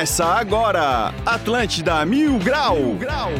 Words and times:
Começa 0.00 0.24
agora, 0.24 1.12
Atlântida 1.26 2.06
Mil 2.06 2.38
Grau. 2.38 2.74
Mil 2.74 2.94
Grau. 2.96 3.30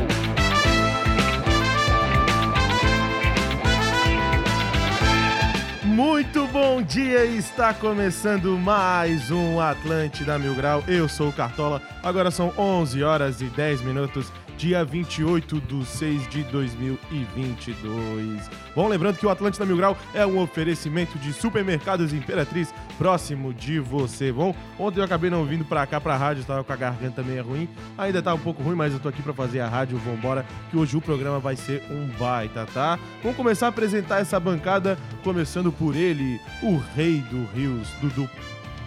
Muito 5.82 6.46
bom 6.48 6.82
dia, 6.82 7.24
está 7.24 7.72
começando 7.72 8.58
mais 8.58 9.30
um 9.30 9.58
Atlântida 9.58 10.38
Mil 10.38 10.54
Grau. 10.54 10.84
Eu 10.86 11.08
sou 11.08 11.30
o 11.30 11.32
Cartola, 11.32 11.80
agora 12.02 12.30
são 12.30 12.52
11 12.58 13.02
horas 13.02 13.40
e 13.40 13.46
10 13.46 13.80
minutos 13.80 14.30
dia 14.60 14.84
28 14.84 15.58
de 15.58 15.86
6 15.86 16.28
de 16.28 16.42
2022. 16.44 18.50
Bom, 18.76 18.88
lembrando 18.88 19.16
que 19.16 19.24
o 19.24 19.30
Atlântida 19.30 19.64
Mil 19.64 19.78
Grau 19.78 19.96
é 20.12 20.26
um 20.26 20.38
oferecimento 20.38 21.18
de 21.18 21.32
supermercados 21.32 22.12
Imperatriz 22.12 22.74
próximo 22.98 23.54
de 23.54 23.80
você. 23.80 24.30
Bom, 24.30 24.54
ontem 24.78 25.00
eu 25.00 25.04
acabei 25.04 25.30
não 25.30 25.46
vindo 25.46 25.64
pra 25.64 25.86
cá 25.86 25.98
pra 25.98 26.14
rádio, 26.14 26.42
estava 26.42 26.62
com 26.62 26.72
a 26.74 26.76
garganta 26.76 27.22
meio 27.22 27.42
ruim. 27.42 27.66
Ainda 27.96 28.20
tá 28.20 28.34
um 28.34 28.38
pouco 28.38 28.62
ruim, 28.62 28.76
mas 28.76 28.92
eu 28.92 29.00
tô 29.00 29.08
aqui 29.08 29.22
pra 29.22 29.32
fazer 29.32 29.60
a 29.60 29.66
rádio. 29.66 29.96
Vambora, 29.96 30.44
que 30.70 30.76
hoje 30.76 30.94
o 30.94 31.00
programa 31.00 31.38
vai 31.38 31.56
ser 31.56 31.82
um 31.90 32.06
baita, 32.18 32.66
tá? 32.66 32.98
Vamos 33.22 33.38
começar 33.38 33.64
a 33.64 33.70
apresentar 33.70 34.20
essa 34.20 34.38
bancada, 34.38 34.98
começando 35.24 35.72
por 35.72 35.96
ele, 35.96 36.38
o 36.62 36.76
rei 36.94 37.20
do 37.30 37.46
Rios, 37.54 37.88
Dudu 38.02 38.28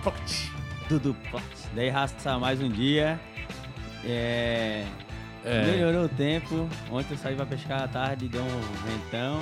Pote. 0.04 0.52
Dudu 0.88 1.16
Pote. 1.32 1.44
Dei 1.74 1.90
raça 1.90 2.38
mais 2.38 2.62
um 2.62 2.70
dia. 2.70 3.20
É... 4.06 4.86
É. 5.46 5.66
Melhorou 5.66 6.06
o 6.06 6.10
tempo. 6.10 6.70
Ontem 6.92 7.14
eu 7.14 7.18
saí 7.18 7.36
pra 7.36 7.46
pescar 7.46 7.84
à 7.84 7.88
tarde, 7.88 8.28
deu 8.28 8.42
um 8.42 8.62
ventão. 8.88 9.42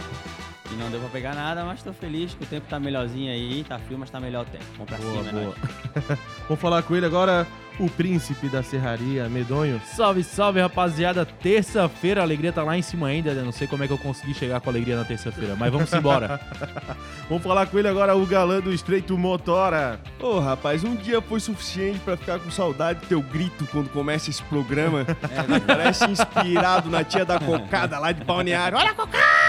E 0.71 0.75
não 0.75 0.89
deu 0.89 0.99
pra 0.99 1.09
pegar 1.09 1.35
nada, 1.35 1.65
mas 1.65 1.83
tô 1.83 1.91
feliz 1.91 2.33
que 2.33 2.43
o 2.43 2.47
tempo 2.47 2.65
tá 2.69 2.79
melhorzinho 2.79 3.31
aí, 3.31 3.63
tá 3.67 3.77
frio, 3.77 3.97
mas 3.99 4.09
tá 4.09 4.19
melhor 4.19 4.43
o 4.43 4.49
tempo. 4.49 4.63
Vamos 4.77 4.87
pra 4.87 4.97
boa, 4.97 5.23
cima, 5.23 5.41
boa. 5.41 5.55
Vamos 6.47 6.61
falar 6.61 6.81
com 6.83 6.95
ele 6.95 7.05
agora, 7.05 7.45
o 7.79 7.89
príncipe 7.89 8.47
da 8.47 8.63
serraria, 8.63 9.27
Medonho. 9.27 9.81
Salve, 9.85 10.23
salve, 10.23 10.61
rapaziada. 10.61 11.25
Terça-feira, 11.25 12.21
a 12.21 12.23
alegria 12.23 12.53
tá 12.53 12.63
lá 12.63 12.77
em 12.77 12.81
cima 12.81 13.07
ainda. 13.07 13.33
Né? 13.33 13.41
Não 13.41 13.51
sei 13.51 13.67
como 13.67 13.83
é 13.83 13.87
que 13.87 13.93
eu 13.93 13.97
consegui 13.97 14.33
chegar 14.33 14.61
com 14.61 14.69
alegria 14.69 14.95
na 14.95 15.03
terça-feira, 15.03 15.55
mas 15.57 15.71
vamos 15.71 15.91
embora. 15.91 16.39
vamos 17.27 17.43
falar 17.43 17.65
com 17.67 17.77
ele 17.77 17.87
agora, 17.87 18.15
o 18.15 18.25
galã 18.25 18.59
do 18.59 18.73
Estreito 18.73 19.17
Motora. 19.17 19.99
Ô, 20.19 20.27
oh, 20.27 20.39
rapaz, 20.39 20.83
um 20.83 20.95
dia 20.95 21.21
foi 21.21 21.39
suficiente 21.39 21.99
para 21.99 22.15
ficar 22.15 22.39
com 22.39 22.49
saudade 22.51 22.99
do 22.99 23.07
teu 23.07 23.21
grito 23.21 23.67
quando 23.71 23.89
começa 23.89 24.29
esse 24.29 24.43
programa. 24.43 25.05
É, 25.31 25.59
parece 25.59 26.05
inspirado 26.05 26.89
na 26.89 27.03
tia 27.03 27.25
da 27.25 27.39
cocada 27.39 27.97
lá 27.97 28.11
de 28.11 28.23
balneário. 28.23 28.77
Olha 28.77 28.91
a 28.91 28.93
cocada! 28.93 29.40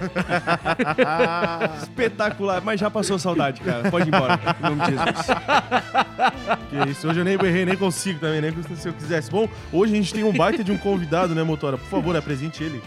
Espetacular, 1.82 2.62
mas 2.64 2.80
já 2.80 2.90
passou 2.90 3.18
saudade, 3.18 3.60
cara. 3.60 3.90
Pode 3.90 4.08
ir 4.08 4.14
embora, 4.14 4.38
em 4.58 4.62
nome 4.62 4.82
de 4.82 4.90
Jesus. 4.90 5.26
Que 6.70 6.90
isso, 6.90 7.08
hoje 7.08 7.20
eu 7.20 7.24
nem 7.24 7.34
errei, 7.34 7.64
nem 7.64 7.76
consigo 7.76 8.20
também, 8.20 8.40
nem 8.40 8.52
se 8.76 8.88
eu 8.88 8.92
quisesse. 8.92 9.30
Bom, 9.30 9.48
hoje 9.72 9.92
a 9.92 9.96
gente 9.96 10.12
tem 10.12 10.24
um 10.24 10.32
baita 10.32 10.62
de 10.62 10.70
um 10.70 10.78
convidado, 10.78 11.34
né, 11.34 11.42
Motora? 11.42 11.76
Por 11.76 11.88
favor, 11.88 12.16
apresente 12.16 12.62
ele. 12.62 12.80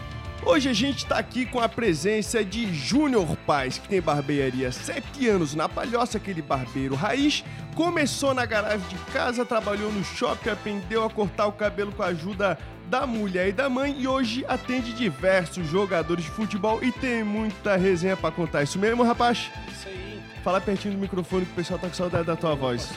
Hoje 0.46 0.68
a 0.68 0.74
gente 0.74 1.06
tá 1.06 1.16
aqui 1.16 1.46
com 1.46 1.58
a 1.58 1.68
presença 1.68 2.44
de 2.44 2.72
Júnior 2.74 3.34
Paz, 3.46 3.78
que 3.78 3.88
tem 3.88 4.00
barbearia 4.00 4.68
há 4.68 4.72
sete 4.72 5.26
anos 5.26 5.54
na 5.54 5.70
Palhoça, 5.70 6.18
aquele 6.18 6.42
barbeiro 6.42 6.94
raiz. 6.94 7.42
Começou 7.74 8.34
na 8.34 8.44
garagem 8.44 8.86
de 8.86 8.96
casa, 9.10 9.46
trabalhou 9.46 9.90
no 9.90 10.04
shopping, 10.04 10.50
aprendeu 10.50 11.02
a 11.02 11.10
cortar 11.10 11.46
o 11.46 11.52
cabelo 11.52 11.92
com 11.92 12.02
a 12.02 12.08
ajuda 12.08 12.58
da 12.88 13.06
mulher 13.06 13.48
e 13.48 13.52
da 13.52 13.68
mãe 13.68 13.96
e 13.98 14.06
hoje 14.06 14.44
atende 14.46 14.92
diversos 14.92 15.66
jogadores 15.66 16.24
de 16.24 16.30
futebol 16.30 16.82
e 16.82 16.92
tem 16.92 17.24
muita 17.24 17.76
resenha 17.76 18.16
para 18.16 18.30
contar. 18.30 18.62
Isso 18.62 18.78
mesmo, 18.78 19.02
rapaz? 19.02 19.50
Isso 19.70 19.88
aí. 19.88 20.22
Fala 20.42 20.60
pertinho 20.60 20.94
do 20.94 21.00
microfone 21.00 21.46
que 21.46 21.52
o 21.52 21.54
pessoal 21.54 21.78
tá 21.78 21.88
com 21.88 21.94
saudade 21.94 22.26
da 22.26 22.36
tua 22.36 22.54
voz. 22.54 22.90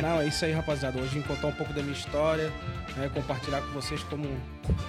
Não, 0.00 0.20
é 0.20 0.28
isso 0.28 0.44
aí, 0.44 0.52
rapaziada. 0.52 0.98
Hoje 1.00 1.18
vim 1.18 1.22
contar 1.22 1.48
um 1.48 1.52
pouco 1.52 1.72
da 1.72 1.82
minha 1.82 1.92
história, 1.92 2.52
né, 2.96 3.10
compartilhar 3.12 3.60
com 3.60 3.72
vocês 3.72 4.02
como 4.04 4.24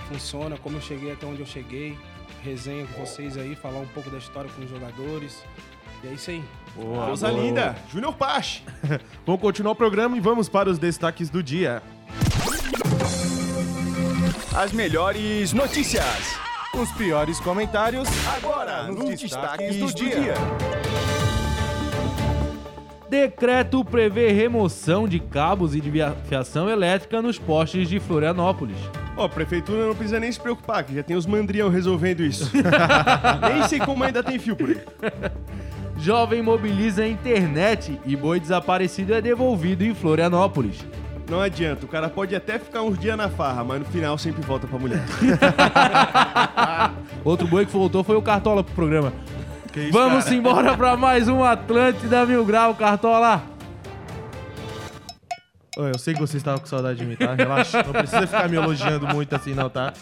funciona, 0.08 0.58
como 0.58 0.78
eu 0.78 0.82
cheguei 0.82 1.12
até 1.12 1.26
onde 1.26 1.42
eu 1.42 1.46
cheguei, 1.46 1.98
resenha 2.44 2.86
com 2.88 3.06
vocês 3.06 3.36
aí, 3.36 3.56
falar 3.56 3.80
um 3.80 3.88
pouco 3.88 4.10
da 4.10 4.18
história 4.18 4.50
com 4.56 4.64
os 4.64 4.70
jogadores. 4.70 5.44
E 6.04 6.08
é 6.08 6.12
isso 6.12 6.30
aí. 6.30 6.44
Boa, 6.76 7.08
Coisa 7.08 7.32
linda! 7.32 7.76
Júnior 7.92 8.14
Pache! 8.14 8.64
vamos 9.26 9.42
continuar 9.42 9.72
o 9.72 9.76
programa 9.76 10.16
e 10.16 10.20
vamos 10.20 10.48
para 10.48 10.70
os 10.70 10.78
destaques 10.78 11.30
do 11.32 11.42
dia 11.42 11.82
as 14.58 14.72
melhores 14.72 15.54
notícias. 15.54 16.04
Os 16.74 16.92
piores 16.94 17.40
comentários. 17.40 18.10
Agora, 18.36 18.88
nos, 18.88 18.98
nos 18.98 19.22
destaques, 19.22 19.76
destaques, 19.76 19.94
do, 19.94 19.94
dia. 19.94 20.20
dia. 20.20 20.34
Decreto 23.08 23.86
prevê 23.86 24.32
remoção 24.32 25.08
de 25.08 25.20
cabos 25.20 25.76
e 25.76 25.80
de 25.80 25.92
fiação 26.28 26.68
elétrica 26.68 27.22
nos 27.22 27.38
postes 27.38 27.88
de 27.88 28.00
Florianópolis. 28.00 28.78
Ó, 29.16 29.22
oh, 29.22 29.26
a 29.26 29.30
prefeitura 29.30 29.86
não 29.86 29.94
precisa 29.94 30.20
nem 30.20 30.32
se 30.32 30.40
preocupar, 30.40 30.84
que 30.84 30.96
já 30.96 31.04
tem 31.04 31.16
os 31.16 31.28
mandrião 31.28 31.70
resolvendo 31.70 32.22
isso. 32.22 32.52
nem 33.48 33.68
sei 33.68 33.80
como 33.80 34.04
ainda 34.04 34.24
tem 34.24 34.40
fio 34.40 34.56
por 34.56 34.70
aí. 34.70 34.82
Jovem 36.00 36.42
mobiliza 36.42 37.04
a 37.04 37.08
internet 37.08 38.00
e 38.04 38.16
boi 38.16 38.40
desaparecido 38.40 39.14
é 39.14 39.22
devolvido 39.22 39.84
em 39.84 39.94
Florianópolis. 39.94 40.84
Não 41.30 41.42
adianta, 41.42 41.86
o 41.86 41.90
cara 41.90 42.10
pode 42.10 42.34
até 42.36 42.58
ficar 42.58 42.82
uns 42.84 42.98
dias 42.98 43.18
na 43.18 43.28
farra, 43.30 43.64
mas 43.64 43.80
no 43.80 43.86
final 43.86 44.18
sempre 44.18 44.42
volta 44.44 44.66
pra 44.66 44.80
mulher. 44.80 45.04
Outro 47.24 47.48
boi 47.48 47.66
que 47.66 47.72
voltou 47.72 48.04
foi 48.04 48.16
o 48.16 48.22
Cartola 48.22 48.64
pro 48.64 48.74
programa. 48.74 49.12
Isso, 49.76 49.92
Vamos 49.92 50.24
cara? 50.24 50.36
embora 50.36 50.78
pra 50.78 50.96
mais 50.98 51.28
um 51.28 51.44
Atlântida 51.44 52.26
Mil 52.26 52.44
Grau, 52.46 52.74
Cartola! 52.74 53.44
Eu 55.78 55.98
sei 56.00 56.16
que 56.16 56.20
você 56.20 56.38
estava 56.38 56.60
com 56.60 56.66
saudade 56.66 56.98
de 56.98 57.06
mim, 57.06 57.16
tá? 57.16 57.36
Relaxa. 57.36 57.84
Não 57.84 57.94
precisa 57.94 58.26
ficar 58.26 58.50
me 58.50 58.58
elogiando 58.58 59.08
muito 59.08 59.36
assim, 59.36 59.54
não, 59.54 59.70
tá? 59.70 59.94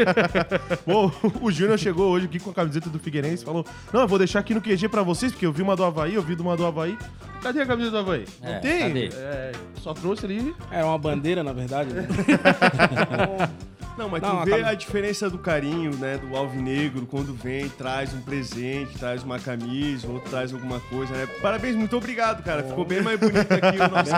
Bom, 0.86 1.10
o 1.40 1.50
Júnior 1.50 1.78
chegou 1.78 2.10
hoje 2.10 2.26
aqui 2.26 2.38
com 2.38 2.50
a 2.50 2.54
camiseta 2.54 2.90
do 2.90 2.98
Figueirense 2.98 3.42
e 3.42 3.46
falou: 3.46 3.64
Não, 3.92 4.02
eu 4.02 4.08
vou 4.08 4.18
deixar 4.18 4.40
aqui 4.40 4.52
no 4.52 4.60
QG 4.60 4.88
pra 4.90 5.02
vocês, 5.02 5.32
porque 5.32 5.46
eu 5.46 5.52
vi 5.52 5.62
uma 5.62 5.74
do 5.74 5.84
Havaí, 5.84 6.14
eu 6.14 6.22
vi 6.22 6.34
uma 6.34 6.54
do 6.54 6.66
Havaí. 6.66 6.98
Cadê 7.42 7.62
a 7.62 7.66
camiseta 7.66 7.92
do 7.92 7.98
Havaí? 7.98 8.26
É, 8.42 8.52
não 8.52 8.60
tem? 8.60 9.08
É, 9.14 9.52
só 9.80 9.94
trouxe 9.94 10.26
ali. 10.26 10.54
É 10.70 10.84
uma 10.84 10.98
bandeira, 10.98 11.42
na 11.42 11.52
verdade. 11.52 11.94
Né? 11.94 12.06
Não, 13.96 14.08
mas 14.08 14.20
não, 14.20 14.40
tu 14.40 14.44
vê 14.46 14.64
a 14.64 14.74
diferença 14.74 15.30
do 15.30 15.38
carinho, 15.38 15.94
né, 15.96 16.18
do 16.18 16.36
alvinegro, 16.36 17.06
quando 17.06 17.32
vem, 17.32 17.68
traz 17.68 18.12
um 18.12 18.20
presente, 18.20 18.98
traz 18.98 19.22
uma 19.22 19.38
camisa, 19.38 20.08
outro 20.08 20.30
traz 20.30 20.52
alguma 20.52 20.80
coisa, 20.80 21.14
né? 21.14 21.28
Parabéns, 21.40 21.76
muito 21.76 21.96
obrigado, 21.96 22.42
cara. 22.42 22.64
Ficou 22.64 22.84
bem 22.84 23.02
mais 23.02 23.18
bonito 23.20 23.52
aqui 23.52 23.76
o 23.78 23.88
nosso. 23.88 24.10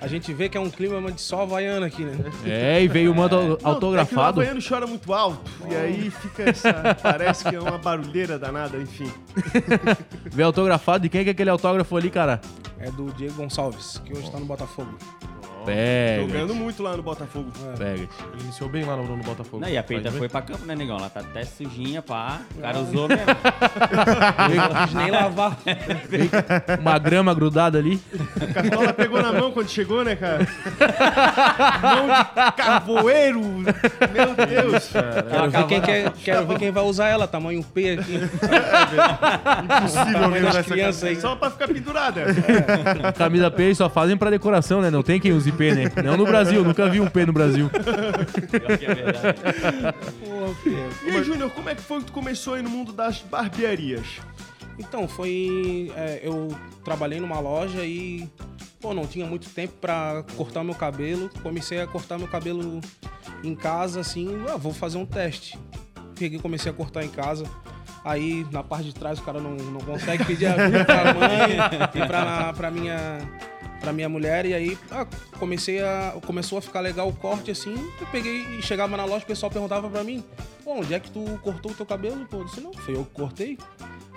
A 0.00 0.06
gente 0.06 0.32
vê 0.32 0.48
que 0.48 0.56
é 0.56 0.60
um 0.60 0.70
clima 0.70 1.12
de 1.12 1.20
só 1.20 1.42
havaiano 1.42 1.84
aqui, 1.84 2.04
né? 2.04 2.16
É, 2.44 2.82
e 2.82 2.88
veio 2.88 3.12
o 3.12 3.14
manto 3.14 3.36
é. 3.36 3.58
autografado. 3.62 4.16
Não, 4.16 4.22
é 4.22 4.26
o 4.26 4.28
havaiano 4.30 4.60
chora 4.66 4.86
muito 4.86 5.12
alto, 5.12 5.50
oh. 5.60 5.72
e 5.72 5.76
aí 5.76 6.10
fica 6.10 6.44
essa... 6.44 6.94
Parece 7.02 7.44
que 7.44 7.54
é 7.54 7.60
uma 7.60 7.78
barulheira 7.78 8.38
danada, 8.38 8.78
enfim. 8.78 9.12
Veio 10.32 10.46
autografado, 10.46 11.02
de 11.02 11.08
quem 11.08 11.20
é, 11.20 11.24
que 11.24 11.30
é 11.30 11.32
aquele 11.32 11.50
autógrafo 11.50 11.96
ali, 11.96 12.10
cara? 12.10 12.40
É 12.78 12.90
do 12.90 13.12
Diego 13.12 13.34
Gonçalves, 13.34 14.00
que 14.04 14.12
hoje 14.12 14.24
oh. 14.28 14.30
tá 14.30 14.38
no 14.38 14.46
Botafogo. 14.46 14.96
Pega. 15.64 16.26
Jogando 16.26 16.54
muito 16.54 16.82
lá 16.82 16.96
no 16.96 17.02
Botafogo. 17.02 17.50
É. 17.72 17.76
Pega. 17.76 18.08
Ele 18.32 18.42
iniciou 18.42 18.68
bem 18.68 18.84
lá 18.84 18.96
no, 18.96 19.16
no 19.16 19.22
Botafogo. 19.22 19.60
Não, 19.60 19.68
e 19.68 19.76
a 19.76 19.82
peita 19.82 20.10
foi 20.10 20.28
pra 20.28 20.42
campo, 20.42 20.64
né, 20.66 20.74
negão? 20.74 20.96
Ela 20.98 21.08
tá 21.08 21.20
até 21.20 21.44
sujinha, 21.44 22.02
pá. 22.02 22.40
O 22.56 22.60
cara 22.60 22.78
usou 22.78 23.08
mesmo. 23.08 23.24
não 24.72 24.84
quis 24.84 24.94
nem 24.94 25.10
lavar. 25.10 25.58
Uma 26.80 26.98
grama 26.98 27.34
grudada 27.34 27.78
ali. 27.78 28.00
A 28.40 28.52
cartola 28.52 28.92
pegou 28.92 29.22
na 29.22 29.32
mão 29.32 29.52
quando 29.52 29.68
chegou, 29.68 30.04
né, 30.04 30.16
cara? 30.16 30.46
mão 31.80 32.06
de 32.08 32.52
cavoeiro. 32.56 33.40
Meu 33.40 34.34
Deus. 34.46 34.90
Quero, 35.30 35.50
ver 35.50 35.66
quem, 35.66 35.80
quer, 35.80 36.12
quero 36.12 36.46
ver 36.46 36.58
quem 36.58 36.70
vai 36.70 36.82
usar 36.82 37.08
ela, 37.08 37.28
tamanho 37.28 37.62
P 37.62 37.98
aqui. 37.98 38.20
Impossível 39.64 40.28
mesmo 40.28 40.48
essa 40.48 40.64
criança 40.64 41.06
aí. 41.06 41.20
Só 41.20 41.36
pra 41.36 41.50
ficar 41.50 41.68
pendurada. 41.68 42.22
É. 42.22 43.12
Camisa 43.12 43.50
P 43.50 43.74
só 43.74 43.88
fazem 43.88 44.16
pra 44.16 44.30
decoração, 44.30 44.80
né? 44.80 44.90
Não 44.90 45.02
tem 45.02 45.20
quem 45.20 45.32
use 45.32 45.51
P, 45.52 45.74
né? 45.74 45.92
Não 46.02 46.16
no 46.16 46.24
Brasil, 46.24 46.64
nunca 46.64 46.88
vi 46.88 47.00
um 47.00 47.06
P 47.06 47.26
no 47.26 47.32
Brasil. 47.32 47.70
Pior 47.70 48.78
que 48.78 48.86
é 48.86 48.94
verdade. 48.94 49.38
e 51.06 51.10
aí, 51.10 51.24
Júnior, 51.24 51.50
como 51.50 51.68
é 51.68 51.74
que 51.74 51.82
foi 51.82 52.00
que 52.00 52.06
tu 52.06 52.12
começou 52.12 52.54
aí 52.54 52.62
no 52.62 52.70
mundo 52.70 52.92
das 52.92 53.20
barbearias? 53.20 54.20
Então, 54.78 55.06
foi. 55.06 55.92
É, 55.96 56.20
eu 56.22 56.48
trabalhei 56.84 57.20
numa 57.20 57.38
loja 57.40 57.84
e. 57.84 58.28
Pô, 58.80 58.92
não 58.92 59.06
tinha 59.06 59.24
muito 59.26 59.48
tempo 59.50 59.74
para 59.80 60.24
cortar 60.36 60.64
meu 60.64 60.74
cabelo. 60.74 61.30
Comecei 61.42 61.80
a 61.80 61.86
cortar 61.86 62.18
meu 62.18 62.26
cabelo 62.26 62.80
em 63.44 63.54
casa, 63.54 64.00
assim. 64.00 64.44
Ah, 64.48 64.56
vou 64.56 64.72
fazer 64.72 64.98
um 64.98 65.06
teste. 65.06 65.58
Peguei, 66.18 66.38
comecei 66.38 66.70
a 66.70 66.74
cortar 66.74 67.04
em 67.04 67.08
casa. 67.08 67.44
Aí 68.04 68.44
na 68.50 68.64
parte 68.64 68.86
de 68.86 68.94
trás 68.94 69.18
o 69.18 69.22
cara 69.22 69.40
não, 69.40 69.52
não 69.52 69.80
consegue 69.80 70.24
pedir 70.24 70.46
ajuda 70.46 70.84
pra 70.84 71.14
mãe 71.14 71.56
e 71.94 72.06
pra, 72.06 72.52
pra 72.52 72.70
minha 72.70 73.18
pra 73.82 73.92
minha 73.92 74.08
mulher 74.08 74.46
e 74.46 74.54
aí 74.54 74.78
ah, 74.90 75.04
comecei 75.38 75.82
a 75.82 76.14
começou 76.24 76.56
a 76.56 76.62
ficar 76.62 76.80
legal 76.80 77.08
o 77.08 77.12
corte 77.12 77.50
assim 77.50 77.74
eu 78.00 78.06
peguei 78.06 78.42
e 78.58 78.62
chegava 78.62 78.96
na 78.96 79.04
loja 79.04 79.24
o 79.24 79.26
pessoal 79.26 79.50
perguntava 79.50 79.90
para 79.90 80.04
mim 80.04 80.24
Pô, 80.64 80.74
onde 80.74 80.94
é 80.94 81.00
que 81.00 81.10
tu 81.10 81.20
cortou 81.42 81.72
o 81.72 81.74
teu 81.74 81.84
cabelo 81.84 82.24
pô? 82.26 82.38
Eu 82.38 82.44
disse 82.44 82.60
não 82.60 82.72
foi 82.72 82.94
eu 82.94 83.04
que 83.04 83.10
cortei 83.10 83.58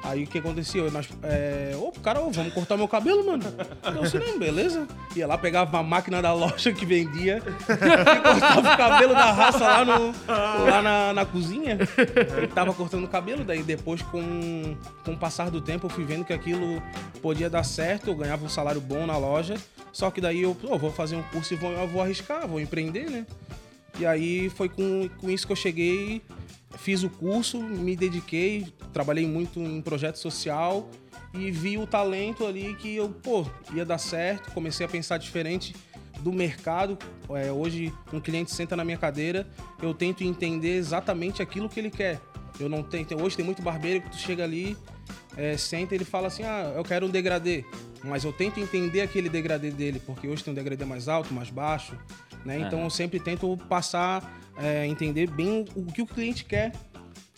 Aí 0.05 0.23
o 0.23 0.27
que 0.27 0.37
aconteceu? 0.37 0.91
Nós, 0.91 1.09
é, 1.23 1.75
ô, 1.75 1.91
cara, 1.91 2.21
ô, 2.21 2.29
vamos 2.29 2.53
cortar 2.53 2.77
meu 2.77 2.87
cabelo, 2.87 3.25
mano. 3.25 3.43
Eu 3.83 4.03
disse, 4.03 4.19
não, 4.19 4.37
beleza. 4.37 4.87
Ia 5.15 5.25
lá, 5.25 5.35
pegava 5.35 5.79
a 5.79 5.83
máquina 5.83 6.21
da 6.21 6.31
loja 6.31 6.71
que 6.71 6.85
vendia 6.85 7.41
e 7.41 8.21
cortava 8.21 8.73
o 8.73 8.77
cabelo 8.77 9.13
da 9.13 9.31
raça 9.31 9.59
lá, 9.59 9.83
no, 9.85 10.13
lá 10.27 10.81
na, 10.83 11.13
na 11.13 11.25
cozinha. 11.25 11.79
Ele 12.37 12.47
tava 12.47 12.71
cortando 12.71 13.05
o 13.05 13.07
cabelo, 13.07 13.43
daí 13.43 13.63
depois, 13.63 14.03
com, 14.03 14.77
com 15.03 15.13
o 15.13 15.17
passar 15.17 15.49
do 15.49 15.59
tempo, 15.59 15.87
eu 15.87 15.89
fui 15.89 16.05
vendo 16.05 16.23
que 16.23 16.33
aquilo 16.33 16.81
podia 17.19 17.49
dar 17.49 17.63
certo, 17.63 18.11
eu 18.11 18.15
ganhava 18.15 18.45
um 18.45 18.49
salário 18.49 18.79
bom 18.79 19.07
na 19.07 19.17
loja. 19.17 19.55
Só 19.91 20.11
que 20.11 20.21
daí 20.21 20.43
eu, 20.43 20.53
pô, 20.53 20.77
vou 20.77 20.91
fazer 20.91 21.15
um 21.15 21.23
curso 21.23 21.55
e 21.55 21.57
vou, 21.57 21.87
vou 21.87 22.01
arriscar, 22.01 22.47
vou 22.47 22.59
empreender, 22.59 23.09
né? 23.09 23.25
E 23.97 24.05
aí 24.05 24.49
foi 24.49 24.69
com, 24.69 25.09
com 25.19 25.29
isso 25.29 25.47
que 25.47 25.53
eu 25.53 25.57
cheguei, 25.57 26.21
fiz 26.77 27.03
o 27.03 27.09
curso, 27.09 27.61
me 27.61 27.95
dediquei, 27.95 28.67
trabalhei 28.93 29.27
muito 29.27 29.59
em 29.59 29.81
projeto 29.81 30.17
social 30.17 30.89
e 31.33 31.51
vi 31.51 31.77
o 31.77 31.85
talento 31.85 32.45
ali 32.45 32.75
que 32.75 32.95
eu, 32.95 33.09
pô, 33.09 33.45
ia 33.73 33.85
dar 33.85 33.97
certo, 33.97 34.51
comecei 34.51 34.85
a 34.85 34.89
pensar 34.89 35.17
diferente 35.17 35.75
do 36.19 36.31
mercado. 36.31 36.97
É, 37.29 37.51
hoje 37.51 37.93
um 38.11 38.19
cliente 38.19 38.51
senta 38.51 38.75
na 38.75 38.83
minha 38.83 38.97
cadeira, 38.97 39.47
eu 39.81 39.93
tento 39.93 40.23
entender 40.23 40.75
exatamente 40.75 41.41
aquilo 41.41 41.69
que 41.69 41.79
ele 41.79 41.89
quer. 41.89 42.19
Eu 42.59 42.69
não 42.69 42.83
tenho, 42.83 43.05
hoje 43.21 43.35
tem 43.35 43.45
muito 43.45 43.61
barbeiro 43.61 44.01
que 44.01 44.09
tu 44.11 44.17
chega 44.17 44.43
ali, 44.43 44.77
é, 45.35 45.57
senta 45.57 45.93
e 45.93 45.97
ele 45.97 46.05
fala 46.05 46.27
assim: 46.27 46.43
"Ah, 46.43 46.73
eu 46.75 46.83
quero 46.83 47.05
um 47.05 47.09
degradê". 47.09 47.65
Mas 48.03 48.23
eu 48.23 48.31
tento 48.31 48.59
entender 48.59 49.01
aquele 49.01 49.27
degradê 49.27 49.71
dele, 49.71 49.99
porque 50.05 50.27
hoje 50.27 50.43
tem 50.43 50.51
um 50.51 50.55
degradê 50.55 50.85
mais 50.85 51.07
alto, 51.07 51.33
mais 51.33 51.49
baixo, 51.49 51.97
né? 52.45 52.59
Então 52.59 52.83
eu 52.83 52.89
sempre 52.89 53.19
tento 53.19 53.57
passar, 53.67 54.39
é, 54.57 54.85
entender 54.87 55.29
bem 55.29 55.65
o 55.75 55.85
que 55.85 56.01
o 56.01 56.05
cliente 56.07 56.45
quer 56.45 56.71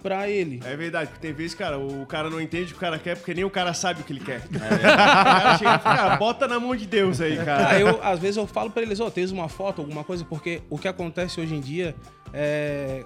pra 0.01 0.29
ele. 0.29 0.61
É 0.63 0.75
verdade, 0.75 1.09
porque 1.09 1.25
tem 1.27 1.33
vezes, 1.35 1.55
cara, 1.55 1.77
o 1.79 2.05
cara 2.05 2.29
não 2.29 2.39
entende 2.39 2.65
o 2.65 2.67
que 2.67 2.73
o 2.75 2.79
cara 2.79 2.99
quer 2.99 3.17
porque 3.17 3.33
nem 3.33 3.43
o 3.43 3.49
cara 3.49 3.73
sabe 3.73 4.01
o 4.01 4.03
que 4.03 4.13
ele 4.13 4.19
quer. 4.23 4.41
o 4.47 4.59
cara 4.59 5.57
chega 5.57 5.75
e 5.75 5.79
fala, 5.79 5.97
cara, 5.97 6.15
bota 6.17 6.47
na 6.47 6.59
mão 6.59 6.75
de 6.75 6.85
Deus 6.85 7.19
aí, 7.19 7.35
cara. 7.37 7.69
Aí 7.69 7.81
eu, 7.81 7.99
às 8.03 8.19
vezes 8.19 8.37
eu 8.37 8.45
falo 8.45 8.69
pra 8.69 8.83
eles, 8.83 8.99
ó, 8.99 9.09
tens 9.09 9.31
uma 9.31 9.49
foto, 9.49 9.81
alguma 9.81 10.03
coisa, 10.03 10.23
porque 10.23 10.61
o 10.69 10.77
que 10.77 10.87
acontece 10.87 11.41
hoje 11.41 11.55
em 11.55 11.59
dia 11.59 11.95
é. 12.33 13.03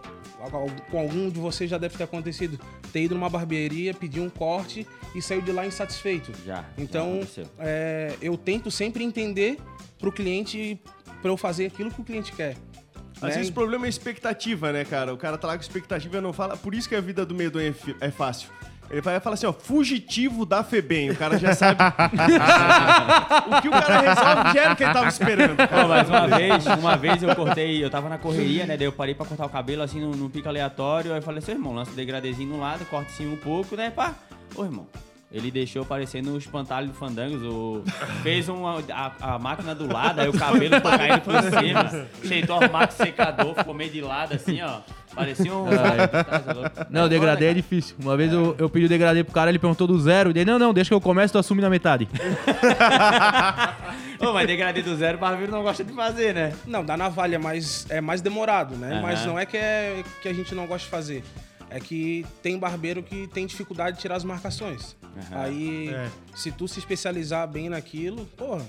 Com 0.90 0.98
algum 1.00 1.30
de 1.30 1.40
vocês 1.40 1.70
já 1.70 1.78
deve 1.78 1.96
ter 1.96 2.04
acontecido. 2.04 2.60
Ter 2.92 3.04
ido 3.04 3.14
numa 3.14 3.30
barbearia, 3.30 3.94
pedir 3.94 4.20
um 4.22 4.30
corte 4.30 4.88
e 5.14 5.22
saiu 5.22 5.40
de 5.40 5.52
lá 5.52 5.68
insatisfeito. 5.68 6.32
Já, 6.44 6.56
já 6.56 6.66
Então, 6.80 7.12
aconteceu. 7.14 7.46
é, 7.60 8.16
eu 8.20 8.36
tento 8.36 8.72
sempre 8.72 9.04
entender 9.04 9.58
pro 10.00 10.12
cliente, 10.12 10.82
pra 11.22 11.30
eu 11.30 11.38
fazer 11.38 11.68
aquilo 11.68 11.92
que 11.92 12.02
o 12.02 12.04
cliente 12.04 12.32
quer. 12.32 12.58
Às 13.22 13.30
né? 13.30 13.36
vezes 13.36 13.50
o 13.50 13.54
problema 13.54 13.86
é 13.86 13.90
expectativa, 13.90 14.72
né, 14.72 14.84
cara? 14.84 15.14
O 15.14 15.18
cara 15.18 15.38
tá 15.38 15.48
lá 15.48 15.56
com 15.56 15.62
expectativa 15.62 16.18
e 16.18 16.22
não 16.22 16.34
fala. 16.34 16.58
Por 16.58 16.74
isso 16.74 16.90
que 16.90 16.96
a 16.96 17.02
vida 17.02 17.26
do 17.26 17.36
medonho 17.36 17.76
é, 18.02 18.08
é 18.08 18.12
fácil. 18.12 18.50
Ele 18.90 19.00
vai 19.00 19.18
falar 19.22 19.36
assim, 19.36 19.46
ó, 19.46 19.54
fugitivo 19.54 20.46
da 20.46 20.66
FEBEM. 20.66 21.12
O 21.12 21.16
cara 21.16 21.40
já 21.40 21.56
sabe. 21.56 21.80
o 23.48 23.62
que 23.62 23.70
o 23.70 23.72
cara 23.72 24.02
resolve 24.02 24.54
já 24.54 24.64
era 24.64 24.74
o 24.74 24.76
que 24.76 24.84
ele 24.84 24.94
tava 24.94 25.08
esperando. 25.08 25.56
Cara. 25.56 25.88
mas 25.88 26.10
uma 26.10 26.28
vez, 26.28 26.66
uma 26.66 26.98
vez 26.98 27.24
eu 27.24 27.34
cortei, 27.34 27.82
eu 27.82 27.90
tava 27.90 28.10
na 28.10 28.18
correria, 28.18 28.66
né? 28.66 28.76
Daí 28.76 28.88
eu 28.88 28.92
parei 28.92 29.16
pra 29.16 29.26
cortar 29.26 29.46
o 29.46 29.50
cabelo 29.50 29.82
assim 29.82 30.02
num, 30.02 30.30
pico 30.30 30.50
aleatório. 30.50 31.14
Aí 31.14 31.20
eu 31.20 31.24
falei, 31.24 31.40
seu 31.40 31.54
irmão, 31.54 31.74
lança 31.74 31.92
o 31.92 31.96
degradezinho 31.96 32.50
no 32.50 32.60
lado, 32.60 32.84
corta 32.86 33.10
assim 33.10 33.32
um 33.32 33.38
pouco, 33.38 33.78
né? 33.78 33.92
Pá. 33.92 34.14
Ô, 34.56 34.66
irmão. 34.66 34.86
Ele 35.32 35.50
deixou 35.50 35.86
parecendo 35.86 36.34
o 36.34 36.38
espantalho 36.38 36.88
do 36.88 36.94
Fandangos. 36.94 37.42
O... 37.44 37.84
Fez 38.22 38.50
uma, 38.50 38.84
a, 38.92 39.36
a 39.36 39.40
máquina 39.40 39.74
do 39.74 39.92
lado, 39.92 40.20
aí 40.20 40.28
o 40.28 40.34
cabelo 40.34 40.82
foi 40.82 40.98
caindo 40.98 41.22
por 41.22 41.42
cima. 41.42 42.08
Cheitou 42.26 42.58
o 42.58 42.64
armário 42.64 42.94
secador, 42.94 43.56
ficou 43.56 43.74
meio 43.74 43.90
de 43.90 44.02
lado 44.02 44.34
assim, 44.34 44.62
ó. 44.62 44.82
Parecia 45.16 45.54
um. 45.54 45.66
Não, 46.90 47.06
o 47.06 47.10
degradê 47.10 47.48
é 47.48 47.54
difícil. 47.54 47.96
Uma 48.00 48.18
vez 48.18 48.32
eu, 48.32 48.56
eu 48.58 48.70
pedi 48.70 48.86
o 48.86 48.90
degradê 48.90 49.24
pro 49.24 49.34
cara, 49.34 49.50
ele 49.50 49.60
perguntou 49.60 49.88
do 49.88 50.00
zero. 50.00 50.30
E 50.30 50.34
daí, 50.34 50.46
não, 50.46 50.58
não, 50.58 50.74
deixa 50.74 50.90
que 50.90 50.94
eu 50.94 51.02
comece, 51.02 51.34
tu 51.34 51.40
assume 51.40 51.62
na 51.62 51.70
metade. 51.70 52.08
Ô, 54.20 54.34
mas 54.34 54.48
degradê 54.48 54.82
do 54.82 54.96
zero, 54.96 55.18
o 55.18 55.22
barbeiro 55.22 55.52
não 55.52 55.64
gosta 55.64 55.84
de 55.84 55.92
fazer, 55.94 56.34
né? 56.34 56.54
Não, 56.66 56.86
da 56.86 56.96
navalha, 56.96 57.40
mas 57.40 57.86
é 57.90 58.00
mais 58.00 58.22
demorado, 58.22 58.76
né? 58.76 58.94
Aham. 58.94 59.02
Mas 59.02 59.26
não 59.26 59.38
é 59.38 59.46
que, 59.46 59.58
é 59.58 60.04
que 60.22 60.30
a 60.30 60.34
gente 60.34 60.56
não 60.56 60.66
gosta 60.66 60.86
de 60.86 60.92
fazer. 60.92 61.24
É 61.70 61.80
que 61.80 62.26
tem 62.42 62.58
barbeiro 62.58 63.02
que 63.02 63.28
tem 63.28 63.46
dificuldade 63.46 63.98
de 63.98 64.02
tirar 64.02 64.16
as 64.16 64.24
marcações. 64.24 64.96
Aham. 65.18 65.42
Aí, 65.42 65.90
É. 65.90 66.10
se 66.36 66.52
tu 66.52 66.68
se 66.68 66.80
especializar 66.80 67.48
bem 67.48 67.70
naquilo, 67.70 68.26
porra. 68.38 68.66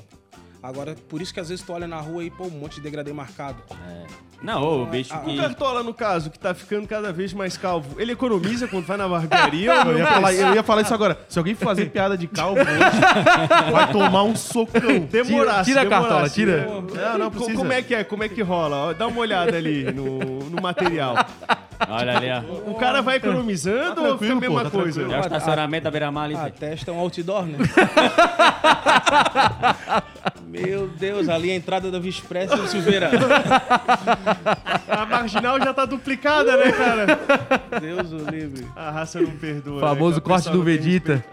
Agora, 0.62 0.94
por 1.08 1.20
isso 1.20 1.34
que 1.34 1.40
às 1.40 1.48
vezes 1.48 1.64
tu 1.64 1.72
olha 1.72 1.88
na 1.88 1.98
rua 1.98 2.22
e, 2.22 2.30
pô, 2.30 2.44
um 2.44 2.50
monte 2.50 2.76
de 2.76 2.82
degradê 2.82 3.12
marcado. 3.12 3.58
É. 3.88 4.04
Não, 4.42 4.62
ô, 4.62 4.82
o 4.82 4.86
bicho 4.86 5.12
Ah, 5.14 5.18
O 5.18 5.24
que. 5.24 5.36
Cartola, 5.36 5.82
no 5.82 5.94
caso, 5.94 6.30
que 6.30 6.38
tá 6.38 6.52
ficando 6.54 6.86
cada 6.86 7.12
vez 7.12 7.32
mais 7.32 7.56
calvo, 7.56 8.00
ele 8.00 8.12
economiza 8.12 8.66
quando 8.68 8.84
vai 8.86 8.96
na 8.96 9.08
barbearia 9.08 9.72
Eu 9.86 9.98
ia, 9.98 10.04
não 10.04 10.12
falar, 10.12 10.32
eu 10.34 10.54
ia 10.54 10.62
falar 10.62 10.82
isso 10.82 10.94
agora. 10.94 11.18
Se 11.28 11.38
alguém 11.38 11.54
fazer 11.54 11.86
piada 11.90 12.16
de 12.16 12.26
calvo 12.26 12.60
hoje, 12.60 13.72
vai 13.72 13.92
tomar 13.92 14.22
um 14.24 14.36
socão. 14.36 15.00
Demorasse, 15.10 15.70
Tira 15.70 15.80
a 15.80 15.84
demorasse. 15.84 16.08
cartola, 16.08 16.28
tira. 16.28 16.66
Não, 16.66 17.18
não, 17.18 17.30
precisa. 17.30 17.56
como 17.56 17.72
é 17.72 17.82
que 17.82 17.94
é? 17.94 18.04
Como 18.04 18.22
é 18.24 18.28
que 18.28 18.42
rola? 18.42 18.94
Dá 18.94 19.06
uma 19.06 19.20
olhada 19.20 19.56
ali 19.56 19.84
no, 19.92 20.18
no 20.48 20.62
material. 20.62 21.14
Olha 21.88 22.16
ali, 22.16 22.26
ó. 22.30 22.70
O 22.70 22.74
cara 22.74 23.02
vai 23.02 23.16
economizando 23.16 23.96
Tá 23.96 24.02
ou 24.02 24.18
fica 24.18 24.32
a 24.32 24.36
mesma 24.36 24.58
pô, 24.64 24.70
tá 24.70 24.70
coisa? 24.70 25.02
É 25.02 25.18
o 25.18 25.20
estacionamento 25.20 25.84
da 25.84 25.90
beira-mar 25.90 26.24
ali, 26.26 26.36
A 26.36 26.48
testa 26.50 26.90
é 26.90 26.94
um 26.94 26.98
outdoor, 26.98 27.44
né? 27.46 27.58
Meu 30.52 30.86
Deus, 30.86 31.30
ali 31.30 31.50
a 31.50 31.54
entrada 31.54 31.90
da 31.90 31.98
Vispressa 31.98 32.54
do 32.56 32.68
Silveira. 32.68 33.10
A 34.86 35.06
marginal 35.06 35.58
já 35.58 35.72
tá 35.72 35.86
duplicada, 35.86 36.58
né, 36.58 36.70
cara? 36.72 37.06
Deus 37.80 38.12
o 38.12 38.30
livre. 38.30 38.66
A 38.76 38.90
raça 38.90 39.18
não 39.18 39.30
perdoa. 39.30 39.80
Famoso 39.80 40.16
né? 40.16 40.18
O 40.18 40.20
corte 40.20 40.44
pessoal 40.44 40.52
do 40.52 40.58
não 40.58 40.66
tem 40.66 40.76
Vegeta. 40.76 41.24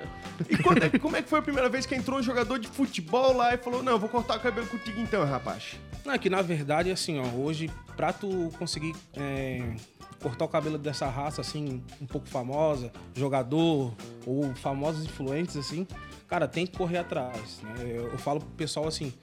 E 0.50 0.58
quando 0.58 0.84
é- 0.84 0.90
como 1.00 1.16
é 1.16 1.22
que 1.22 1.30
foi 1.30 1.40
a 1.40 1.42
primeira 1.42 1.68
vez 1.70 1.86
que 1.86 1.96
entrou 1.96 2.20
um 2.20 2.24
jogador 2.24 2.60
de 2.60 2.68
futebol 2.68 3.36
lá 3.36 3.54
e 3.54 3.58
falou: 3.58 3.82
Não, 3.82 3.98
vou 3.98 4.08
cortar 4.10 4.38
o 4.38 4.40
cabelo 4.40 4.68
contigo 4.68 5.00
então, 5.00 5.26
rapaz? 5.26 5.76
Não, 6.06 6.14
é 6.14 6.18
que 6.18 6.30
na 6.30 6.42
verdade, 6.42 6.92
assim, 6.92 7.20
ó, 7.20 7.26
hoje, 7.26 7.70
pra 7.98 8.14
tu 8.14 8.52
conseguir 8.58 8.96
é, 9.16 9.76
cortar 10.22 10.46
o 10.46 10.48
cabelo 10.48 10.78
dessa 10.78 11.08
raça, 11.10 11.42
assim, 11.42 11.84
um 12.02 12.06
pouco 12.06 12.28
famosa, 12.28 12.92
jogador, 13.16 13.94
ou 14.26 14.54
famosos 14.56 15.04
influentes, 15.06 15.58
assim, 15.58 15.86
cara, 16.28 16.48
tem 16.48 16.66
que 16.66 16.78
correr 16.78 17.00
atrás, 17.00 17.60
né? 17.64 17.74
Eu, 17.82 18.12
eu 18.12 18.18
falo 18.18 18.40
pro 18.40 18.50
pessoal 18.52 18.88
assim, 18.88 19.14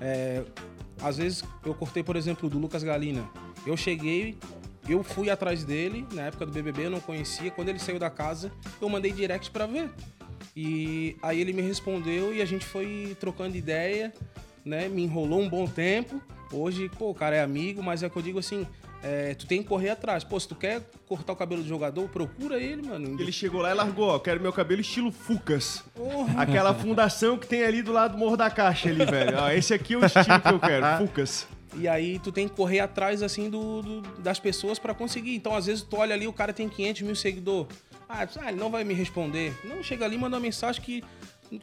é, 0.00 0.42
às 1.00 1.16
vezes 1.16 1.44
eu 1.64 1.74
cortei, 1.74 2.02
por 2.02 2.16
exemplo, 2.16 2.48
do 2.48 2.58
Lucas 2.58 2.82
Galina. 2.82 3.28
Eu 3.66 3.76
cheguei, 3.76 4.38
eu 4.88 5.02
fui 5.02 5.30
atrás 5.30 5.64
dele, 5.64 6.06
na 6.12 6.22
época 6.22 6.46
do 6.46 6.52
BBB, 6.52 6.86
eu 6.86 6.90
não 6.90 7.00
conhecia. 7.00 7.50
Quando 7.50 7.68
ele 7.68 7.78
saiu 7.78 7.98
da 7.98 8.08
casa, 8.10 8.52
eu 8.80 8.88
mandei 8.88 9.10
direct 9.12 9.50
pra 9.50 9.66
ver. 9.66 9.90
E 10.56 11.16
aí 11.22 11.40
ele 11.40 11.52
me 11.52 11.60
respondeu 11.62 12.32
e 12.34 12.40
a 12.40 12.44
gente 12.46 12.64
foi 12.64 13.14
trocando 13.20 13.56
ideia, 13.56 14.12
né? 14.64 14.88
Me 14.88 15.02
enrolou 15.02 15.40
um 15.40 15.48
bom 15.48 15.66
tempo. 15.66 16.20
Hoje, 16.52 16.88
pô, 16.98 17.10
o 17.10 17.14
cara 17.14 17.36
é 17.36 17.42
amigo, 17.42 17.82
mas 17.82 18.02
é 18.02 18.08
que 18.08 18.16
eu 18.16 18.22
digo 18.22 18.38
assim, 18.38 18.66
é, 19.02 19.34
tu 19.34 19.46
tem 19.46 19.62
que 19.62 19.68
correr 19.68 19.90
atrás. 19.90 20.24
Pô, 20.24 20.38
se 20.40 20.48
tu 20.48 20.54
quer 20.54 20.80
cortar 21.06 21.34
o 21.34 21.36
cabelo 21.36 21.62
do 21.62 21.68
jogador, 21.68 22.08
procura 22.08 22.58
ele, 22.58 22.82
mano. 22.88 23.20
Ele 23.20 23.30
chegou 23.32 23.60
lá 23.60 23.70
e 23.70 23.74
largou: 23.74 24.08
Ó, 24.08 24.18
quero 24.18 24.40
meu 24.40 24.52
cabelo 24.52 24.80
estilo 24.80 25.12
Fucas. 25.12 25.84
Porra. 25.94 26.40
Aquela 26.40 26.72
fundação 26.72 27.36
que 27.36 27.46
tem 27.46 27.62
ali 27.62 27.82
do 27.82 27.92
lado 27.92 28.12
do 28.12 28.18
Morro 28.18 28.36
da 28.36 28.48
Caixa 28.48 28.88
ali, 28.88 29.04
velho. 29.04 29.36
Ó, 29.38 29.50
esse 29.50 29.74
aqui 29.74 29.92
é 29.94 29.98
o 29.98 30.04
estilo 30.06 30.40
que 30.40 30.48
eu 30.54 30.60
quero, 30.60 30.86
Fucas. 30.98 31.46
E 31.78 31.86
aí 31.86 32.18
tu 32.18 32.32
tem 32.32 32.48
que 32.48 32.54
correr 32.54 32.80
atrás, 32.80 33.22
assim, 33.22 33.50
do, 33.50 33.82
do- 33.82 34.00
das 34.22 34.38
pessoas 34.40 34.78
pra 34.78 34.94
conseguir. 34.94 35.34
Então, 35.34 35.54
às 35.54 35.66
vezes, 35.66 35.82
tu 35.82 35.96
olha 35.98 36.14
ali, 36.14 36.26
o 36.26 36.32
cara 36.32 36.50
tem 36.50 36.66
500 36.70 37.02
mil 37.02 37.14
seguidores. 37.14 37.76
Ah, 38.08 38.26
ah, 38.40 38.48
ele 38.50 38.58
não 38.60 38.70
vai 38.70 38.84
me 38.84 38.94
responder. 38.94 39.52
Não, 39.64 39.82
chega 39.82 40.04
ali 40.04 40.16
e 40.16 40.18
manda 40.18 40.36
uma 40.36 40.42
mensagem 40.42 40.80
que, 40.82 41.02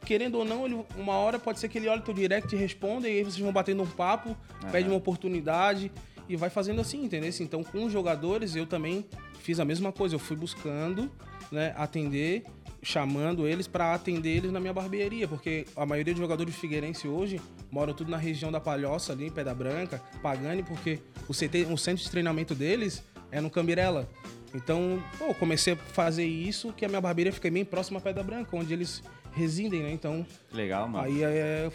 querendo 0.06 0.36
ou 0.40 0.46
não, 0.46 0.66
ele- 0.66 0.86
uma 0.98 1.14
hora 1.14 1.40
pode 1.40 1.60
ser 1.60 1.70
que 1.70 1.78
ele 1.78 1.88
olhe 1.88 2.02
teu 2.02 2.14
direct 2.14 2.54
e 2.54 2.58
responda, 2.58 3.08
e 3.08 3.18
aí 3.18 3.24
vocês 3.24 3.38
vão 3.40 3.52
batendo 3.52 3.82
um 3.84 3.88
papo, 3.88 4.36
pede 4.72 4.88
uma 4.90 4.98
oportunidade 4.98 5.92
e 6.28 6.36
vai 6.36 6.50
fazendo 6.50 6.82
assim, 6.82 7.04
entendeu? 7.06 7.32
Então, 7.40 7.64
com 7.64 7.86
os 7.86 7.92
jogadores, 7.92 8.56
eu 8.56 8.66
também 8.66 9.06
fiz 9.40 9.60
a 9.60 9.66
mesma 9.66 9.92
coisa. 9.92 10.16
Eu 10.16 10.20
fui 10.20 10.36
buscando, 10.36 11.10
né, 11.52 11.74
atender, 11.78 12.44
chamando 12.82 13.48
eles 13.48 13.66
pra 13.68 13.94
atender 13.94 14.36
eles 14.38 14.52
na 14.52 14.60
minha 14.60 14.74
barbearia, 14.74 15.28
porque 15.28 15.66
a 15.78 15.86
maioria 15.86 16.14
dos 16.14 16.20
jogadores 16.22 16.54
de 16.54 16.60
Figueirense 16.60 17.08
hoje 17.08 17.40
moram 17.72 17.94
tudo 17.94 18.12
na 18.12 18.18
região 18.18 18.52
da 18.52 18.60
Palhoça, 18.60 19.14
ali 19.14 19.28
em 19.28 19.32
Pedra 19.32 19.54
Branca, 19.54 20.02
Pagani, 20.22 20.64
porque 20.64 21.00
o, 21.30 21.34
CT, 21.34 21.68
o 21.72 21.78
centro 21.78 22.04
de 22.04 22.12
treinamento 22.12 22.54
deles 22.54 23.02
é 23.32 23.40
no 23.40 23.50
Cambirela. 23.50 24.10
Então, 24.54 25.02
pô, 25.18 25.34
comecei 25.34 25.74
a 25.74 25.76
fazer 25.76 26.26
isso, 26.26 26.72
que 26.74 26.86
a 26.86 26.88
minha 26.88 27.02
barbearia 27.02 27.34
fica 27.34 27.50
bem 27.50 27.66
próxima 27.66 28.00
à 28.00 28.02
Pedra 28.02 28.24
Branca, 28.24 28.56
onde 28.56 28.74
eles 28.74 29.02
residem, 29.36 29.84
né? 29.84 29.92
Então, 29.92 30.26
Legal, 30.52 30.88
mano. 30.88 31.06
aí 31.06 31.24
é, 31.24 31.70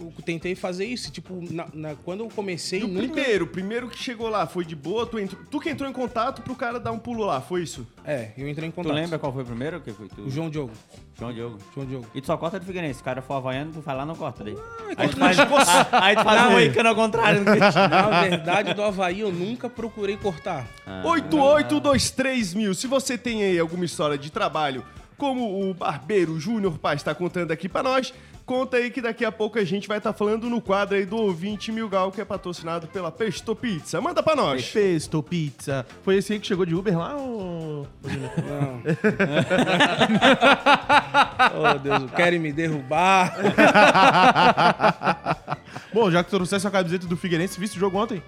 eu 0.00 0.12
tentei 0.24 0.54
fazer 0.54 0.84
isso. 0.84 1.10
Tipo, 1.12 1.38
na- 1.52 1.68
na- 1.72 1.94
quando 1.94 2.20
eu 2.24 2.28
comecei, 2.28 2.80
E 2.80 2.84
o 2.84 2.88
nunca... 2.88 3.12
primeiro, 3.12 3.44
o 3.44 3.48
primeiro 3.48 3.88
que 3.88 3.98
chegou 3.98 4.28
lá, 4.28 4.46
foi 4.46 4.64
de 4.64 4.74
boa? 4.74 5.06
Tu, 5.06 5.18
entrou- 5.18 5.42
tu 5.50 5.60
que 5.60 5.68
entrou 5.70 5.88
em 5.88 5.92
contato 5.92 6.42
pro 6.42 6.54
cara 6.56 6.80
dar 6.80 6.90
um 6.92 6.98
pulo 6.98 7.24
lá, 7.24 7.40
foi 7.40 7.62
isso? 7.62 7.86
É, 8.04 8.30
eu 8.36 8.48
entrei 8.48 8.68
em 8.68 8.72
Tu 8.72 8.74
contato. 8.74 8.92
lembra 8.94 9.18
qual 9.18 9.32
foi 9.32 9.42
o 9.42 9.46
primeiro? 9.46 9.80
Que 9.80 9.92
foi 9.92 10.08
tu? 10.08 10.22
O 10.22 10.30
João 10.30 10.50
Diogo. 10.50 10.72
João 11.18 11.32
Diogo. 11.32 11.58
João 11.74 11.86
Diogo. 11.86 12.06
E 12.14 12.20
tu 12.20 12.26
só 12.26 12.36
corta 12.36 12.58
de 12.58 12.66
Figueirense. 12.66 12.94
Se 12.94 13.00
o 13.02 13.04
cara 13.04 13.22
for 13.22 13.34
havaiano, 13.34 13.70
tu 13.72 13.80
vai 13.80 13.94
lá 13.94 14.04
não 14.04 14.16
corta 14.16 14.42
daí. 14.42 14.54
é 14.54 15.02
Aí 15.02 15.08
tu 15.08 15.16
faz, 15.18 15.38
a- 15.38 15.88
aí 16.04 16.16
tu 16.16 16.24
faz 16.24 16.48
um 16.48 16.50
moicano 16.52 16.88
ao 16.88 16.94
contrário. 16.96 17.42
Na 17.44 18.22
verdade, 18.22 18.74
do 18.74 18.82
Havaí 18.82 19.20
eu 19.20 19.30
nunca 19.30 19.68
procurei 19.70 20.16
cortar. 20.16 20.66
Ah. 20.86 21.02
8823 21.04 22.54
mil. 22.54 22.74
Se 22.74 22.86
você 22.86 23.16
tem 23.16 23.42
aí 23.44 23.58
alguma 23.58 23.84
história 23.84 24.16
de 24.18 24.30
trabalho 24.30 24.84
como 25.22 25.70
o 25.70 25.72
barbeiro 25.72 26.40
Júnior 26.40 26.76
Paz 26.78 26.96
está 26.96 27.14
contando 27.14 27.52
aqui 27.52 27.68
pra 27.68 27.80
nós, 27.80 28.12
conta 28.44 28.76
aí 28.76 28.90
que 28.90 29.00
daqui 29.00 29.24
a 29.24 29.30
pouco 29.30 29.56
a 29.56 29.62
gente 29.62 29.86
vai 29.86 29.98
estar 29.98 30.12
falando 30.12 30.50
no 30.50 30.60
quadro 30.60 30.96
aí 30.96 31.06
do 31.06 31.16
ouvinte 31.16 31.70
Milgal, 31.70 32.10
que 32.10 32.20
é 32.20 32.24
patrocinado 32.24 32.88
pela 32.88 33.12
Pesto 33.12 33.54
Pizza. 33.54 34.00
Manda 34.00 34.20
pra 34.20 34.34
nós. 34.34 34.68
Pesto 34.72 35.22
Pizza. 35.22 35.86
Foi 36.02 36.16
esse 36.16 36.32
aí 36.32 36.40
que 36.40 36.46
chegou 36.48 36.66
de 36.66 36.74
Uber 36.74 36.98
lá 36.98 37.14
ou... 37.14 37.86
Não. 38.02 38.82
oh, 41.54 41.78
Deus, 41.78 42.10
querem 42.16 42.40
me 42.40 42.52
derrubar. 42.52 43.36
Bom, 45.94 46.10
já 46.10 46.24
que 46.24 46.30
tu 46.30 46.36
trouxesse 46.36 46.66
a 46.66 46.70
camiseta 46.72 47.06
do 47.06 47.16
Figueirense, 47.16 47.60
viste 47.60 47.76
o 47.76 47.80
jogo 47.80 47.96
ontem? 47.96 48.20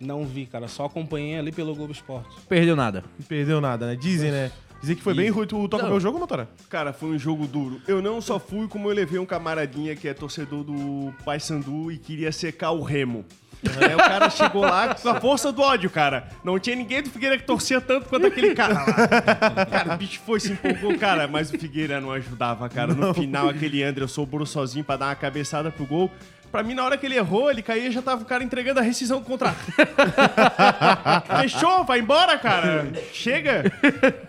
Não 0.00 0.24
vi, 0.24 0.46
cara. 0.46 0.68
Só 0.68 0.86
acompanhei 0.86 1.38
ali 1.38 1.52
pelo 1.52 1.74
Globo 1.74 1.92
Esporte. 1.92 2.34
Perdeu 2.48 2.74
nada. 2.74 3.04
Perdeu 3.28 3.60
nada, 3.60 3.88
né? 3.88 3.94
Dizem, 3.94 4.30
né? 4.30 4.50
Dizem 4.80 4.96
que 4.96 5.02
foi 5.02 5.14
bem 5.14 5.30
ruim. 5.30 5.46
Tu 5.46 5.68
toca 5.68 5.92
o 5.92 6.00
jogo, 6.00 6.18
motora? 6.18 6.48
Cara, 6.68 6.92
foi 6.92 7.10
um 7.10 7.18
jogo 7.18 7.46
duro. 7.46 7.80
Eu 7.88 8.00
não 8.02 8.20
só 8.20 8.38
fui, 8.38 8.68
como 8.68 8.88
eu 8.88 8.94
levei 8.94 9.18
um 9.18 9.26
camaradinha 9.26 9.96
que 9.96 10.06
é 10.08 10.14
torcedor 10.14 10.62
do 10.64 11.12
Paysandu 11.24 11.90
e 11.90 11.98
queria 11.98 12.30
secar 12.30 12.70
o 12.70 12.82
Remo. 12.82 13.24
Aí 13.64 13.94
o 13.94 13.98
cara 13.98 14.28
chegou 14.30 14.62
lá 14.62 14.94
com 15.00 15.08
a 15.08 15.20
força 15.20 15.50
do 15.50 15.62
ódio, 15.62 15.88
cara. 15.90 16.28
Não 16.44 16.58
tinha 16.58 16.76
ninguém 16.76 17.02
do 17.02 17.10
Figueira 17.10 17.38
que 17.38 17.44
torcia 17.44 17.80
tanto 17.80 18.08
quanto 18.08 18.26
aquele 18.26 18.54
cara 18.54 18.74
lá. 18.74 19.66
Cara, 19.66 19.94
o 19.94 19.96
bicho 19.96 20.20
foi, 20.24 20.38
se 20.40 20.52
empolgou, 20.52 20.96
cara, 20.98 21.26
mas 21.26 21.50
o 21.50 21.58
Figueira 21.58 22.00
não 22.00 22.12
ajudava, 22.12 22.68
cara. 22.68 22.94
No 22.94 23.14
final, 23.14 23.48
aquele 23.48 23.82
André 23.82 24.06
sobrou 24.06 24.46
sozinho 24.46 24.84
pra 24.84 24.96
dar 24.96 25.06
uma 25.06 25.14
cabeçada 25.14 25.70
pro 25.70 25.86
gol. 25.86 26.10
Pra 26.50 26.62
mim, 26.62 26.74
na 26.74 26.84
hora 26.84 26.96
que 26.96 27.04
ele 27.04 27.16
errou, 27.16 27.50
ele 27.50 27.62
caía 27.62 27.90
já 27.90 28.00
tava 28.00 28.22
o 28.22 28.24
cara 28.24 28.42
entregando 28.42 28.80
a 28.80 28.82
rescisão 28.82 29.18
do 29.18 29.26
contrato. 29.26 29.58
Fechou, 31.40 31.84
vai 31.84 32.00
embora, 32.00 32.38
cara. 32.38 32.86
Chega. 33.12 33.64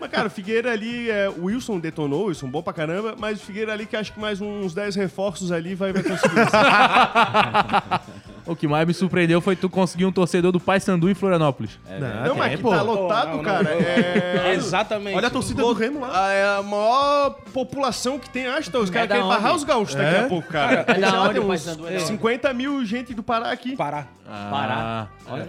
Mas, 0.00 0.10
cara, 0.10 0.28
o 0.28 0.30
Figueira 0.30 0.72
ali, 0.72 1.10
é, 1.10 1.28
o 1.28 1.44
Wilson 1.44 1.78
detonou, 1.78 2.24
o 2.24 2.26
Wilson 2.26 2.48
bom 2.48 2.62
pra 2.62 2.72
caramba, 2.72 3.14
mas 3.18 3.40
o 3.40 3.44
Figueira 3.44 3.72
ali 3.72 3.86
que 3.86 3.96
acho 3.96 4.12
que 4.12 4.20
mais 4.20 4.40
uns 4.40 4.74
10 4.74 4.96
reforços 4.96 5.50
ali 5.50 5.74
vai, 5.74 5.92
vai 5.92 6.02
conseguir. 6.02 6.34
O 8.48 8.56
que 8.56 8.66
mais 8.66 8.86
me 8.86 8.94
surpreendeu 8.94 9.40
foi 9.40 9.54
tu 9.54 9.68
conseguir 9.68 10.06
um 10.06 10.12
torcedor 10.12 10.50
do 10.50 10.58
Paysandu 10.58 11.08
em 11.10 11.14
Florianópolis. 11.14 11.78
não, 12.26 12.34
mas 12.34 12.56
que 12.56 12.62
tá 12.62 12.82
lotado, 12.82 13.28
Não, 13.28 13.36
não, 13.36 13.42
cara. 13.44 13.62
não. 13.64 13.70
É... 13.80 14.54
Exatamente. 14.54 15.16
Olha 15.16 15.28
a 15.28 15.30
torcida 15.30 15.62
do 15.62 15.72
Remo 15.72 16.00
lá. 16.00 16.10
Ah, 16.12 16.32
É 16.32 16.58
a 16.58 16.62
maior 16.62 17.30
população 17.52 18.18
que 18.18 18.28
tem, 18.30 18.46
acho. 18.46 18.68
Então, 18.70 18.80
os 18.80 18.90
caras 18.90 19.08
da 19.08 19.14
querem 19.16 19.28
barrar 19.28 19.54
os 19.54 19.64
gaúchos 19.64 19.94
daqui 19.94 20.16
É? 20.16 20.20
a 20.20 20.28
pouco, 20.28 20.48
cara. 20.48 20.84
É 20.88 20.94
da 20.98 21.22
onde 21.22 21.32
tem 21.34 21.40
o 21.40 21.44
uns 21.44 21.48
Paysandu 21.48 21.88
é? 21.88 21.98
50 21.98 22.52
mil 22.54 22.84
gente 22.84 23.12
do 23.14 23.22
Pará 23.22 23.50
aqui. 23.52 23.76
Pará. 23.76 24.06
Pará. 24.50 25.08
Olha, 25.26 25.48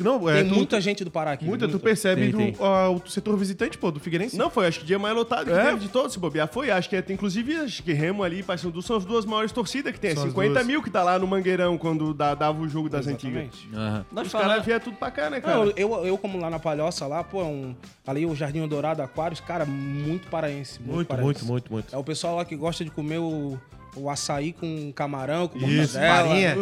Não, 0.00 0.28
é, 0.30 0.34
Tem 0.40 0.48
tu- 0.48 0.54
muita 0.54 0.80
gente 0.80 1.04
do 1.04 1.10
Pará 1.10 1.32
aqui. 1.32 1.44
Muita, 1.44 1.68
tu 1.68 1.78
percebe 1.78 2.32
Tem, 2.32 2.52
do, 2.52 2.62
ó, 2.62 2.92
o 2.92 3.02
setor 3.06 3.36
visitante, 3.36 3.76
pô, 3.76 3.90
do 3.90 4.00
Figueirense. 4.00 4.36
Não, 4.36 4.48
foi 4.48 4.66
acho 4.66 4.78
que 4.78 4.84
o 4.84 4.86
dia 4.86 4.98
mais 4.98 5.14
lotado 5.14 5.44
que 5.46 5.52
É? 5.52 5.62
teve 5.64 5.80
de 5.80 5.88
todos, 5.88 6.12
se 6.14 6.18
bobear. 6.18 6.48
Foi, 6.48 6.70
acho 6.70 6.88
que 6.88 6.96
é, 6.96 7.02
tem, 7.02 7.14
inclusive, 7.14 7.54
acho 7.56 7.82
que 7.82 7.92
Remo 7.92 8.22
ali 8.22 8.40
e 8.40 8.42
Paysandu 8.42 8.80
são 8.80 8.96
as 8.96 9.04
duas 9.04 9.26
maiores 9.26 9.52
torcidas 9.52 9.92
que 9.92 10.00
tem. 10.00 10.12
É 10.12 10.14
São 10.14 10.24
as 10.24 10.30
50 10.30 10.54
duas. 10.54 10.66
mil 10.66 10.82
que 10.82 10.88
tá 10.90 11.02
lá 11.02 11.18
no 11.18 11.26
Mangueirão 11.26 11.76
quando 11.76 12.14
dá- 12.14 12.33
dava 12.34 12.60
o 12.60 12.68
jogo 12.68 12.88
das 12.88 13.06
antigas. 13.06 13.44
Exatamente. 13.44 13.68
aham. 13.76 14.06
Nós 14.12 14.26
Os 14.26 14.32
caras 14.32 14.46
falamos... 14.46 14.66
viam 14.66 14.80
tudo 14.80 14.96
pra 14.96 15.10
cá, 15.10 15.30
né, 15.30 15.40
cara? 15.40 15.56
Não, 15.56 15.72
eu, 15.76 16.06
eu, 16.06 16.18
como 16.18 16.38
lá 16.38 16.50
na 16.50 16.58
Palhoça, 16.58 17.06
lá, 17.06 17.22
pô, 17.24 17.40
é 17.40 17.44
um, 17.44 17.74
ali 18.06 18.26
o 18.26 18.34
Jardim 18.34 18.66
Dourado 18.66 19.02
Aquários, 19.02 19.40
cara, 19.40 19.64
muito 19.64 20.28
paraense. 20.28 20.80
Muito, 20.80 20.94
Muito, 20.94 21.08
paraense. 21.08 21.26
muito, 21.28 21.46
muito, 21.46 21.72
muito. 21.72 21.94
É 21.94 21.98
o 21.98 22.04
pessoal 22.04 22.36
lá 22.36 22.44
que 22.44 22.56
gosta 22.56 22.84
de 22.84 22.90
comer 22.90 23.18
o, 23.18 23.58
o 23.96 24.10
açaí 24.10 24.52
com 24.52 24.92
camarão, 24.92 25.48
com 25.48 25.58
Isso, 25.58 25.98
mortadela. 25.98 26.28
farinha. 26.28 26.56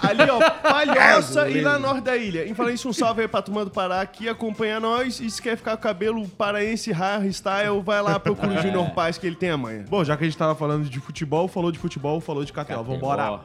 Ali, 0.00 0.22
ó, 0.30 0.50
Palhoça 0.62 1.50
e 1.50 1.60
lá 1.60 1.78
norte 1.78 2.00
da 2.04 2.16
ilha. 2.16 2.48
Em 2.48 2.54
falar 2.54 2.72
isso, 2.72 2.88
um 2.88 2.92
salve 2.94 3.20
aí 3.22 3.28
pra 3.28 3.42
turma 3.42 3.62
do 3.64 3.70
Pará 3.70 4.06
que 4.06 4.26
acompanha 4.26 4.80
nós. 4.80 5.20
E 5.20 5.30
se 5.30 5.42
quer 5.42 5.54
ficar 5.56 5.72
com 5.72 5.76
o 5.78 5.82
cabelo 5.82 6.26
paraense 6.28 6.90
hard 6.92 7.30
style, 7.30 7.82
vai 7.84 8.00
lá 8.00 8.18
procura 8.18 8.54
o 8.54 8.56
Junior 8.62 8.90
Paz 8.92 9.18
que 9.18 9.26
ele 9.26 9.36
tem 9.36 9.50
a 9.50 9.56
manha. 9.58 9.84
Bom, 9.88 10.02
já 10.02 10.16
que 10.16 10.24
a 10.24 10.26
gente 10.26 10.38
tava 10.38 10.54
falando 10.54 10.88
de 10.88 10.98
futebol, 11.00 11.46
falou 11.46 11.70
de 11.70 11.78
futebol, 11.78 12.20
falou 12.22 12.42
de 12.44 12.52
KTO. 12.54 12.82
Vambora. 12.82 13.40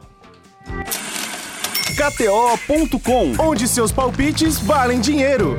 KTO.com, 1.96 3.34
onde 3.40 3.68
seus 3.68 3.92
palpites 3.92 4.60
valem 4.60 5.00
dinheiro. 5.00 5.58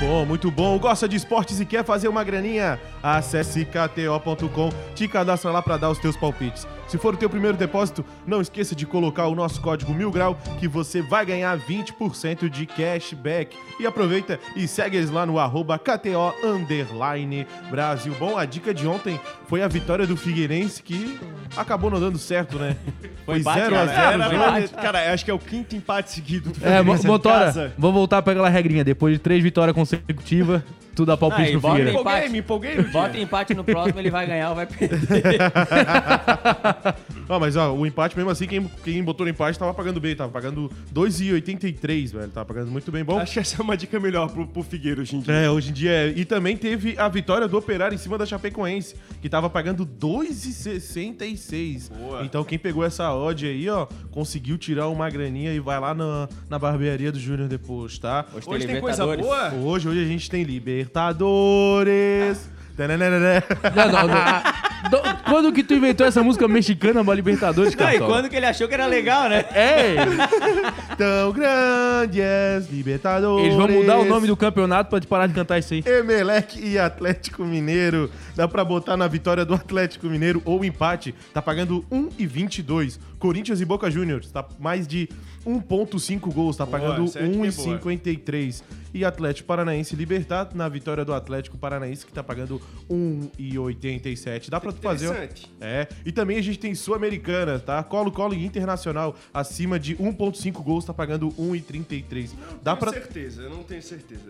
Bom, 0.00 0.26
muito 0.26 0.50
bom. 0.50 0.78
Gosta 0.78 1.08
de 1.08 1.16
esportes 1.16 1.60
e 1.60 1.64
quer 1.64 1.84
fazer 1.84 2.08
uma 2.08 2.24
graninha? 2.24 2.80
Acesse 3.02 3.64
kto.com, 3.64 4.70
te 4.94 5.08
cadastra 5.08 5.50
lá 5.50 5.62
pra 5.62 5.76
dar 5.76 5.90
os 5.90 5.98
teus 5.98 6.16
palpites. 6.16 6.66
Se 6.94 6.98
for 6.98 7.12
o 7.14 7.16
teu 7.16 7.28
primeiro 7.28 7.56
depósito, 7.56 8.04
não 8.24 8.40
esqueça 8.40 8.72
de 8.72 8.86
colocar 8.86 9.26
o 9.26 9.34
nosso 9.34 9.60
código 9.60 9.92
Mil 9.92 10.12
Grau 10.12 10.38
que 10.60 10.68
você 10.68 11.02
vai 11.02 11.26
ganhar 11.26 11.58
20% 11.58 12.48
de 12.48 12.66
cashback. 12.66 13.56
E 13.80 13.84
aproveita 13.84 14.38
e 14.54 14.68
segue 14.68 14.98
eles 14.98 15.10
lá 15.10 15.26
no 15.26 15.40
arroba 15.40 15.76
KTO 15.76 16.32
Underline 16.46 17.48
Brasil. 17.68 18.14
Bom, 18.16 18.38
a 18.38 18.44
dica 18.44 18.72
de 18.72 18.86
ontem 18.86 19.20
foi 19.48 19.60
a 19.60 19.66
vitória 19.66 20.06
do 20.06 20.16
Figueirense 20.16 20.80
que 20.84 21.18
acabou 21.56 21.90
não 21.90 21.98
dando 21.98 22.16
certo, 22.16 22.60
né? 22.60 22.76
Foi 23.26 23.38
empate, 23.38 23.58
0 23.62 23.74
a 23.76 23.84
né? 23.86 23.94
0 23.96 24.22
Era, 24.22 24.60
jogo. 24.60 24.74
cara, 24.80 25.12
acho 25.14 25.24
que 25.24 25.30
é 25.32 25.34
o 25.34 25.38
quinto 25.38 25.74
empate 25.74 26.12
seguido 26.12 26.50
do 26.50 26.64
É, 26.64 26.78
Figueirense 26.78 27.04
em 27.04 27.08
motora, 27.08 27.44
casa. 27.46 27.72
vamos 27.76 27.96
voltar 27.96 28.22
pra 28.22 28.34
aquela 28.34 28.48
regrinha. 28.50 28.84
Depois 28.84 29.14
de 29.14 29.18
três 29.18 29.42
vitórias 29.42 29.74
consecutivas, 29.74 30.62
tu 30.94 31.04
dá 31.06 31.16
palpite 31.16 31.42
Aí, 31.42 31.50
pro 31.52 31.60
bota 31.60 31.74
Me 31.74 31.80
Figueira. 31.80 31.90
aí. 31.90 31.96
empolguei, 31.96 32.18
empate. 32.18 32.32
me 32.32 32.38
empolguei 32.38 32.74
no 32.76 32.84
Bota 32.90 33.18
empate 33.18 33.54
no 33.54 33.64
próximo, 33.64 33.98
ele 34.00 34.10
vai 34.10 34.26
ganhar 34.26 34.50
ou 34.50 34.54
vai 34.54 34.66
perder. 34.66 34.98
Ó, 37.28 37.40
mas 37.40 37.56
ó, 37.56 37.74
o 37.74 37.86
empate 37.86 38.16
mesmo 38.16 38.30
assim, 38.30 38.46
quem, 38.46 38.70
quem 38.82 39.02
botou 39.02 39.24
no 39.24 39.30
empate 39.30 39.58
tava 39.58 39.72
pagando 39.72 40.00
bem, 40.00 40.14
tava 40.14 40.30
pagando 40.30 40.70
2,83, 40.92 42.12
velho. 42.12 42.28
Tava 42.30 42.46
pagando 42.46 42.70
muito 42.70 42.90
bem 42.92 43.02
bom. 43.04 43.18
Acho 43.18 43.32
que 43.34 43.38
essa 43.38 43.60
é 43.60 43.64
uma 43.64 43.76
dica 43.76 43.98
melhor 43.98 44.30
pro, 44.30 44.46
pro 44.46 44.62
Figueiro 44.62 45.00
hoje 45.02 45.16
em 45.16 45.20
dia. 45.20 45.34
É, 45.34 45.50
hoje 45.50 45.70
em 45.70 45.72
dia 45.72 45.90
é. 45.90 46.08
E 46.08 46.24
também 46.24 46.56
teve 46.56 46.98
a 46.98 47.08
vitória 47.08 47.48
do 47.48 47.56
Operário 47.56 47.94
em 47.94 47.98
cima 47.98 48.18
da 48.18 48.26
Chapecoense, 48.26 48.94
que 49.22 49.28
tava 49.28 49.48
pagando 49.48 49.86
2,66. 49.86 51.90
Boa. 51.90 52.24
Então 52.24 52.44
quem 52.44 52.58
pegou 52.58 52.84
essa 52.84 53.12
odd 53.14 53.46
aí, 53.46 53.68
ó, 53.68 53.86
conseguiu 54.10 54.58
tirar 54.58 54.88
uma 54.88 55.08
graninha 55.08 55.52
e 55.52 55.60
vai 55.60 55.80
lá 55.80 55.94
na, 55.94 56.28
na 56.48 56.58
barbearia 56.58 57.10
do 57.10 57.18
Júnior 57.18 57.48
depois, 57.48 57.98
tá? 57.98 58.26
Hoje, 58.34 58.48
Hoje 58.48 58.66
tem 58.66 58.80
coisa 58.80 59.04
Libertadores. 59.04 59.52
boa? 59.52 59.72
Hoje, 59.72 59.88
hoje 59.88 60.02
a 60.02 60.06
gente 60.06 60.30
tem 60.30 60.42
Libertadores. 60.42 62.50
Tananana. 62.76 63.42
Não, 63.74 63.92
não, 63.92 64.08
não. 64.08 64.14
Do- 64.90 65.00
Quando 65.30 65.52
que 65.52 65.62
tu 65.64 65.74
inventou 65.74 66.06
essa 66.06 66.22
música 66.22 66.46
mexicana 66.46 67.04
pra 67.04 67.14
Libertadores, 67.14 67.74
Não, 67.74 67.88
e 67.90 67.92
cara? 67.94 68.04
quando 68.06 68.28
que 68.28 68.36
ele 68.36 68.46
achou 68.46 68.68
que 68.68 68.74
era 68.74 68.86
legal, 68.86 69.28
né? 69.28 69.44
É, 69.52 69.96
Tão 70.96 71.32
grandes, 71.32 72.70
Libertadores. 72.70 73.44
eles 73.46 73.56
vão 73.56 73.68
mudar 73.68 73.98
o 73.98 74.04
nome 74.04 74.26
do 74.26 74.36
campeonato 74.36 74.90
pra 74.90 75.00
te 75.00 75.06
parar 75.06 75.26
de 75.26 75.34
cantar 75.34 75.58
isso 75.58 75.74
aí. 75.74 75.82
Emelec 75.86 76.58
e 76.62 76.78
Atlético 76.78 77.44
Mineiro. 77.44 78.10
Dá 78.36 78.46
pra 78.46 78.64
botar 78.64 78.96
na 78.96 79.06
vitória 79.08 79.44
do 79.44 79.54
Atlético 79.54 80.06
Mineiro 80.06 80.42
ou 80.44 80.64
empate. 80.64 81.14
Tá 81.32 81.40
pagando 81.40 81.84
1,22. 81.90 82.98
Corinthians 83.24 83.58
e 83.58 83.64
Boca 83.64 83.90
Juniors. 83.90 84.30
Tá 84.30 84.46
mais 84.58 84.86
de 84.86 85.08
1,5 85.46 86.30
gols. 86.30 86.58
Tá 86.58 86.66
pagando 86.66 87.04
essa 87.04 87.20
é 87.20 87.26
de 87.26 87.38
boa. 87.38 87.46
1,53. 87.46 88.62
E 88.92 89.02
Atlético 89.04 89.48
Paranaense 89.48 89.96
Libertar 89.96 90.50
na 90.54 90.68
vitória 90.68 91.04
do 91.04 91.12
Atlético 91.12 91.58
Paranaense, 91.58 92.06
que 92.06 92.12
tá 92.12 92.22
pagando 92.22 92.62
1,87. 92.88 94.50
Dá 94.50 94.60
pra 94.60 94.70
tu 94.72 94.80
fazer. 94.80 95.30
É. 95.58 95.88
E 96.04 96.12
também 96.12 96.38
a 96.38 96.42
gente 96.42 96.58
tem 96.58 96.74
Sul-Americana, 96.74 97.58
tá? 97.58 97.82
Colo-Colo 97.82 98.34
e 98.34 98.44
Internacional. 98.44 99.16
Acima 99.32 99.80
de 99.80 99.96
1,5 99.96 100.62
gols, 100.62 100.84
tá 100.84 100.92
pagando 100.92 101.30
1,33. 101.30 102.30
Dá 102.62 102.76
Tenho 102.76 102.92
pra. 102.92 102.92
certeza, 102.92 103.40
eu 103.42 103.50
não 103.50 103.64
tenho 103.64 103.82
certeza. 103.82 104.22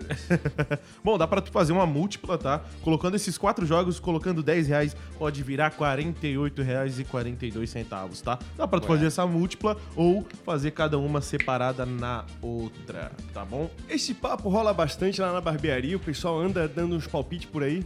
Bom, 1.05 1.19
dá 1.19 1.27
pra 1.27 1.43
tu 1.43 1.51
fazer 1.51 1.73
uma 1.73 1.85
múltipla, 1.85 2.39
tá? 2.39 2.63
Colocando 2.81 3.17
esses 3.17 3.37
quatro 3.37 3.67
jogos, 3.67 4.01
colocando 4.01 4.43
10 4.43 4.69
reais, 4.69 4.97
pode 5.19 5.43
virar 5.43 5.69
R$ 5.69 5.77
48,42 5.79 8.23
tá? 8.23 8.39
Dá 8.57 8.69
pra 8.69 8.81
tu 8.81 8.84
fazer 8.87 9.07
essa 9.07 9.27
múltipla 9.27 9.77
ou 9.97 10.27
fazer 10.45 10.71
cada 10.73 10.99
uma 10.99 11.21
separada 11.21 11.85
na 11.87 12.25
outra, 12.43 13.11
tá 13.33 13.45
bom? 13.45 13.71
Esse 13.89 14.15
papo 14.15 14.49
rola 14.49 14.73
bastante 14.75 15.21
lá 15.21 15.33
na 15.33 15.41
barbearia, 15.41 15.97
o 15.97 16.01
pessoal 16.01 16.41
anda 16.41 16.67
dando 16.69 16.95
uns 16.97 17.07
palpites 17.07 17.49
por 17.49 17.63
aí. 17.63 17.85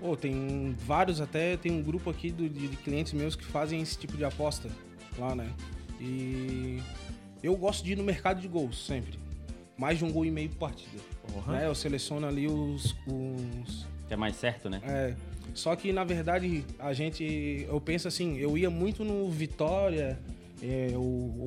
Pô, 0.00 0.16
tem 0.16 0.76
vários 0.86 1.20
até, 1.20 1.56
tem 1.56 1.72
um 1.72 1.82
grupo 1.82 2.10
aqui 2.10 2.30
do- 2.30 2.48
de, 2.48 2.68
de 2.68 2.76
clientes 2.76 3.12
meus 3.14 3.34
que 3.34 3.44
fazem 3.44 3.80
esse 3.80 3.96
tipo 3.98 4.16
de 4.16 4.24
aposta 4.24 4.68
lá, 5.18 5.34
né? 5.34 5.48
E 6.00 6.80
eu 7.42 7.56
gosto 7.56 7.82
de 7.84 7.92
ir 7.92 7.96
no 7.96 8.04
mercado 8.04 8.40
de 8.40 8.48
gols, 8.48 8.86
sempre. 8.86 9.18
Mais 9.76 9.98
de 9.98 10.04
um 10.04 10.12
gol 10.12 10.24
e 10.24 10.30
meio 10.30 10.50
por 10.50 10.58
partida. 10.58 11.02
Né? 11.46 11.66
Eu 11.66 11.74
seleciono 11.74 12.26
ali 12.26 12.46
os, 12.46 12.94
os, 13.06 13.86
Que 14.06 14.14
é 14.14 14.16
mais 14.16 14.36
certo, 14.36 14.68
né? 14.68 14.80
É. 14.84 15.14
Só 15.54 15.76
que, 15.76 15.92
na 15.92 16.04
verdade, 16.04 16.64
a 16.78 16.92
gente. 16.92 17.66
Eu 17.68 17.80
penso 17.80 18.08
assim, 18.08 18.36
eu 18.38 18.58
ia 18.58 18.68
muito 18.68 19.04
no 19.04 19.30
vitória, 19.30 20.18
é, 20.62 20.88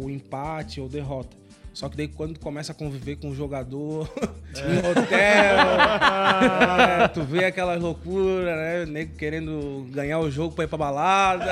empate 0.10 0.80
ou 0.80 0.88
derrota. 0.88 1.36
Só 1.78 1.88
que 1.88 1.96
daí 1.96 2.08
quando 2.08 2.40
começa 2.40 2.72
a 2.72 2.76
conviver 2.76 3.18
com 3.18 3.30
o 3.30 3.36
jogador 3.36 4.10
em 4.58 4.78
hotel, 4.80 5.14
é, 7.04 7.08
tu 7.10 7.22
vê 7.22 7.46
aquelas 7.46 7.80
loucuras, 7.80 8.58
né? 8.58 8.84
O 8.84 8.88
nego 8.88 9.16
querendo 9.16 9.86
ganhar 9.92 10.18
o 10.18 10.32
jogo 10.32 10.56
pra 10.56 10.64
ir 10.64 10.68
pra 10.68 10.78
balada. 10.80 11.46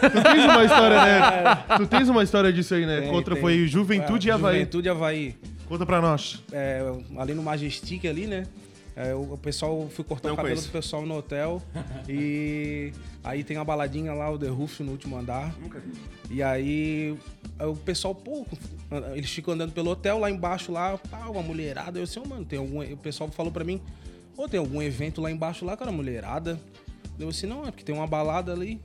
Tu 0.00 0.22
tens 0.22 0.44
uma 0.44 0.64
história, 0.64 1.02
né? 1.02 1.64
Tu 1.78 1.86
tens 1.86 2.08
uma 2.10 2.22
história 2.22 2.52
disso 2.52 2.74
aí, 2.74 2.84
né? 2.84 3.00
Tem, 3.00 3.10
Contra 3.10 3.34
tem. 3.34 3.40
foi 3.40 3.66
Juventude 3.66 4.28
e 4.28 4.30
É, 4.30 4.34
Havaí. 4.34 4.58
Juventude 4.58 4.88
e 4.88 4.90
Havaí. 4.90 5.34
Conta 5.66 5.86
pra 5.86 5.98
nós. 6.02 6.42
É, 6.52 6.82
ali 7.16 7.32
no 7.32 7.42
Majestic 7.42 8.04
ali, 8.04 8.26
né? 8.26 8.44
É, 9.02 9.14
o 9.14 9.32
o 9.34 9.38
pessoal, 9.38 9.88
fui 9.88 10.04
cortar 10.04 10.28
Não 10.28 10.34
o 10.34 10.36
cabelo 10.36 10.54
conheço. 10.56 10.68
do 10.68 10.72
pessoal 10.72 11.06
no 11.06 11.16
hotel. 11.16 11.62
e 12.08 12.92
aí 13.24 13.42
tem 13.42 13.56
a 13.56 13.64
baladinha 13.64 14.12
lá, 14.12 14.30
o 14.30 14.38
The 14.38 14.48
Roof, 14.48 14.80
no 14.80 14.92
último 14.92 15.16
andar. 15.16 15.54
Nunca 15.60 15.78
vi. 15.80 15.92
E 16.30 16.42
aí 16.42 17.16
o 17.60 17.74
pessoal, 17.76 18.14
pô, 18.14 18.44
eles 19.14 19.30
ficam 19.30 19.54
andando 19.54 19.72
pelo 19.72 19.90
hotel 19.90 20.18
lá 20.18 20.30
embaixo, 20.30 20.70
lá, 20.70 20.98
pá, 20.98 21.28
uma 21.28 21.42
mulherada. 21.42 21.98
Eu 21.98 22.04
assim, 22.04 22.20
"Ô, 22.20 22.26
mano, 22.26 22.44
tem 22.44 22.58
algum. 22.58 22.82
O 22.82 22.96
pessoal 22.96 23.30
falou 23.30 23.50
pra 23.50 23.64
mim, 23.64 23.80
ô, 24.36 24.48
tem 24.48 24.58
algum 24.60 24.80
evento 24.82 25.20
lá 25.20 25.30
embaixo 25.30 25.64
lá, 25.64 25.76
cara, 25.76 25.90
mulherada. 25.90 26.60
Eu 27.18 27.28
assim, 27.28 27.46
não, 27.46 27.66
é 27.66 27.70
porque 27.70 27.84
tem 27.84 27.94
uma 27.94 28.06
balada 28.06 28.52
ali. 28.52 28.80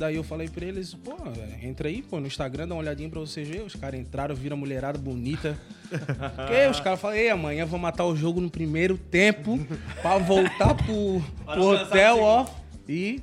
Daí 0.00 0.16
eu 0.16 0.24
falei 0.24 0.48
pra 0.48 0.64
eles, 0.64 0.94
pô, 0.94 1.14
entra 1.62 1.86
aí, 1.86 2.00
pô, 2.00 2.18
no 2.18 2.26
Instagram, 2.26 2.66
dá 2.66 2.74
uma 2.74 2.80
olhadinha 2.80 3.10
pra 3.10 3.20
vocês 3.20 3.46
verem. 3.46 3.66
Os 3.66 3.76
caras 3.76 4.00
entraram, 4.00 4.34
viram 4.34 4.56
a 4.56 4.58
mulherada 4.58 4.96
bonita. 4.96 5.58
Porque 5.92 6.66
os 6.70 6.80
caras 6.80 6.98
falaram, 6.98 7.20
ei, 7.20 7.28
amanhã 7.28 7.66
vou 7.66 7.78
matar 7.78 8.06
o 8.06 8.16
jogo 8.16 8.40
no 8.40 8.48
primeiro 8.48 8.96
tempo 8.96 9.60
pra 10.00 10.16
voltar 10.16 10.72
pro, 10.72 11.22
pro 11.44 11.62
hotel, 11.64 12.20
ó. 12.20 12.46
E 12.88 13.20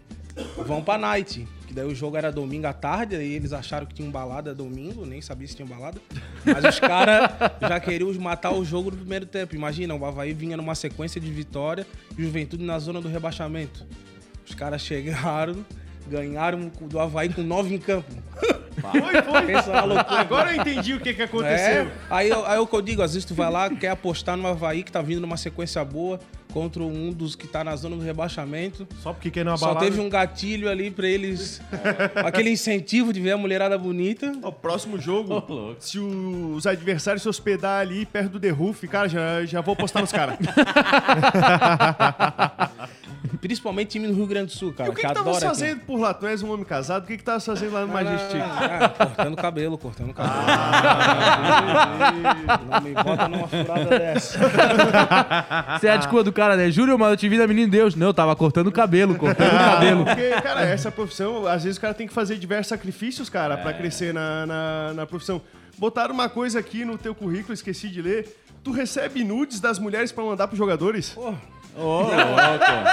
vão 0.67 0.83
pra 0.83 0.99
night. 0.99 1.47
Que 1.65 1.73
daí 1.73 1.87
o 1.87 1.95
jogo 1.95 2.15
era 2.15 2.31
domingo 2.31 2.67
à 2.67 2.73
tarde, 2.73 3.15
aí 3.15 3.33
eles 3.33 3.53
acharam 3.53 3.87
que 3.87 3.95
tinha 3.95 4.07
um 4.07 4.11
balada 4.11 4.53
domingo, 4.53 5.03
nem 5.03 5.19
sabia 5.19 5.47
se 5.47 5.55
tinha 5.55 5.67
balada. 5.67 5.99
Mas 6.45 6.63
os 6.63 6.79
caras 6.79 7.31
já 7.59 7.79
queriam 7.79 8.13
matar 8.19 8.53
o 8.53 8.63
jogo 8.63 8.91
no 8.91 8.97
primeiro 8.97 9.25
tempo. 9.25 9.55
Imagina, 9.55 9.95
o 9.95 10.05
Havaí 10.05 10.31
vinha 10.31 10.55
numa 10.55 10.75
sequência 10.75 11.19
de 11.19 11.31
vitória, 11.31 11.87
Juventude 12.15 12.63
na 12.63 12.77
zona 12.77 13.01
do 13.01 13.07
rebaixamento. 13.07 13.83
Os 14.47 14.53
caras 14.53 14.83
chegaram, 14.83 15.65
ganharam 16.09 16.71
do 16.81 16.99
Havaí 16.99 17.29
com 17.29 17.41
nove 17.43 17.75
em 17.75 17.77
campo. 17.77 18.11
Foi, 18.79 19.01
foi. 19.01 19.53
Agora 20.17 20.53
eu 20.55 20.61
entendi 20.61 20.93
o 20.93 20.99
que, 20.99 21.13
que 21.13 21.23
aconteceu. 21.23 21.83
É, 21.83 21.87
aí, 22.09 22.29
eu- 22.29 22.45
aí 22.45 22.57
é 22.57 22.59
o 22.59 22.67
que 22.67 22.75
eu 22.75 22.81
digo, 22.81 23.01
às 23.01 23.13
vezes 23.13 23.25
tu 23.25 23.33
vai 23.33 23.51
lá, 23.51 23.69
quer 23.69 23.89
apostar 23.89 24.37
no 24.37 24.47
Havaí 24.47 24.83
que 24.83 24.91
tá 24.91 25.01
vindo 25.01 25.19
numa 25.21 25.35
sequência 25.37 25.83
boa 25.83 26.19
contra 26.53 26.81
um 26.83 27.11
dos 27.11 27.35
que 27.35 27.47
tá 27.47 27.63
na 27.63 27.75
zona 27.75 27.95
do 27.95 28.01
rebaixamento. 28.03 28.87
Só 29.01 29.11
porque 29.13 29.29
quer 29.31 29.41
ir 29.41 29.43
numa 29.43 29.57
Só 29.57 29.73
teve 29.75 29.99
um 29.99 30.09
gatilho 30.09 30.69
ali 30.69 30.89
pra 30.91 31.07
eles. 31.07 31.59
aquele 32.23 32.49
incentivo 32.51 33.11
de 33.11 33.19
ver 33.19 33.31
a 33.31 33.37
mulherada 33.37 33.77
bonita. 33.77 34.31
O 34.43 34.51
próximo 34.51 34.99
jogo, 34.99 35.75
se 35.79 35.99
o- 35.99 36.53
os 36.55 36.65
adversários 36.67 37.23
se 37.23 37.29
hospedar 37.29 37.81
ali 37.81 38.05
perto 38.05 38.33
do 38.33 38.39
The 38.39 38.49
Roof, 38.49 38.83
cara, 38.87 39.07
já, 39.09 39.43
já 39.45 39.59
vou 39.61 39.75
postar 39.75 40.01
nos 40.01 40.11
caras. 40.11 40.37
Principalmente 43.41 43.89
time 43.89 44.07
no 44.07 44.13
Rio 44.13 44.25
Grande 44.27 44.47
do 44.47 44.51
Sul, 44.57 44.69
E 44.69 44.73
cara. 44.73 44.89
o 44.89 44.93
que, 44.93 45.01
que 45.01 45.07
tava 45.07 45.19
adora 45.21 45.37
aqui. 45.37 45.45
fazendo 45.47 45.79
por 45.81 45.99
lá? 45.99 46.13
Tu 46.13 46.25
és 46.27 46.41
um 46.43 46.51
homem 46.51 46.65
casado, 46.65 47.03
o 47.03 47.07
que 47.07 47.17
que 47.17 47.23
tava 47.23 47.39
fazendo 47.39 47.73
lá 47.73 47.81
no 47.81 47.87
Majestic? 47.93 48.41
Ah, 48.41 48.93
ah, 48.99 49.05
cortando 49.05 49.35
cabelo, 49.35 49.77
cortando 49.77 50.13
cabelo. 50.13 50.47
não 52.69 52.81
me 52.81 52.93
bota 52.93 53.27
numa 53.27 53.47
furada 53.47 53.85
dessa. 53.99 54.39
Você 55.79 55.87
é 55.87 55.91
a 55.91 55.97
desculpa 55.97 56.23
do 56.23 56.31
cara, 56.33 56.55
né? 56.55 56.69
Júlio, 56.71 56.97
mas 56.97 57.11
eu 57.11 57.17
te 57.17 57.29
vi 57.29 57.37
da 57.37 57.47
Menino 57.47 57.71
Deus. 57.71 57.95
Não, 57.95 58.07
eu 58.07 58.13
tava 58.13 58.35
cortando 58.35 58.67
o 58.67 58.71
cabelo, 58.71 59.15
cortando 59.15 59.47
o 59.53 59.57
cabelo. 59.59 60.05
Porque, 60.05 60.29
cara, 60.41 60.61
essa 60.65 60.91
profissão, 60.91 61.45
às 61.47 61.63
vezes 61.63 61.77
o 61.77 61.81
cara 61.81 61.93
tem 61.93 62.07
que 62.07 62.13
fazer 62.13 62.37
diversos 62.37 62.67
sacrifícios, 62.69 63.29
cara, 63.29 63.57
pra 63.57 63.73
crescer 63.73 64.13
na, 64.13 64.45
na, 64.45 64.93
na 64.93 65.05
profissão. 65.05 65.41
Botaram 65.77 66.13
uma 66.13 66.27
coisa 66.29 66.59
aqui 66.59 66.83
no 66.83 66.97
teu 66.97 67.13
currículo, 67.13 67.53
esqueci 67.53 67.87
de 67.89 68.01
ler. 68.01 68.35
Tu 68.63 68.71
recebe 68.71 69.23
nudes 69.23 69.59
das 69.59 69.79
mulheres 69.79 70.11
pra 70.11 70.23
mandar 70.23 70.47
pros 70.47 70.57
jogadores? 70.57 71.09
Pô, 71.11 71.33
Ô, 71.77 72.01
louco. 72.01 72.09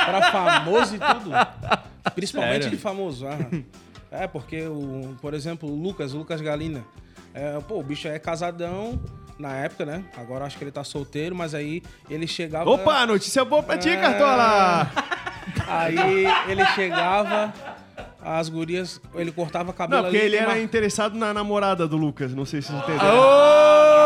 Pra 0.06 0.30
famoso 0.30 0.96
e 0.96 0.98
tudo. 0.98 1.30
Principalmente 2.14 2.62
Sério? 2.64 2.70
de 2.70 2.76
famoso. 2.76 3.26
ah. 3.26 3.38
É, 4.10 4.26
porque, 4.28 4.62
o, 4.62 5.16
por 5.20 5.34
exemplo, 5.34 5.68
o 5.68 5.74
Lucas, 5.74 6.14
o 6.14 6.18
Lucas 6.18 6.40
Galina. 6.40 6.84
É, 7.32 7.58
pô, 7.66 7.78
o 7.80 7.82
bicho 7.82 8.06
é 8.06 8.16
casadão 8.18 9.00
na 9.36 9.52
época, 9.56 9.84
né? 9.84 10.04
Agora 10.16 10.44
acho 10.44 10.56
que 10.56 10.62
ele 10.62 10.70
tá 10.70 10.84
solteiro, 10.84 11.34
mas 11.34 11.52
aí 11.54 11.82
ele 12.08 12.26
chegava. 12.28 12.70
Opa, 12.70 13.04
notícia 13.06 13.44
boa 13.44 13.60
pra 13.62 13.76
ti, 13.76 13.88
É. 13.88 13.96
Cartola! 13.96 14.88
Aí 15.66 16.26
ele 16.48 16.64
chegava, 16.76 17.52
as 18.22 18.48
gurias, 18.48 19.00
ele 19.16 19.32
cortava 19.32 19.72
cabelo 19.72 20.02
Não, 20.02 20.10
porque 20.10 20.24
ele 20.24 20.36
era 20.36 20.50
uma- 20.50 20.58
interessado 20.60 21.16
na 21.18 21.34
namorada 21.34 21.88
do 21.88 21.96
Lucas, 21.96 22.32
não 22.32 22.44
sei 22.44 22.62
se 22.62 22.68
vocês 22.68 22.78
entenderam. 22.82 23.08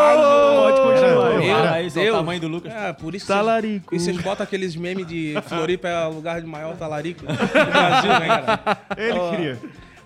Pode 0.03 0.81
continuar. 0.81 1.73
Aí, 1.73 1.91
só 1.91 2.01
o 2.01 2.13
tamanho 2.13 2.41
do 2.41 2.49
Lucas. 2.49 2.73
É, 2.73 2.93
por 2.93 3.15
isso. 3.15 3.27
Talarico. 3.27 3.95
E 3.95 4.01
vocês 4.01 4.17
botam 4.21 4.45
aqueles 4.45 4.75
memes 4.77 5.07
de 5.07 5.35
Floripa 5.47 5.89
é 5.89 6.07
o 6.07 6.11
lugar 6.13 6.41
de 6.41 6.47
maior 6.47 6.77
talarico 6.77 7.21
do 7.27 7.33
Brasil, 7.35 8.11
né, 8.11 8.27
cara? 8.29 8.79
Ele 8.97 9.19
Ó, 9.19 9.31
queria. 9.31 9.59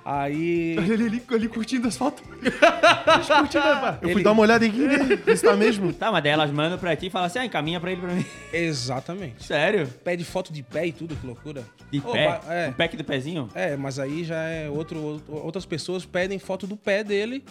Aí. 0.05 0.75
Olha 0.81 0.93
ele 0.95 1.05
ali, 1.07 1.23
ali 1.31 1.49
curtindo 1.49 1.87
as 1.87 1.97
fotos. 1.97 2.25
Eles 2.43 2.55
curtindo 3.39 3.65
a... 3.65 3.99
Eu 4.03 4.09
fui 4.09 4.11
Ele- 4.17 4.25
dar 4.25 4.33
uma 4.33 4.43
olhada 4.43 4.67
aqui, 4.67 4.79
né? 4.79 4.99
Isso 5.29 5.45
tá 5.47 5.55
mesmo? 5.55 5.93
Tá, 5.93 6.11
mas 6.11 6.25
daí 6.25 6.33
elas 6.33 6.51
mandam 6.51 6.77
pra 6.77 6.97
ti 6.97 7.07
e 7.07 7.11
falam 7.11 7.27
assim, 7.27 7.39
ah, 7.39 7.45
encaminha 7.45 7.79
pra 7.79 7.93
ele 7.93 8.01
pra 8.01 8.11
mim. 8.13 8.27
Exatamente. 8.53 9.45
Sério? 9.45 9.87
Pede 10.03 10.25
foto 10.25 10.53
de 10.53 10.61
pé 10.61 10.89
e 10.89 10.93
tudo, 10.93 11.15
que 11.15 11.25
loucura. 11.25 11.63
De 11.89 12.01
Ô, 12.01 12.11
pé? 12.11 12.27
ba- 12.27 12.41
é. 12.53 12.69
O 12.71 12.73
pack 12.73 12.97
do 12.97 13.05
pezinho? 13.05 13.49
É, 13.55 13.77
mas 13.77 14.01
aí 14.01 14.25
já 14.25 14.43
é 14.43 14.69
outro, 14.69 14.99
outro- 15.01 15.35
outras 15.37 15.65
pessoas 15.65 16.05
pedem 16.05 16.37
foto 16.41 16.67
do 16.67 16.77
pé 16.77 17.05
dele. 17.05 17.45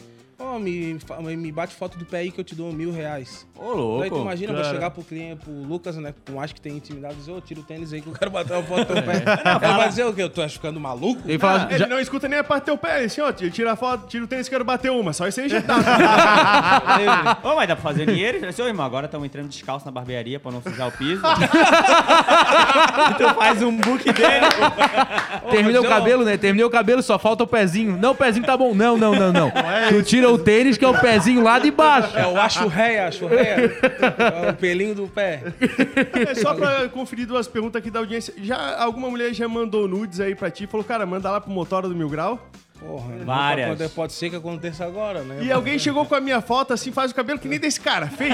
Ó, 0.44 0.58
me, 0.58 0.98
fa- 1.06 1.20
me 1.22 1.52
bate 1.52 1.74
foto 1.76 1.98
do 1.98 2.06
pé 2.06 2.18
aí 2.20 2.32
que 2.32 2.40
eu 2.40 2.44
te 2.44 2.56
dou 2.56 2.72
mil 2.74 2.92
reais. 2.92 3.46
Ô, 3.56 3.72
louco. 3.74 4.00
Daí 4.02 4.10
tu 4.10 4.18
imagina, 4.22 4.54
cara. 4.54 4.66
chegar 4.74 4.90
pro 4.90 5.04
cliente, 5.04 5.44
pro 5.44 5.54
Lucas, 5.54 5.96
né? 5.98 6.14
Com 6.28 6.42
acho 6.42 6.56
que 6.56 6.62
tem 6.62 6.76
intimidade, 6.78 7.16
dizer, 7.16 7.32
ô, 7.32 7.40
tira 7.40 7.60
o 7.60 7.64
tênis 7.64 7.94
aí 7.94 8.02
que 8.02 8.08
eu 8.08 8.14
quero 8.14 8.32
bater 8.32 8.54
uma 8.54 8.64
foto 8.64 8.80
do 8.80 8.94
teu 8.94 9.04
pé. 9.04 9.18
Ele 9.18 9.74
vai 9.78 9.88
dizer 9.90 10.06
o 10.06 10.14
quê? 10.14 10.24
Eu 10.24 10.30
tô 10.30 10.48
ficando 10.50 10.80
maluco? 10.80 11.22
Ele 11.26 11.38
fala, 11.38 11.68
Ele 11.70 11.78
já- 11.80 11.88
não 11.88 12.00
escuta 12.00 12.28
nem 12.28 12.40
a 12.40 12.44
parte 12.44 12.64
do 12.64 12.66
teu 12.66 12.78
pé, 12.78 12.98
ele 12.98 13.06
assim, 13.06 13.22
ó, 13.22 13.32
tira 13.32 13.72
a 13.74 13.76
foto, 13.76 14.08
tira 14.08 14.24
o 14.24 14.28
tênis, 14.28 14.50
quero 14.50 14.66
bater 14.66 14.90
uma, 14.92 15.14
só 15.14 15.28
isso 15.28 15.40
aí 15.42 15.48
já 15.50 15.62
tá. 15.62 15.76
Ô, 17.44 17.56
mas 17.56 17.68
dá 17.68 17.76
pra 17.76 17.84
fazer 17.84 18.06
dinheiro? 18.08 18.48
Assim, 18.48 18.62
Ô, 18.64 18.68
irmão, 18.68 18.86
agora 18.86 19.06
estamos 19.06 19.26
entrando 19.26 19.48
descalço 19.48 19.86
na 19.86 19.92
barbearia 19.92 20.40
pra 20.40 20.52
não 20.52 20.62
sujar 20.62 20.88
o 20.88 20.92
piso. 20.92 21.22
e 23.10 23.14
tu 23.18 23.34
faz 23.36 23.62
um 23.62 23.76
book 23.78 24.04
dele. 24.12 24.46
terminei 25.50 25.80
o 25.80 25.84
eu- 25.86 25.90
cabelo, 25.90 26.24
né? 26.26 26.38
Terminei 26.38 26.66
o 26.66 26.70
cabelo, 26.70 27.02
só 27.04 27.20
falta 27.20 27.44
o 27.44 27.48
pezinho. 27.48 27.98
Não, 27.98 28.12
o 28.12 28.16
pezinho 28.16 28.46
tá 28.46 28.56
bom. 28.58 28.74
Não, 28.74 28.98
não, 28.98 29.14
não, 29.14 29.32
não. 29.32 29.52
tu 29.90 30.02
tira 30.04 30.30
o 30.32 30.38
tênis, 30.38 30.78
que 30.78 30.86
é 30.86 30.88
o 30.88 31.00
pezinho 31.00 31.44
lá 31.44 31.60
de 31.60 31.72
baixo. 31.72 32.18
É 32.18 32.26
o 32.28 32.40
achurreia, 32.40 33.08
achurreia. 33.08 33.72
É 34.46 34.50
o 34.52 34.54
pelinho 34.56 34.96
do 34.96 35.08
pé. 35.08 35.44
É 36.30 36.36
só 36.36 36.54
pra 36.54 36.88
conferir 36.90 37.28
duas 37.28 37.48
perguntas 37.48 37.80
aqui 37.80 37.92
da 37.92 38.00
audiência. 38.00 38.34
Já 38.42 38.78
alguma 38.82 39.10
mulher 39.10 39.34
já 39.34 39.48
mandou 39.48 39.88
nudes 39.88 40.20
aí 40.20 40.34
pra 40.36 40.50
ti? 40.50 40.68
Falou, 40.68 40.84
cara, 40.84 41.06
manda 41.06 41.30
lá 41.30 41.40
pro 41.42 41.52
motora 41.52 41.88
do 41.88 41.96
Mil 41.96 42.10
Grau. 42.10 42.40
Porra, 42.80 43.14
Várias. 43.24 43.78
Pode, 43.78 43.90
pode 43.92 44.14
ser 44.14 44.32
que 44.32 44.36
aconteça 44.36 44.84
agora, 44.84 45.22
né? 45.22 45.44
E 45.44 45.52
alguém 45.52 45.78
chegou 45.78 46.04
com 46.04 46.16
a 46.16 46.20
minha 46.20 46.42
foto 46.42 46.74
assim, 46.74 46.92
faz 46.92 47.12
o 47.12 47.16
cabelo 47.16 47.38
que 47.38 47.48
nem 47.48 47.60
desse 47.60 47.80
cara, 47.80 48.08
fade. 48.08 48.32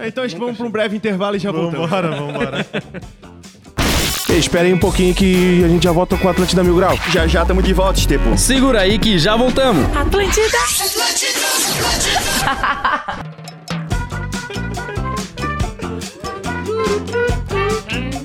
É, 0.00 0.06
Então 0.06 0.22
acho 0.22 0.34
que 0.34 0.40
vamos 0.40 0.56
pra 0.56 0.64
um 0.66 0.70
breve 0.70 0.96
intervalo 0.96 1.34
e 1.34 1.40
já 1.40 1.50
voltamos. 1.50 1.90
Vambora, 1.90 2.10
vambora. 2.12 2.66
Espera 4.36 4.64
aí 4.64 4.74
um 4.74 4.78
pouquinho 4.78 5.14
que 5.14 5.62
a 5.64 5.68
gente 5.68 5.84
já 5.84 5.92
volta 5.92 6.16
com 6.16 6.26
o 6.26 6.30
Atlântida 6.30 6.62
Mil 6.64 6.76
Grau. 6.76 6.98
Já 7.10 7.26
já 7.26 7.42
estamos 7.42 7.62
de 7.64 7.72
volta, 7.72 7.98
Estepo. 7.98 8.36
Segura 8.36 8.80
aí 8.80 8.98
que 8.98 9.18
já 9.18 9.36
voltamos. 9.36 9.84
Atlântida. 9.96 10.58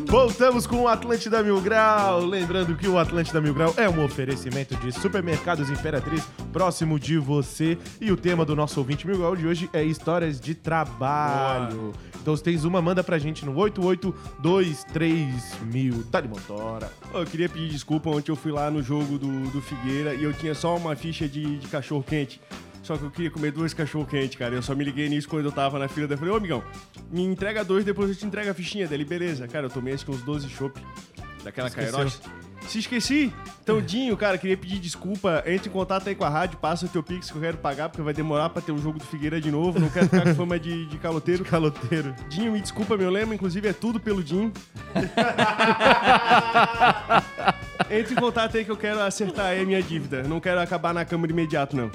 Voltamos 0.10 0.65
com 0.65 0.78
o 0.78 0.88
Atlântida 0.88 1.43
Mil 1.43 1.62
Grau. 1.62 2.26
Lembrando 2.26 2.76
que 2.76 2.88
o 2.88 2.98
Atlântida 2.98 3.39
Mil 3.39 3.54
Grau 3.54 3.72
é 3.78 3.88
um 3.88 4.04
oferecimento 4.04 4.76
de 4.78 4.91
supermercados 4.91 5.69
Imperatriz 5.69 6.28
próximo 6.52 7.00
de 7.00 7.19
você. 7.19 7.78
E 8.02 8.12
o 8.12 8.17
tema 8.17 8.43
do 8.43 8.56
nosso 8.56 8.80
ouvinte 8.80 9.06
Mil 9.06 9.19
Grau 9.19 9.36
de 9.36 9.45
hoje 9.45 9.69
é 9.72 9.84
histórias 9.84 10.41
de 10.41 10.56
trabalho. 10.56 11.93
Então 12.19 12.36
se 12.36 12.41
tens 12.41 12.63
uma, 12.63 12.82
manda 12.82 13.04
pra 13.04 13.19
gente 13.19 13.45
no 13.45 13.56
8823 13.56 16.10
Tá 16.12 16.22
de 16.22 16.28
motora. 16.28 16.91
Eu 17.13 17.28
queria 17.28 17.48
pedir 17.48 17.69
desculpa, 17.69 18.10
ontem 18.10 18.32
eu 18.32 18.36
fui 18.36 18.52
lá 18.52 18.72
no 18.72 18.82
jogo 18.82 19.19
do, 19.19 19.52
do 19.52 19.62
Figueira 19.62 20.15
e 20.15 20.24
eu 20.24 20.34
tinha 20.34 20.56
só 20.56 20.76
uma 20.76 20.95
ficha 20.95 21.28
de, 21.28 21.60
de 21.60 21.67
cachorro 21.67 22.04
quente. 22.04 22.41
Só 22.82 22.98
que 22.98 23.04
eu 23.04 23.12
queria 23.12 23.32
comer 23.32 23.52
dois 23.52 23.74
cachorro 23.74 24.06
quente, 24.06 24.38
cara. 24.38 24.56
Eu 24.56 24.62
só 24.62 24.76
me 24.76 24.84
liguei 24.84 25.10
nisso 25.10 25.28
quando 25.28 25.46
eu 25.46 25.52
tava 25.52 25.78
na 25.78 25.88
fila. 25.88 26.08
Daí 26.08 26.15
eu 26.15 26.20
falei, 26.20 26.34
ô 26.34 26.38
amigão, 26.38 26.63
me 27.12 27.24
entrega 27.24 27.63
dois, 27.63 27.86
depois 27.86 28.10
eu 28.10 28.15
te 28.15 28.26
entrego 28.26 28.50
a 28.50 28.54
fichinha 28.54 28.88
dele. 28.88 29.06
Beleza, 29.06 29.48
cara, 29.48 29.65
eu 29.65 29.70
tomei 29.70 29.94
acho 29.94 30.06
que 30.06 30.12
uns 30.12 30.22
12 30.22 30.50
chopp 30.50 30.80
daquela. 31.44 31.70
Kairos. 31.70 32.22
Se 32.68 32.80
esqueci. 32.80 33.34
Então, 33.63 33.82
Dinho, 33.82 34.15
cara, 34.15 34.38
queria 34.38 34.58
pedir 34.58 34.80
desculpa. 34.80 35.44
Entre 35.46 35.70
em 35.70 35.72
contato 35.72 36.08
aí 36.08 36.15
com 36.15 36.24
a 36.24 36.30
rádio, 36.30 36.58
passa 36.60 36.86
o 36.86 36.89
teu 36.89 37.02
pix 37.02 37.32
que 37.32 37.38
eu 37.38 37.42
quero 37.42 37.58
pagar, 37.58 37.89
porque 37.89 38.02
vai 38.02 38.13
demorar 38.13 38.50
pra 38.50 38.62
ter 38.62 38.72
o 38.72 38.78
jogo 38.78 39.00
do 39.00 39.06
Figueira 39.06 39.42
de 39.42 39.52
novo. 39.52 39.80
Não 39.80 39.89
quero 39.89 40.06
ficar 40.06 40.24
com 40.24 40.36
fama 40.36 40.60
de, 40.60 40.86
de 40.86 40.98
caloteiro. 40.98 41.44
Caloteiro. 41.50 42.13
Dinho, 42.30 42.52
me 42.52 42.62
desculpa, 42.62 42.96
meu 42.96 43.10
lema, 43.10 43.34
inclusive 43.34 43.68
é 43.68 43.74
tudo 43.74 44.00
pelo 44.00 44.24
Dinho. 44.24 44.54
Entre 47.89 48.13
em 48.13 48.18
contato 48.18 48.58
aí 48.58 48.65
que 48.65 48.72
eu 48.72 48.78
quero 48.78 49.00
acertar 49.02 49.48
aí 49.48 49.62
a 49.62 49.65
minha 49.65 49.82
dívida. 49.82 50.24
Não 50.24 50.39
quero 50.39 50.60
acabar 50.60 50.94
na 50.94 51.06
câmara 51.06 51.32
imediato, 51.32 51.76
não. 51.76 51.89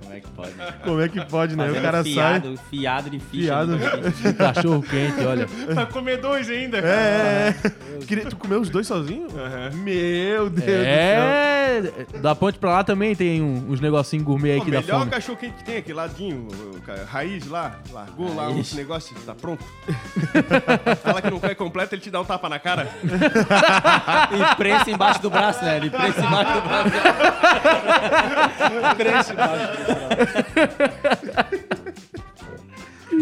Como 0.00 0.12
é 0.12 0.20
que 0.20 0.28
pode? 0.28 0.52
Como 0.84 1.00
é 1.00 1.08
que 1.08 1.24
pode, 1.26 1.56
né? 1.56 1.64
Fazendo 1.66 1.78
o 1.78 1.82
cara 1.82 2.02
sai. 2.02 2.12
fiado, 2.12 2.56
fiado 2.70 3.10
de 3.10 3.18
ficha. 3.20 3.44
Fiado. 3.46 3.78
Cachorro 4.38 4.82
quente, 4.82 5.20
olha. 5.24 5.46
Pra 5.74 5.86
comer 5.86 6.18
dois 6.18 6.48
ainda, 6.48 6.78
É, 6.78 6.82
é, 6.82 7.54
é. 7.68 7.72
Queria- 8.06 8.26
Tu 8.26 8.36
comeu 8.36 8.60
os 8.60 8.70
dois 8.70 8.86
sozinho? 8.86 9.26
Meu 9.74 10.48
Deus 10.48 10.54
do 10.54 10.60
céu. 10.64 10.84
É, 10.84 11.82
é, 12.14 12.18
da 12.20 12.34
ponte 12.34 12.58
pra 12.58 12.70
lá 12.70 12.84
também 12.84 13.14
tem 13.14 13.42
um- 13.42 13.70
uns 13.70 13.80
negocinhos 13.80 14.24
gourmet 14.24 14.52
aí 14.52 14.58
O 14.58 14.64
que 14.64 14.70
dá 14.70 14.80
melhor 14.80 14.98
fome. 15.00 15.10
cachorro 15.10 15.36
quente 15.38 15.54
que 15.56 15.64
tem 15.64 15.76
aqui, 15.78 15.92
ladinho, 15.92 16.46
o 16.48 16.80
raiz 17.06 17.46
lá, 17.48 17.78
largou 17.92 18.34
lá 18.34 18.44
Raiz. 18.44 18.56
uns 18.58 18.72
negócios, 18.74 19.18
tá 19.24 19.34
pronto. 19.34 19.64
Fala 21.02 21.20
que 21.20 21.30
não 21.30 21.40
quer 21.40 21.54
completo, 21.54 21.94
ele 21.94 22.02
te 22.02 22.10
dá 22.10 22.20
um 22.20 22.24
tapa 22.24 22.48
na 22.48 22.58
cara. 22.58 22.88
E 24.32 24.56
prensa 24.56 24.90
embaixo 24.90 25.20
do 25.22 25.30
braço, 25.30 25.64
né? 25.64 25.76
Ele 25.76 25.90
prensa 25.90 26.20
embaixo 26.24 26.52
do 26.54 26.60
braço. 26.62 26.90
Cresce 28.96 29.32
embaixo. 29.32 29.68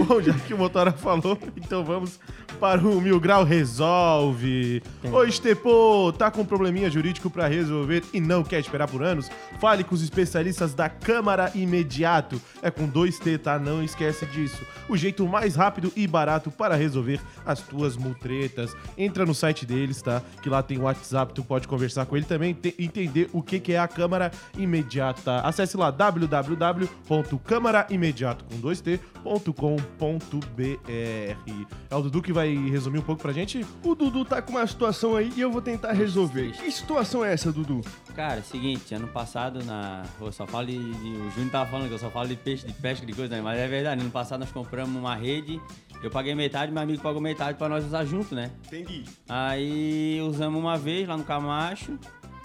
Bom, 0.06 0.20
já 0.20 0.32
que 0.34 0.54
o 0.54 0.58
Motora 0.58 0.92
falou, 0.92 1.38
então 1.56 1.84
vamos 1.84 2.18
para 2.54 2.80
o 2.80 2.98
Mil 3.00 3.18
Grau 3.20 3.44
Resolve. 3.44 4.82
Ô, 5.12 5.22
Estepô, 5.24 6.12
tá 6.16 6.30
com 6.30 6.40
um 6.42 6.46
probleminha 6.46 6.88
jurídico 6.90 7.28
pra 7.30 7.46
resolver 7.46 8.02
e 8.12 8.20
não 8.20 8.42
quer 8.42 8.58
esperar 8.60 8.88
por 8.88 9.02
anos? 9.02 9.30
Fale 9.60 9.84
com 9.84 9.94
os 9.94 10.02
especialistas 10.02 10.74
da 10.74 10.88
Câmara 10.88 11.50
Imediato. 11.54 12.40
É 12.62 12.70
com 12.70 12.86
dois 12.86 13.18
T, 13.18 13.36
tá? 13.38 13.58
Não 13.58 13.82
esquece 13.82 14.24
disso. 14.26 14.62
O 14.88 14.96
jeito 14.96 15.26
mais 15.28 15.54
rápido 15.56 15.92
e 15.96 16.06
barato 16.06 16.50
para 16.50 16.74
resolver 16.76 17.20
as 17.44 17.60
tuas 17.60 17.96
multretas. 17.96 18.74
Entra 18.96 19.24
no 19.26 19.34
site 19.34 19.66
deles, 19.66 20.00
tá? 20.02 20.22
Que 20.42 20.48
lá 20.48 20.62
tem 20.62 20.78
o 20.78 20.82
WhatsApp, 20.82 21.32
tu 21.34 21.42
pode 21.42 21.66
conversar 21.68 22.06
com 22.06 22.16
ele 22.16 22.24
também, 22.26 22.54
te- 22.54 22.74
entender 22.78 23.28
o 23.32 23.42
que, 23.42 23.58
que 23.60 23.72
é 23.72 23.78
a 23.78 23.88
Câmara 23.88 24.30
Imediata. 24.56 25.40
Acesse 25.40 25.76
lá 25.76 25.90
www.câmaraimediato 25.90 28.44
com 28.44 28.56
dois 28.60 28.80
T.com.br. 28.80 29.04
É 31.90 31.96
o 31.96 32.02
Dudu 32.02 32.22
que 32.22 32.32
vai 32.32 32.43
resumir 32.52 32.98
um 32.98 33.02
pouco 33.02 33.22
pra 33.22 33.32
gente? 33.32 33.64
O 33.82 33.94
Dudu 33.94 34.24
tá 34.24 34.42
com 34.42 34.52
uma 34.52 34.66
situação 34.66 35.16
aí 35.16 35.32
e 35.36 35.40
eu 35.40 35.50
vou 35.50 35.62
tentar 35.62 35.92
resolver. 35.92 36.52
Que 36.52 36.70
situação 36.70 37.24
é 37.24 37.32
essa, 37.32 37.50
Dudu? 37.52 37.80
Cara, 38.14 38.36
é 38.36 38.40
o 38.40 38.44
seguinte, 38.44 38.94
ano 38.94 39.08
passado 39.08 39.64
na. 39.64 40.02
Eu 40.20 40.30
só 40.32 40.46
falo 40.46 40.66
de, 40.66 40.76
de- 40.78 41.16
O 41.16 41.30
Júnior 41.30 41.50
tava 41.50 41.70
falando 41.70 41.88
que 41.88 41.94
eu 41.94 41.98
só 41.98 42.10
falo 42.10 42.28
de 42.28 42.36
peixe, 42.36 42.66
de 42.66 42.72
pesca, 42.72 43.06
de 43.06 43.12
coisa, 43.12 43.34
né? 43.36 43.42
Mas 43.42 43.58
é 43.58 43.66
verdade, 43.68 44.00
ano 44.00 44.10
passado 44.10 44.40
nós 44.40 44.52
compramos 44.52 44.94
uma 44.96 45.14
rede, 45.14 45.60
eu 46.02 46.10
paguei 46.10 46.34
metade, 46.34 46.70
meu 46.70 46.82
amigo 46.82 47.02
pagou 47.02 47.20
metade 47.20 47.56
pra 47.58 47.68
nós 47.68 47.84
usar 47.84 48.04
junto, 48.04 48.34
né? 48.34 48.50
Entendi. 48.66 49.04
Aí 49.28 50.20
usamos 50.22 50.60
uma 50.60 50.76
vez 50.76 51.08
lá 51.08 51.16
no 51.16 51.24
Camacho. 51.24 51.98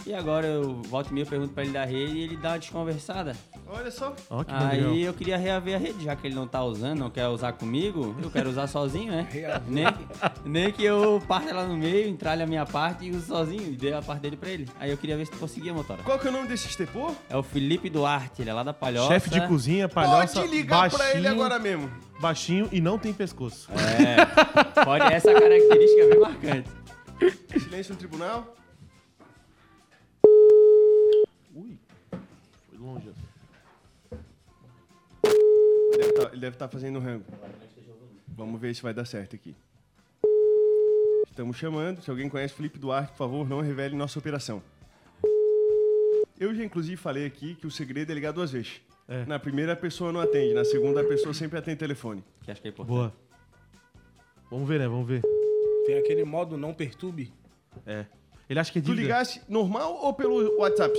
E 0.05 0.13
agora 0.13 0.47
eu 0.47 0.81
volto 0.83 1.11
e 1.11 1.13
meia, 1.13 1.25
pergunto 1.25 1.53
pra 1.53 1.61
ele 1.63 1.73
da 1.73 1.83
rede 1.85 2.13
e 2.17 2.23
ele 2.23 2.37
dá 2.37 2.49
uma 2.51 2.59
desconversada. 2.59 3.35
Olha 3.67 3.91
só. 3.91 4.15
Ó, 4.29 4.43
que. 4.43 4.51
Aí 4.51 5.03
eu 5.03 5.13
queria 5.13 5.37
reaver 5.37 5.75
a 5.75 5.77
rede, 5.77 6.03
já 6.05 6.15
que 6.15 6.25
ele 6.25 6.33
não 6.35 6.47
tá 6.47 6.63
usando, 6.63 6.97
não 6.99 7.09
quer 7.09 7.27
usar 7.27 7.51
comigo, 7.53 8.15
eu 8.23 8.31
quero 8.31 8.49
usar 8.49 8.65
sozinho, 8.67 9.11
né? 9.11 9.27
nem, 9.67 9.85
nem 10.45 10.71
que 10.71 10.83
eu 10.83 11.21
parta 11.27 11.53
lá 11.53 11.65
no 11.65 11.77
meio, 11.77 12.07
entralhe 12.07 12.41
a 12.41 12.47
minha 12.47 12.65
parte 12.65 13.05
e 13.05 13.11
use 13.11 13.27
sozinho, 13.27 13.61
e 13.67 13.75
dê 13.75 13.93
a 13.93 14.01
parte 14.01 14.21
dele 14.21 14.37
pra 14.37 14.49
ele. 14.49 14.67
Aí 14.79 14.89
eu 14.89 14.97
queria 14.97 15.15
ver 15.17 15.25
se 15.25 15.31
tu 15.31 15.37
conseguia, 15.37 15.73
motora. 15.73 16.01
Qual 16.01 16.17
que 16.17 16.27
é 16.27 16.29
o 16.29 16.33
nome 16.33 16.47
desse 16.47 16.67
estepô? 16.67 17.13
É 17.29 17.35
o 17.37 17.43
Felipe 17.43 17.89
Duarte, 17.89 18.41
ele 18.41 18.49
é 18.49 18.53
lá 18.53 18.63
da 18.63 18.73
Palhoça. 18.73 19.09
Chefe 19.09 19.29
de 19.29 19.45
cozinha, 19.47 19.87
palhoça, 19.87 20.39
Pode 20.41 20.51
ligar 20.55 20.89
pra 20.89 21.11
ele 21.11 21.21
baixinho- 21.23 21.31
agora 21.43 21.59
mesmo. 21.59 21.91
Baixinho 22.19 22.69
e 22.71 22.81
não 22.81 22.97
tem 22.97 23.13
pescoço. 23.13 23.69
É, 23.71 24.83
pode, 24.83 25.13
essa 25.13 25.31
característica 25.33 26.01
é 26.01 26.09
bem 26.09 26.19
marcante. 26.19 26.69
Silêncio 27.59 27.93
no 27.93 27.99
tribunal. 27.99 28.55
Foi 32.69 32.77
longe. 32.79 33.09
Ele 36.31 36.41
deve 36.41 36.55
estar 36.55 36.67
fazendo 36.67 36.99
rango. 36.99 37.25
Vamos 38.27 38.59
ver 38.61 38.73
se 38.75 38.81
vai 38.81 38.93
dar 38.93 39.05
certo 39.05 39.35
aqui. 39.35 39.55
Estamos 41.29 41.57
chamando. 41.57 42.01
Se 42.01 42.09
alguém 42.09 42.29
conhece 42.29 42.53
Felipe 42.53 42.79
Duarte, 42.79 43.11
por 43.11 43.17
favor, 43.17 43.47
não 43.47 43.61
revele 43.61 43.95
nossa 43.95 44.17
operação. 44.19 44.61
Eu 46.39 46.55
já, 46.55 46.63
inclusive, 46.63 46.95
falei 46.95 47.25
aqui 47.25 47.55
que 47.55 47.67
o 47.67 47.71
segredo 47.71 48.11
é 48.11 48.15
ligar 48.15 48.31
duas 48.31 48.51
vezes. 48.51 48.81
É. 49.07 49.25
Na 49.25 49.37
primeira, 49.39 49.73
a 49.73 49.75
pessoa 49.75 50.11
não 50.11 50.21
atende. 50.21 50.53
Na 50.53 50.63
segunda, 50.63 51.01
a 51.01 51.03
pessoa 51.03 51.33
sempre 51.33 51.57
atende 51.57 51.77
telefone. 51.77 52.23
Que 52.43 52.51
acho 52.51 52.61
que 52.61 52.67
é 52.67 52.71
importante. 52.71 52.95
Boa. 52.95 53.13
Vamos 54.49 54.67
ver, 54.67 54.79
né? 54.79 54.87
Vamos 54.87 55.07
ver. 55.07 55.21
Tem 55.85 55.97
aquele 55.97 56.23
modo 56.23 56.55
não 56.57 56.73
perturbe. 56.73 57.33
É. 57.85 58.05
Ele 58.49 58.59
acha 58.59 58.71
que 58.71 58.79
é 58.79 58.81
Tu 58.81 58.85
dívida. 58.85 59.01
ligasse 59.01 59.41
normal 59.49 59.95
ou 60.01 60.13
pelo 60.13 60.57
WhatsApp? 60.59 60.97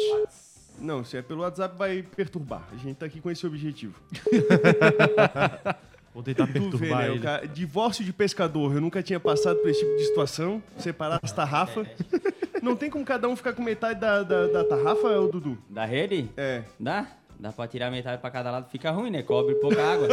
Não, 0.80 1.04
se 1.04 1.16
é 1.16 1.22
pelo 1.22 1.42
WhatsApp, 1.42 1.76
vai 1.76 2.02
perturbar. 2.02 2.62
A 2.72 2.76
gente 2.76 2.96
tá 2.96 3.06
aqui 3.06 3.20
com 3.20 3.30
esse 3.30 3.46
objetivo. 3.46 3.94
Vou 6.12 6.22
tentar 6.24 6.46
Tu 6.46 6.52
vê, 6.52 6.60
perturbar 6.60 7.02
né? 7.02 7.08
o 7.10 7.12
ele. 7.12 7.20
cara- 7.22 7.46
divórcio 7.46 8.04
de 8.04 8.12
pescador. 8.12 8.74
Eu 8.74 8.80
nunca 8.80 9.00
tinha 9.02 9.20
passado 9.20 9.58
por 9.60 9.68
esse 9.68 9.78
tipo 9.80 9.96
de 9.96 10.04
situação. 10.06 10.60
Separar 10.76 11.20
as 11.22 11.30
tarrafas. 11.32 11.86
Não 12.62 12.74
tem 12.74 12.90
como 12.90 13.04
cada 13.04 13.28
um 13.28 13.36
ficar 13.36 13.52
com 13.52 13.62
metade 13.62 14.00
da, 14.00 14.22
da, 14.24 14.46
da 14.48 14.64
tarrafa, 14.64 15.06
ô 15.20 15.28
Dudu? 15.28 15.56
Da 15.68 15.84
rede? 15.84 16.28
É. 16.36 16.64
Dá? 16.80 17.06
Dá 17.38 17.52
pra 17.52 17.66
tirar 17.66 17.90
metade 17.90 18.20
pra 18.20 18.30
cada 18.30 18.50
lado, 18.50 18.68
fica 18.68 18.90
ruim, 18.90 19.08
né? 19.08 19.22
Cobre 19.22 19.54
pouca 19.54 19.80
água. 19.82 20.08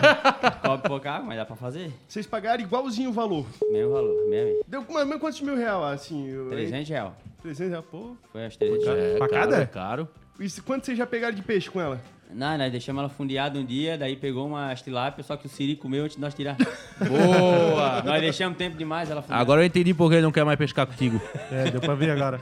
Cobre 0.64 0.88
pouca 0.88 1.10
água, 1.10 1.26
mas 1.26 1.36
dá 1.36 1.44
pra 1.44 1.54
fazer. 1.56 1.92
Vocês 2.08 2.26
pagaram 2.26 2.62
igualzinho 2.62 3.10
o 3.10 3.12
valor. 3.12 3.44
Mesmo 3.70 3.92
valor, 3.92 4.28
mesmo. 4.30 4.62
Deu 4.66 4.80
mais 4.82 5.00
ou 5.00 5.06
menos 5.06 5.20
quantos 5.20 5.40
mil 5.42 5.54
reais, 5.56 6.00
assim? 6.00 6.28
eu- 6.30 6.48
300 6.48 6.88
real. 6.88 7.14
300 7.42 7.70
reais, 7.70 7.84
pô. 7.90 8.16
Foi 8.32 8.48
300 8.48 8.84
real. 8.84 8.96
É, 8.96 9.16
Pra 9.18 9.28
caro, 9.28 9.40
cada? 9.50 9.62
é 9.62 9.66
caro. 9.66 10.08
E 10.40 10.48
se- 10.48 10.62
quanto 10.62 10.86
vocês 10.86 10.96
já 10.96 11.06
pegaram 11.06 11.34
de 11.34 11.42
peixe 11.42 11.70
com 11.70 11.80
ela? 11.80 12.00
Não, 12.34 12.56
nós 12.56 12.72
deixamos 12.72 13.00
ela 13.00 13.08
fundeada 13.10 13.58
um 13.58 13.64
dia, 13.64 13.98
daí 13.98 14.16
pegou 14.16 14.46
uma 14.46 14.74
tilápia, 14.74 15.22
só 15.22 15.36
que 15.36 15.44
o 15.46 15.48
Siri 15.50 15.76
comeu 15.76 16.04
antes 16.04 16.16
de 16.16 16.22
nós 16.22 16.32
tirar. 16.34 16.56
Boa! 17.06 18.02
nós 18.02 18.20
deixamos 18.22 18.56
tempo 18.56 18.76
demais 18.76 19.10
ela 19.10 19.20
fundeada. 19.20 19.42
Agora 19.42 19.60
eu 19.62 19.66
entendi 19.66 19.92
por 19.92 20.08
que 20.08 20.14
ele 20.16 20.22
não 20.22 20.32
quer 20.32 20.44
mais 20.44 20.56
pescar 20.58 20.86
contigo. 20.86 21.20
É, 21.50 21.70
deu 21.70 21.80
pra 21.80 21.94
ver 21.94 22.10
agora. 22.10 22.40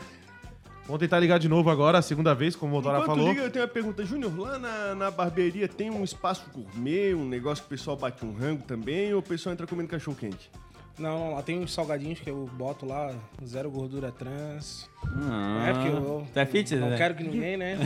Vamos 0.87 1.01
tentar 1.01 1.19
ligar 1.21 1.39
de 1.39 1.49
novo 1.49 1.71
agora, 1.71 1.99
a 1.99 2.03
segunda 2.03 2.35
vez, 2.35 2.55
como 2.57 2.73
o 2.73 2.77
Motora 2.77 2.99
Enquanto 2.99 3.17
falou. 3.17 3.29
liga, 3.31 3.43
eu 3.43 3.51
tenho 3.51 3.65
uma 3.65 3.71
pergunta. 3.71 4.05
Júnior, 4.05 4.37
lá 4.39 4.59
na, 4.59 4.95
na 4.95 5.11
barbearia 5.11 5.69
tem 5.69 5.89
um 5.91 6.03
espaço 6.05 6.45
gourmet, 6.53 7.15
um 7.15 7.25
negócio 7.29 7.63
que 7.65 7.69
o 7.75 7.77
pessoal 7.77 7.97
bate 7.97 8.25
um 8.25 8.33
rango 8.33 8.63
também, 8.65 9.13
ou 9.13 9.21
o 9.21 9.23
pessoal 9.23 9.53
entra 9.53 9.67
comendo 9.67 9.89
cachorro 9.89 10.17
quente? 10.17 10.51
Não, 10.99 11.19
não, 11.19 11.35
lá 11.35 11.43
tem 11.43 11.59
uns 11.59 11.73
salgadinhos 11.73 12.21
que 12.21 12.29
eu 12.29 12.49
boto 12.55 12.87
lá, 12.87 13.13
zero 13.45 13.71
gordura 13.71 14.13
trans. 14.13 14.89
Não, 15.17 15.63
é 15.63 15.73
porque 15.73 15.89
eu, 15.89 16.27
é 16.35 16.47
fitness, 16.47 16.81
não 16.81 16.91
né? 16.91 16.97
quero 16.97 17.15
que 17.15 17.23
ninguém, 17.23 17.57
né? 17.57 17.79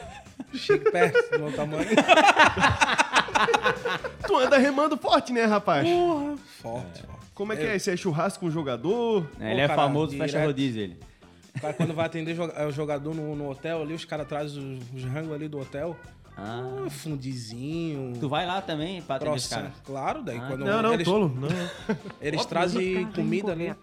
Chegue 0.52 0.90
perto 0.90 1.30
do 1.30 1.44
meu 1.44 1.52
tamanho. 1.52 1.88
Tu 4.26 4.36
anda 4.36 4.58
remando 4.58 4.96
forte, 4.96 5.32
né, 5.32 5.44
rapaz? 5.44 5.88
Forte, 6.60 7.02
forte. 7.02 7.20
Como 7.34 7.52
é 7.52 7.56
que 7.56 7.62
é? 7.62 7.78
Você 7.78 7.92
é 7.92 7.96
churrasco 7.96 8.40
com 8.40 8.46
o 8.46 8.50
jogador? 8.50 9.26
É, 9.40 9.52
ele 9.52 9.56
Pô, 9.56 9.64
é 9.64 9.68
cara, 9.68 9.82
famoso 9.82 10.12
fecha 10.12 10.26
direto. 10.26 10.46
rodízio, 10.46 10.82
ele. 10.82 10.96
O 11.56 11.60
cara, 11.60 11.74
quando 11.74 11.94
vai 11.94 12.06
atender 12.06 12.36
é, 12.54 12.66
o 12.66 12.70
jogador 12.70 13.14
no, 13.14 13.34
no 13.34 13.50
hotel 13.50 13.82
ali, 13.82 13.94
os 13.94 14.04
caras 14.04 14.28
trazem 14.28 14.78
os, 14.78 14.94
os 14.94 15.04
rangos 15.10 15.32
ali 15.32 15.48
do 15.48 15.58
hotel. 15.58 15.96
Ah, 16.36 16.84
Ah, 16.86 16.90
fundizinho. 16.90 18.14
tu 18.18 18.28
vai 18.28 18.46
lá 18.46 18.62
também 18.62 19.02
pra 19.02 19.16
atender 19.16 19.34
os 19.36 19.46
caras? 19.46 19.72
Claro, 19.84 20.22
daí 20.22 20.38
Ah, 20.38 20.46
quando 20.48 20.64
Não, 20.64 20.82
não, 20.82 20.94
eles, 20.94 21.04
tolo. 21.06 21.28
Não. 21.28 21.48
eles 22.20 22.44
trazem 22.46 23.06
comida 23.12 23.52
ali. 23.52 23.74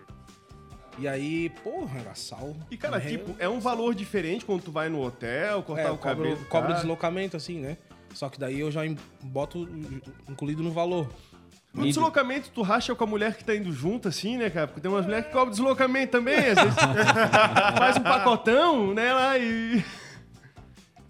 E 0.99 1.07
aí, 1.07 1.49
porra, 1.63 2.01
sal. 2.15 2.55
E, 2.71 2.77
cara, 2.77 2.99
tipo, 2.99 3.35
é 3.37 3.47
um 3.47 3.59
valor 3.59 3.93
diferente 3.93 4.43
quando 4.43 4.63
tu 4.63 4.71
vai 4.71 4.89
no 4.89 4.99
hotel, 5.05 5.61
cortar 5.61 5.83
é, 5.83 5.91
o 5.91 5.97
cobra, 5.97 6.15
cabelo. 6.15 6.35
do 6.37 6.45
cobra 6.45 6.67
cara. 6.69 6.79
deslocamento, 6.79 7.37
assim, 7.37 7.59
né? 7.59 7.77
Só 8.15 8.29
que 8.29 8.39
daí 8.39 8.59
eu 8.59 8.71
já 8.71 8.83
em- 8.83 8.97
boto 9.21 9.69
incluído 10.27 10.63
no 10.63 10.71
valor. 10.71 11.07
No 11.71 11.83
deslocamento, 11.83 12.49
tu 12.49 12.63
racha 12.63 12.95
com 12.95 13.03
a 13.03 13.07
mulher 13.07 13.35
que 13.37 13.43
tá 13.43 13.53
indo 13.55 13.71
junto, 13.71 14.07
assim, 14.07 14.37
né, 14.37 14.49
cara? 14.49 14.65
Porque 14.65 14.81
tem 14.81 14.89
umas 14.89 15.05
mulheres 15.05 15.27
que 15.27 15.31
cobram 15.33 15.51
deslocamento 15.51 16.13
também, 16.13 16.37
às 16.39 16.55
vezes. 16.55 16.73
faz 17.77 17.97
um 17.97 18.01
pacotão, 18.01 18.93
né, 18.95 19.13
lá 19.13 19.37
e. 19.37 19.83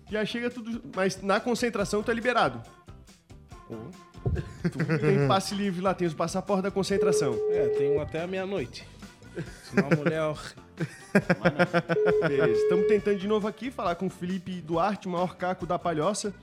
Já 0.10 0.26
chega 0.26 0.50
tudo. 0.50 0.82
Mas 0.96 1.22
na 1.22 1.39
concentração 1.39 2.02
tu 2.02 2.12
é 2.12 2.13
liberado. 2.13 2.62
Tu 4.63 5.00
tem 5.00 5.28
passe 5.28 5.56
livre 5.56 5.82
lá, 5.82 5.93
tem 5.93 6.08
os 6.08 6.13
passaportes 6.13 6.63
da 6.63 6.72
concentração. 6.72 7.34
É, 7.50 7.67
tenho 7.70 8.00
até 8.02 8.22
a 8.24 8.28
meia-noite. 8.28 8.88
Senão 9.63 9.89
a 9.91 9.96
mulher. 9.96 10.22
Beleza. 12.28 12.62
Estamos 12.62 12.88
tentando 12.88 13.17
de 13.17 13.28
novo 13.28 13.48
aqui 13.48 13.72
falar 13.72 13.96
com 13.96 14.08
o 14.08 14.10
Felipe 14.10 14.62
Duarte, 14.62 15.08
o 15.08 15.12
maior 15.12 15.36
caco 15.36 15.65
da 15.65 15.78
palhoça. 15.78 16.34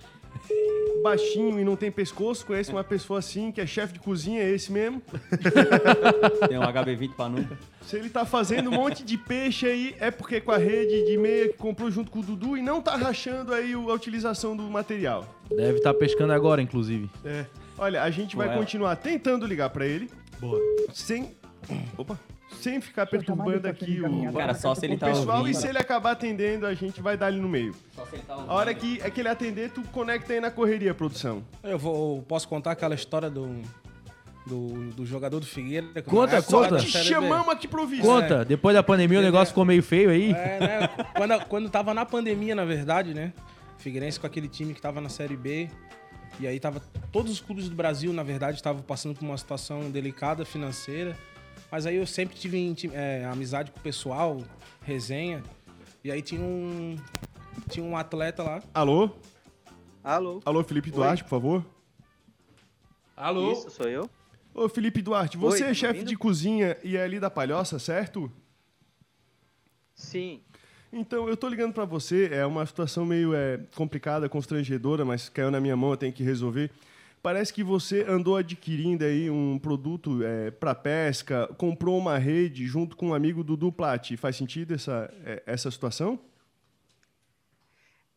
Baixinho 1.02 1.60
e 1.60 1.64
não 1.64 1.76
tem 1.76 1.90
pescoço. 1.90 2.46
Conhece 2.46 2.70
uma 2.70 2.82
pessoa 2.82 3.18
assim, 3.18 3.52
que 3.52 3.60
é 3.60 3.66
chefe 3.66 3.92
de 3.94 4.00
cozinha, 4.00 4.42
é 4.42 4.50
esse 4.50 4.72
mesmo. 4.72 5.02
Tem 6.48 6.58
um 6.58 6.62
HB20 6.62 7.14
pra 7.14 7.28
nunca. 7.28 7.58
Se 7.82 7.96
ele 7.96 8.08
tá 8.08 8.24
fazendo 8.24 8.70
um 8.70 8.72
monte 8.72 9.04
de 9.04 9.18
peixe 9.18 9.66
aí, 9.66 9.94
é 10.00 10.10
porque 10.10 10.40
com 10.40 10.50
a 10.50 10.56
rede 10.56 11.04
de 11.04 11.18
meia 11.18 11.48
que 11.50 11.58
comprou 11.58 11.90
junto 11.90 12.10
com 12.10 12.20
o 12.20 12.22
Dudu 12.22 12.56
e 12.56 12.62
não 12.62 12.80
tá 12.80 12.96
rachando 12.96 13.52
aí 13.52 13.74
a 13.74 13.78
utilização 13.78 14.56
do 14.56 14.62
material. 14.62 15.26
Deve 15.50 15.78
estar 15.78 15.92
pescando 15.92 16.32
agora, 16.32 16.62
inclusive. 16.62 17.10
É. 17.24 17.44
Olha, 17.76 18.02
a 18.02 18.10
gente 18.10 18.34
vai 18.34 18.48
Ué. 18.48 18.56
continuar 18.56 18.96
tentando 18.96 19.46
ligar 19.46 19.68
pra 19.68 19.86
ele, 19.86 20.08
Boa. 20.40 20.58
sem. 20.92 21.36
Opa! 21.98 22.18
Sem 22.60 22.80
ficar 22.80 23.06
perturbando 23.06 23.66
aqui 23.66 24.00
o, 24.00 24.32
Cara, 24.32 24.54
só 24.54 24.74
se 24.74 24.86
ele 24.86 24.94
o 24.94 24.98
tá 24.98 25.06
pessoal. 25.06 25.38
ouvindo. 25.38 25.54
E 25.56 25.60
se 25.60 25.66
ele 25.66 25.78
acabar 25.78 26.12
atendendo, 26.12 26.66
a 26.66 26.74
gente 26.74 27.00
vai 27.00 27.16
dar 27.16 27.26
ali 27.26 27.40
no 27.40 27.48
meio. 27.48 27.74
Só 27.94 28.04
se 28.06 28.16
ele 28.16 28.22
tá 28.22 28.34
A 28.34 28.52
hora 28.54 28.72
que, 28.72 29.00
é 29.02 29.10
que 29.10 29.20
ele 29.20 29.28
atender, 29.28 29.70
tu 29.70 29.82
conecta 29.88 30.32
aí 30.32 30.40
na 30.40 30.50
correria, 30.50 30.94
produção. 30.94 31.42
Eu 31.62 31.78
vou, 31.78 32.22
posso 32.22 32.46
contar 32.48 32.72
aquela 32.72 32.94
história 32.94 33.28
do, 33.28 33.60
do, 34.46 34.90
do 34.92 35.06
jogador 35.06 35.40
do 35.40 35.46
Figueira. 35.46 35.86
Conta, 36.02 36.36
época 36.36 36.52
conta. 36.52 36.76
Te 36.78 36.90
chamamos 36.90 37.48
aqui 37.48 37.66
pro 37.66 37.86
visto. 37.86 38.04
Conta, 38.04 38.44
depois 38.44 38.74
da 38.74 38.82
pandemia 38.82 39.18
o 39.18 39.22
negócio 39.22 39.44
é- 39.44 39.52
ficou 39.52 39.64
meio 39.64 39.82
feio 39.82 40.10
aí. 40.10 40.30
É, 40.32 40.60
né? 40.60 40.88
Quando, 41.16 41.44
quando 41.46 41.70
tava 41.70 41.92
na 41.92 42.04
pandemia, 42.06 42.54
na 42.54 42.64
verdade, 42.64 43.14
né? 43.14 43.32
Figueirense 43.78 44.20
com 44.20 44.26
aquele 44.26 44.48
time 44.48 44.72
que 44.74 44.80
tava 44.80 45.00
na 45.00 45.08
Série 45.08 45.36
B. 45.36 45.68
E 46.40 46.46
aí 46.46 46.58
tava. 46.60 46.80
Todos 47.12 47.32
os 47.32 47.40
clubes 47.40 47.68
do 47.68 47.74
Brasil, 47.74 48.12
na 48.12 48.22
verdade, 48.22 48.56
estavam 48.56 48.82
passando 48.82 49.14
por 49.16 49.24
uma 49.24 49.36
situação 49.36 49.90
delicada 49.90 50.44
financeira. 50.44 51.16
Mas 51.74 51.86
aí 51.86 51.96
eu 51.96 52.06
sempre 52.06 52.36
tive 52.36 52.78
é, 52.92 53.24
amizade 53.24 53.72
com 53.72 53.80
o 53.80 53.82
pessoal, 53.82 54.40
resenha. 54.80 55.42
E 56.04 56.12
aí 56.12 56.22
tinha 56.22 56.40
um. 56.40 56.96
Tinha 57.68 57.84
um 57.84 57.96
atleta 57.96 58.44
lá. 58.44 58.62
Alô? 58.72 59.10
Alô? 60.04 60.40
Alô, 60.44 60.62
Felipe 60.62 60.92
Duarte, 60.92 61.24
por 61.24 61.30
favor. 61.30 61.66
Alô? 63.16 63.50
Isso, 63.50 63.70
sou 63.70 63.88
eu? 63.88 64.08
Ô, 64.54 64.68
Felipe 64.68 65.02
Duarte, 65.02 65.36
você 65.36 65.64
Oi, 65.64 65.70
é 65.70 65.72
tá 65.72 65.74
chefe 65.74 66.04
de 66.04 66.16
cozinha 66.16 66.76
e 66.84 66.96
é 66.96 67.02
ali 67.02 67.18
da 67.18 67.28
Palhoça, 67.28 67.76
certo? 67.80 68.30
Sim. 69.96 70.42
Então, 70.92 71.28
eu 71.28 71.36
tô 71.36 71.48
ligando 71.48 71.72
pra 71.72 71.84
você, 71.84 72.28
é 72.32 72.46
uma 72.46 72.64
situação 72.64 73.04
meio 73.04 73.34
é, 73.34 73.58
complicada, 73.74 74.28
constrangedora, 74.28 75.04
mas 75.04 75.28
caiu 75.28 75.50
na 75.50 75.60
minha 75.60 75.76
mão, 75.76 75.90
eu 75.90 75.96
tenho 75.96 76.12
que 76.12 76.22
resolver. 76.22 76.70
Parece 77.24 77.54
que 77.54 77.64
você 77.64 78.04
andou 78.06 78.36
adquirindo 78.36 79.02
aí 79.02 79.30
um 79.30 79.58
produto 79.58 80.22
é, 80.22 80.50
para 80.50 80.74
pesca, 80.74 81.46
comprou 81.56 81.96
uma 81.96 82.18
rede 82.18 82.66
junto 82.66 82.94
com 82.98 83.08
um 83.08 83.14
amigo 83.14 83.42
Dudu 83.42 83.72
Plati. 83.72 84.14
Faz 84.14 84.36
sentido 84.36 84.74
essa, 84.74 85.10
é, 85.24 85.42
essa 85.46 85.70
situação? 85.70 86.18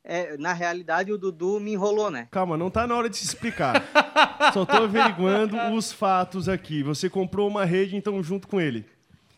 É, 0.03 0.35
na 0.35 0.51
realidade, 0.51 1.09
o 1.13 1.17
Dudu 1.17 1.57
me 1.57 1.71
enrolou, 1.71 2.11
né? 2.11 2.27
Calma, 2.29 2.57
não 2.57 2.69
tá 2.69 2.85
na 2.85 2.97
hora 2.97 3.09
de 3.09 3.15
se 3.15 3.23
explicar. 3.23 3.81
Só 4.53 4.65
tô 4.65 4.75
averiguando 4.83 5.55
os 5.73 5.89
fatos 5.93 6.49
aqui. 6.49 6.83
Você 6.83 7.09
comprou 7.09 7.47
uma 7.47 7.63
rede, 7.63 7.95
então, 7.95 8.21
junto 8.21 8.45
com 8.45 8.59
ele. 8.59 8.85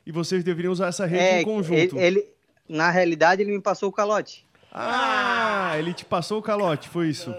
E 0.03 0.11
vocês 0.11 0.43
deveriam 0.43 0.73
usar 0.73 0.87
essa 0.87 1.05
rede 1.05 1.23
É, 1.23 1.41
em 1.41 1.45
conjunto. 1.45 1.95
ele, 1.95 2.19
ele- 2.19 2.25
na 2.67 2.89
realidade, 2.89 3.43
ele 3.43 3.51
me 3.51 3.61
passou 3.61 3.89
o 3.89 3.91
calote. 3.91 4.43
Ah, 4.71 5.73
ele 5.77 5.93
te 5.93 6.05
passou 6.05 6.39
o 6.39 6.41
calote, 6.41 6.89
foi 6.89 7.09
isso. 7.09 7.31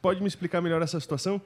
Pode 0.00 0.20
me 0.20 0.28
explicar 0.28 0.60
melhor 0.60 0.80
essa 0.80 1.00
situação? 1.00 1.42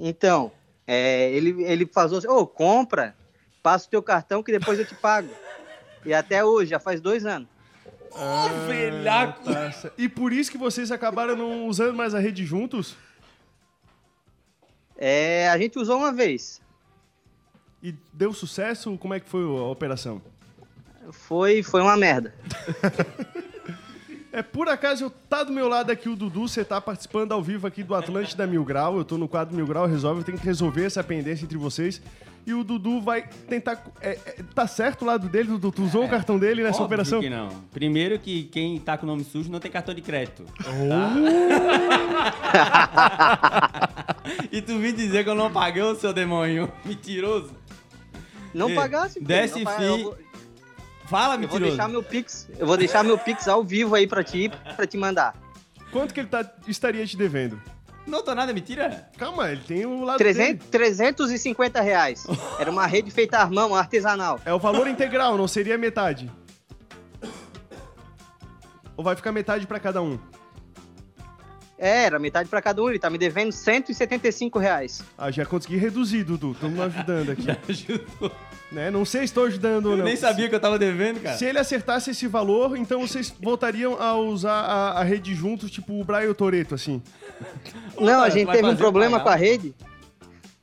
Então, 0.00 0.50
é, 0.86 1.30
ele, 1.30 1.62
ele 1.62 1.84
passou 1.84 2.18
assim, 2.18 2.26
ô, 2.26 2.46
compra, 2.46 3.14
passa 3.62 3.86
o 3.86 3.90
teu 3.90 4.02
cartão 4.02 4.42
que 4.42 4.50
depois 4.50 4.78
eu 4.78 4.86
te 4.86 4.94
pago. 4.94 5.28
E 6.04 6.14
até 6.14 6.42
hoje, 6.42 6.70
já 6.70 6.80
faz 6.80 7.02
dois 7.02 7.26
anos. 7.26 7.46
velhaco. 8.66 9.50
Nossa, 9.50 9.92
E 9.98 10.08
por 10.08 10.32
isso 10.32 10.50
que 10.50 10.56
vocês 10.56 10.90
acabaram 10.90 11.36
não 11.36 11.66
usando 11.66 11.94
mais 11.94 12.14
a 12.14 12.18
rede 12.18 12.46
juntos? 12.46 12.96
É, 14.96 15.48
a 15.50 15.58
gente 15.58 15.78
usou 15.78 15.98
uma 15.98 16.12
vez. 16.12 16.62
E 17.82 17.94
deu 18.12 18.32
sucesso? 18.32 18.96
Como 18.96 19.12
é 19.12 19.20
que 19.20 19.28
foi 19.28 19.42
a 19.42 19.64
operação? 19.64 20.22
Foi, 21.10 21.62
foi 21.62 21.82
uma 21.82 21.96
merda. 21.96 22.34
É, 24.32 24.42
por 24.42 24.68
acaso, 24.68 25.04
eu 25.04 25.10
tá 25.10 25.42
do 25.42 25.52
meu 25.52 25.68
lado 25.68 25.90
aqui 25.90 26.08
o 26.08 26.14
Dudu, 26.14 26.46
você 26.46 26.64
tá 26.64 26.80
participando 26.80 27.32
ao 27.32 27.42
vivo 27.42 27.66
aqui 27.66 27.82
do 27.82 27.94
Atlântida 27.96 28.46
Mil 28.46 28.64
Grau, 28.64 28.96
eu 28.98 29.04
tô 29.04 29.18
no 29.18 29.26
quadro 29.26 29.56
Mil 29.56 29.66
Grau 29.66 29.86
Resolve, 29.86 30.20
eu 30.20 30.24
tenho 30.24 30.38
que 30.38 30.44
resolver 30.46 30.84
essa 30.84 31.02
pendência 31.02 31.44
entre 31.44 31.58
vocês. 31.58 32.00
E 32.46 32.54
o 32.54 32.64
Dudu 32.64 33.02
vai 33.02 33.28
tentar... 33.48 33.84
é, 34.00 34.10
é, 34.24 34.36
tá 34.54 34.66
certo 34.66 35.02
o 35.02 35.04
lado 35.04 35.28
dele, 35.28 35.48
Dudu? 35.48 35.70
Tu 35.72 35.82
usou 35.82 36.04
o 36.04 36.08
cartão 36.08 36.38
dele 36.38 36.62
nessa 36.62 36.76
Óbvio 36.82 36.86
operação? 36.86 37.20
que 37.20 37.28
não. 37.28 37.48
Primeiro 37.72 38.18
que 38.18 38.44
quem 38.44 38.78
tá 38.78 38.96
com 38.96 39.04
o 39.04 39.06
nome 39.08 39.24
sujo 39.24 39.50
não 39.50 39.60
tem 39.60 39.70
cartão 39.70 39.94
de 39.94 40.00
crédito. 40.00 40.44
tá? 40.88 41.14
e 44.50 44.62
tu 44.62 44.78
vim 44.78 44.94
dizer 44.94 45.24
que 45.24 45.30
eu 45.30 45.34
não 45.34 45.50
paguei 45.50 45.82
o 45.82 45.94
seu 45.96 46.12
demônio. 46.12 46.72
Mentiroso. 46.84 47.50
Não 48.54 48.74
pagasse, 48.74 49.14
filho, 49.14 49.26
desce 49.26 49.58
não 49.58 49.64
paga- 49.64 49.84
eu 49.84 49.98
vou- 50.04 50.18
Fala, 51.10 51.34
Eu 51.34 51.38
vou 51.40 51.48
mentiroso. 51.48 51.70
deixar 51.76 51.88
meu 51.88 52.02
Pix, 52.04 52.48
eu 52.56 52.66
vou 52.66 52.76
deixar 52.76 53.02
meu 53.02 53.18
Pix 53.18 53.48
ao 53.48 53.64
vivo 53.64 53.96
aí 53.96 54.06
pra 54.06 54.22
ti, 54.22 54.48
pra 54.76 54.86
te 54.86 54.96
mandar. 54.96 55.34
Quanto 55.90 56.14
que 56.14 56.20
ele 56.20 56.28
tá- 56.28 56.48
estaria 56.68 57.04
te 57.04 57.16
devendo? 57.16 57.60
Não 58.06 58.22
tô 58.22 58.32
nada, 58.32 58.52
mentira. 58.52 59.08
Calma, 59.18 59.50
ele 59.50 59.60
tem 59.60 59.84
o 59.84 60.04
lado 60.04 60.18
300, 60.18 60.58
dele. 60.66 60.70
350 60.70 61.80
reais. 61.80 62.24
Era 62.60 62.70
uma 62.70 62.86
rede 62.86 63.10
feita 63.10 63.38
à 63.40 63.46
mão, 63.46 63.74
artesanal. 63.74 64.40
É 64.44 64.54
o 64.54 64.58
valor 64.58 64.86
integral, 64.86 65.36
não 65.36 65.48
seria 65.48 65.76
metade. 65.76 66.30
Ou 68.96 69.02
vai 69.04 69.16
ficar 69.16 69.32
metade 69.32 69.66
pra 69.66 69.80
cada 69.80 70.00
um? 70.00 70.16
É, 71.82 72.04
era 72.04 72.18
metade 72.18 72.46
pra 72.48 72.60
cada 72.60 72.82
um, 72.82 72.90
ele 72.90 72.98
tá 72.98 73.08
me 73.08 73.16
devendo 73.16 73.50
175 73.52 74.58
reais. 74.58 75.00
Ah, 75.16 75.30
já 75.30 75.46
consegui 75.46 75.78
reduzir, 75.78 76.24
Dudu. 76.24 76.52
Estamos 76.52 76.78
ajudando 76.78 77.30
aqui. 77.30 77.46
Ajudou. 77.68 78.30
né? 78.70 78.90
Não 78.90 79.02
sei 79.06 79.20
se 79.20 79.24
estou 79.26 79.46
ajudando 79.46 79.86
ou 79.86 79.92
Eu 79.92 79.96
não. 79.98 80.04
nem 80.04 80.14
sabia 80.14 80.46
que 80.46 80.54
eu 80.54 80.60
tava 80.60 80.78
devendo, 80.78 81.20
cara. 81.22 81.38
Se 81.38 81.46
ele 81.46 81.58
acertasse 81.58 82.10
esse 82.10 82.26
valor, 82.28 82.76
então 82.76 83.00
vocês 83.00 83.34
voltariam 83.40 83.96
a 83.98 84.14
usar 84.14 84.52
a, 84.60 85.00
a 85.00 85.02
rede 85.02 85.34
juntos, 85.34 85.70
tipo 85.70 85.98
o 85.98 86.04
Brian 86.04 86.28
o 86.30 86.34
Toreto, 86.34 86.74
assim. 86.74 87.02
Não, 87.98 88.20
a 88.22 88.28
gente 88.28 88.52
teve 88.52 88.68
um 88.68 88.76
problema 88.76 89.18
pagar. 89.18 89.24
com 89.24 89.30
a 89.30 89.36
rede. 89.36 89.74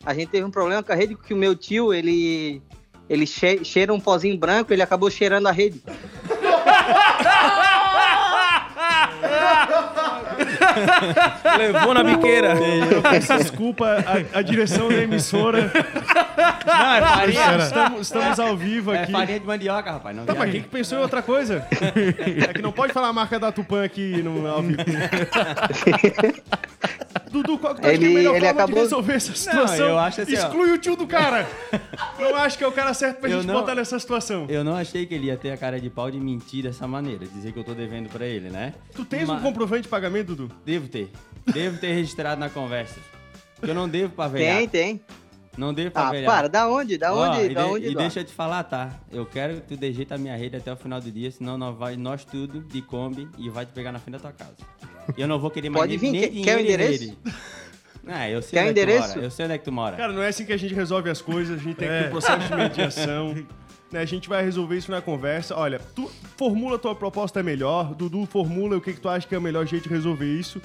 A 0.06 0.14
gente 0.14 0.30
teve 0.30 0.46
um 0.46 0.52
problema 0.52 0.84
com 0.84 0.92
a 0.92 0.96
rede 0.96 1.16
que 1.16 1.34
o 1.34 1.38
meu 1.38 1.56
tio, 1.56 1.92
ele 1.94 2.62
ele 3.10 3.26
che- 3.26 3.64
cheira 3.64 3.92
um 3.94 4.00
pozinho 4.00 4.38
branco, 4.38 4.72
ele 4.72 4.82
acabou 4.84 5.10
cheirando 5.10 5.48
a 5.48 5.52
rede. 5.52 5.82
Levou 11.58 11.94
na 11.94 12.04
biqueira. 12.04 12.56
Eu 12.92 13.02
peço 13.02 13.38
desculpa 13.38 14.04
a, 14.34 14.40
a 14.40 14.42
direção 14.42 14.90
da 14.90 14.96
emissora. 14.96 15.72
Não, 16.66 16.94
é 16.96 17.02
farinha. 17.02 17.58
Estamos, 17.58 18.02
estamos 18.02 18.40
ao 18.40 18.56
vivo 18.58 18.94
É 18.94 19.04
aqui. 19.04 19.12
farinha 19.12 19.40
de 19.40 19.46
mandioca, 19.46 19.92
rapaz. 19.92 20.16
Não 20.16 20.26
Tá, 20.26 20.36
mas 20.36 20.52
quem 20.52 20.62
que 20.62 20.70
pensou 20.70 20.98
em 20.98 21.02
outra 21.02 21.22
coisa? 21.22 21.66
É 22.48 22.54
que 22.54 22.62
não 22.62 22.72
pode 22.72 22.94
falar 22.94 23.10
a 23.10 23.14
marca 23.14 23.40
da 23.40 23.52
Tupã 23.52 23.84
aqui 23.84 24.22
no 24.22 24.48
ao 24.48 24.62
vivo. 24.62 24.78
Dudu, 27.32 27.58
qual 27.58 27.76
que 27.76 27.82
tu 27.82 27.88
acha 27.88 27.98
que 27.98 28.04
é 28.04 28.08
a 28.08 28.10
Ele- 28.10 28.18
melhor 28.18 28.36
ele 28.36 28.46
forma 28.46 28.54
de 28.54 28.62
acabou- 28.64 28.80
resolver 28.84 29.14
essa 29.14 29.36
situação? 29.36 29.88
eu 29.88 29.98
acho 30.00 30.22
assim, 30.22 30.36
ó. 30.36 30.40
Exclui 30.48 30.72
o 30.72 30.78
tio 30.78 30.96
do 30.96 31.06
cara. 31.08 31.48
Não 32.20 32.36
acho 32.36 32.58
que 32.58 32.64
é 32.64 32.68
o 32.68 32.72
cara 32.72 32.94
certo 32.94 33.20
pra 33.20 33.30
Eu 33.30 33.38
gente 33.38 33.48
não- 33.48 33.54
botar 33.56 33.76
nessa 33.76 34.00
situação. 34.00 34.46
Eu 34.50 34.64
não 34.64 34.76
achei 34.76 35.06
que 35.06 35.14
ele 35.14 35.28
ia 35.28 35.38
ter 35.38 35.52
a 35.52 35.58
cara 35.58 35.80
de 35.80 35.90
pau 35.90 36.10
de 36.10 36.20
mentir 36.20 36.64
dessa 36.64 36.88
maneira, 36.88 37.26
dizer 37.26 37.52
que 37.52 37.60
eu 37.60 37.64
tô 37.64 37.74
devendo 37.74 38.10
pra 38.10 38.26
ele, 38.26 38.50
né? 38.50 38.74
Tu 38.96 39.06
tens 39.06 39.28
um 39.30 39.34
Mas- 39.34 39.42
comprovante 39.44 39.84
de 39.84 39.88
pagamento, 39.88 40.36
Dudu? 40.36 40.52
Devo 40.66 40.88
ter. 40.88 41.10
Devo 41.46 41.78
ter 41.80 41.94
registrado 41.94 42.40
na 42.40 42.50
conversa. 42.50 43.00
Porque 43.56 43.72
eu 43.72 43.76
não 43.76 43.88
devo 43.90 44.14
pra 44.14 44.28
velhar. 44.28 44.58
Tem, 44.58 44.68
tem. 44.68 45.02
Não 45.58 45.74
devo 45.74 45.90
pra 45.92 46.08
Ah, 46.08 46.12
velhar. 46.12 46.26
para, 46.32 46.48
da 46.50 46.70
onde? 46.70 46.98
Da 46.98 47.14
Ó, 47.14 47.30
onde? 47.30 47.46
e 47.52 47.54
da 47.56 47.64
de- 47.64 47.70
onde? 47.70 47.88
E 47.88 47.96
deixa 47.96 48.20
eu 48.20 48.24
te 48.24 48.32
falar, 48.32 48.64
tá? 48.64 48.92
Eu 49.12 49.26
quero 49.26 49.56
que 49.56 49.62
tu 49.62 49.78
dejeita 49.78 50.16
a 50.16 50.18
minha 50.18 50.36
rede 50.38 50.56
até 50.56 50.72
o 50.72 50.76
final 50.78 51.02
do 51.02 51.12
dia, 51.12 51.32
senão 51.32 51.58
nós, 51.58 51.76
vai, 51.76 51.96
nós 51.98 52.24
tudo 52.24 52.60
de 52.62 52.82
Kombi 52.82 53.28
e 53.38 53.50
vai 53.50 53.66
te 53.66 53.72
pegar 53.72 53.92
na 53.92 54.00
frente 54.00 54.14
da 54.14 54.20
tua 54.20 54.32
casa. 54.32 54.54
E 55.18 55.22
eu 55.22 55.28
não 55.28 55.40
vou 55.40 55.50
querer 55.50 55.70
mais 55.70 55.82
Pode 55.82 55.98
nem, 55.98 56.12
vir, 56.12 56.32
nem 56.32 56.44
quer- 56.44 56.44
quer 56.44 56.58
o 56.58 56.60
endereço? 56.62 56.92
rede. 57.06 57.18
Ah, 58.10 58.30
eu 58.30 58.42
sei 58.42 58.52
Quer 58.60 58.66
o 58.68 58.70
onde 58.70 58.80
é 58.80 58.86
que 58.86 58.90
tu 58.92 58.94
endereço? 58.94 59.10
mora. 59.16 59.22
Eu 59.26 59.32
sei 59.32 59.46
onde 59.46 59.54
é 59.54 59.58
que 59.58 59.64
tu 59.66 59.72
mora. 59.72 59.98
Cara, 59.98 60.14
não 60.14 60.22
é 60.22 60.28
assim 60.28 60.46
que 60.46 60.54
a 60.54 60.58
gente 60.58 60.74
resolve 60.74 61.10
as 61.10 61.22
coisas, 61.22 61.60
a 61.60 61.62
gente 61.64 61.76
tem 61.76 61.88
que 61.90 62.00
ter 62.04 62.08
um 62.08 62.12
processo 62.12 62.48
de 62.48 62.56
mediação. 62.56 63.34
né? 63.92 64.00
A 64.00 64.06
gente 64.06 64.30
vai 64.30 64.44
resolver 64.44 64.78
isso 64.78 64.92
na 64.92 65.02
conversa. 65.02 65.56
Olha, 65.58 65.80
tu 65.96 66.10
formula 66.38 66.76
a 66.76 66.80
tua 66.80 66.94
proposta 66.96 67.42
melhor, 67.44 67.96
Dudu 67.96 68.26
formula 68.26 68.78
o 68.78 68.82
que, 68.82 68.94
que 68.94 69.00
tu 69.02 69.10
acha 69.10 69.28
que 69.28 69.34
é 69.34 69.38
o 69.38 69.42
melhor 69.42 69.66
jeito 69.66 69.84
de 69.84 69.90
resolver 69.90 70.26
isso. 70.26 70.62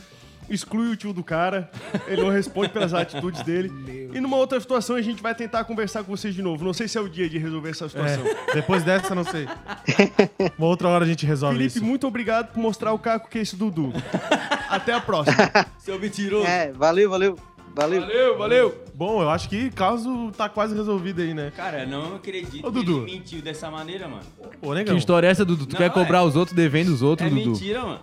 Exclui 0.51 0.89
o 0.89 0.97
tio 0.97 1.13
do 1.13 1.23
cara, 1.25 1.71
ele 2.07 2.21
não 2.23 2.29
responde 2.31 2.69
pelas 2.71 2.93
atitudes 2.93 3.43
dele. 3.43 3.73
E 4.13 4.21
numa 4.21 4.37
outra 4.37 4.61
situação 4.61 4.95
a 4.95 5.01
gente 5.01 5.23
vai 5.23 5.35
tentar 5.35 5.65
conversar 5.65 6.05
com 6.05 6.15
vocês 6.15 6.35
de 6.35 6.43
novo. 6.43 6.63
Não 6.63 6.75
sei 6.75 6.87
se 6.87 6.99
é 6.99 7.01
o 7.01 7.09
dia 7.09 7.31
de 7.31 7.39
resolver 7.39 7.71
essa 7.71 7.89
situação. 7.89 8.23
É, 8.27 8.55
depois 8.55 8.83
dessa, 8.85 9.15
não 9.15 9.25
sei. 9.25 9.49
Uma 10.59 10.67
outra 10.69 10.87
hora 10.89 11.05
a 11.05 11.09
gente 11.09 11.25
resolve 11.25 11.57
Felipe, 11.57 11.77
isso. 11.79 11.85
muito 11.85 12.07
obrigado 12.07 12.53
por 12.53 12.61
mostrar 12.61 12.93
o 12.93 12.99
caco 12.99 13.31
que 13.31 13.39
é 13.39 13.41
esse 13.41 13.57
Dudu. 13.57 13.91
Até 14.69 14.93
a 14.93 15.01
próxima. 15.01 15.37
Seu 15.79 15.99
mentiroso. 15.99 16.47
É, 16.47 16.71
valeu, 16.73 17.09
valeu. 17.09 17.39
Valeu. 17.75 18.01
Valeu, 18.03 18.37
valeu. 18.39 18.85
Bom, 18.95 19.23
eu 19.23 19.31
acho 19.31 19.49
que 19.49 19.69
o 19.69 19.73
caso 19.73 20.31
tá 20.37 20.47
quase 20.47 20.75
resolvido 20.75 21.23
aí, 21.23 21.33
né? 21.33 21.51
Cara, 21.57 21.85
eu 21.85 21.89
não 21.89 22.17
acredito 22.17 22.67
Ô, 22.67 22.71
que 22.71 22.79
Dudu. 22.85 23.05
ele 23.07 23.13
mentiu 23.19 23.41
dessa 23.41 23.71
maneira, 23.71 24.07
mano. 24.07 24.23
Ô, 24.61 24.69
Que 24.69 24.75
negão. 24.75 24.97
história 24.99 25.27
é 25.27 25.31
essa, 25.31 25.43
Dudu? 25.43 25.65
Tu 25.65 25.73
Não, 25.73 25.79
quer 25.79 25.87
é. 25.87 25.91
cobrar 25.91 26.23
os 26.23 26.37
outros 26.37 26.55
devendo 26.55 26.89
os 26.89 27.01
outros, 27.01 27.27
É 27.27 27.31
Dudu? 27.35 27.51
mentira, 27.53 27.81
mano. 27.83 28.01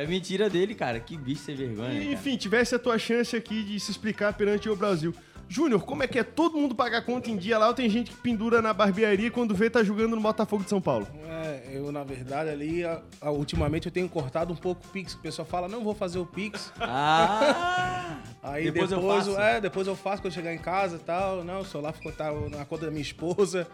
É 0.00 0.06
mentira 0.06 0.48
dele, 0.48 0.74
cara. 0.76 1.00
Que 1.00 1.16
bicho 1.16 1.42
sem 1.42 1.56
vergonha, 1.56 1.90
cara? 2.00 2.04
Enfim, 2.12 2.36
tivesse 2.36 2.74
a 2.74 2.78
tua 2.78 2.98
chance 2.98 3.34
aqui 3.34 3.64
de 3.64 3.80
se 3.80 3.90
explicar 3.90 4.32
perante 4.32 4.68
o 4.68 4.76
Brasil. 4.76 5.12
Júnior, 5.50 5.82
como 5.82 6.02
é 6.02 6.06
que 6.06 6.18
é 6.18 6.22
todo 6.22 6.58
mundo 6.58 6.74
pagar 6.74 7.02
conta 7.06 7.30
em 7.30 7.36
dia 7.36 7.56
lá 7.58 7.68
ou 7.68 7.74
tem 7.74 7.88
gente 7.88 8.10
que 8.10 8.16
pendura 8.18 8.60
na 8.60 8.74
barbearia 8.74 9.28
e 9.28 9.30
quando 9.30 9.54
vê 9.54 9.70
tá 9.70 9.82
jogando 9.82 10.14
no 10.14 10.20
Botafogo 10.20 10.62
de 10.62 10.68
São 10.68 10.78
Paulo? 10.80 11.08
É, 11.26 11.70
eu, 11.72 11.90
na 11.90 12.04
verdade, 12.04 12.50
ali, 12.50 12.84
a- 12.84 13.00
a- 13.20 13.30
ultimamente 13.30 13.86
eu 13.86 13.92
tenho 13.92 14.08
cortado 14.10 14.52
um 14.52 14.56
pouco 14.56 14.86
o 14.86 14.90
Pix. 14.90 15.14
O 15.14 15.18
pessoal 15.18 15.48
fala, 15.48 15.66
não 15.66 15.82
vou 15.82 15.94
fazer 15.94 16.18
o 16.18 16.26
Pix. 16.26 16.70
Ah! 16.78 18.18
Aí 18.42 18.64
Depois 18.70 18.90
depois, 18.90 19.26
eu 19.26 19.34
faço. 19.34 19.40
É, 19.40 19.60
depois 19.60 19.86
eu 19.88 19.96
faço 19.96 20.22
quando 20.22 20.26
eu 20.26 20.32
chegar 20.36 20.52
em 20.54 20.58
casa 20.58 20.96
e 20.96 21.00
tal. 21.00 21.42
Não, 21.42 21.60
o 21.60 21.64
celular 21.64 21.92
ficou 21.92 22.12
tá, 22.12 22.30
na 22.50 22.64
conta 22.66 22.84
da 22.84 22.90
minha 22.90 23.02
esposa. 23.02 23.66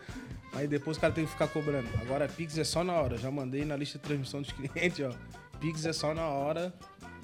Aí 0.54 0.68
depois 0.68 0.96
o 0.96 1.00
cara 1.00 1.12
tem 1.12 1.24
que 1.24 1.30
ficar 1.32 1.48
cobrando. 1.48 1.88
Agora 2.00 2.28
Pix 2.28 2.56
é 2.56 2.64
só 2.64 2.82
na 2.84 2.92
hora. 2.94 3.18
Já 3.18 3.30
mandei 3.32 3.64
na 3.64 3.76
lista 3.76 3.98
de 3.98 4.04
transmissão 4.04 4.40
dos 4.40 4.52
clientes, 4.52 5.04
ó. 5.04 5.10
Pix 5.60 5.84
é 5.86 5.92
só 5.92 6.14
na 6.14 6.26
hora. 6.26 6.72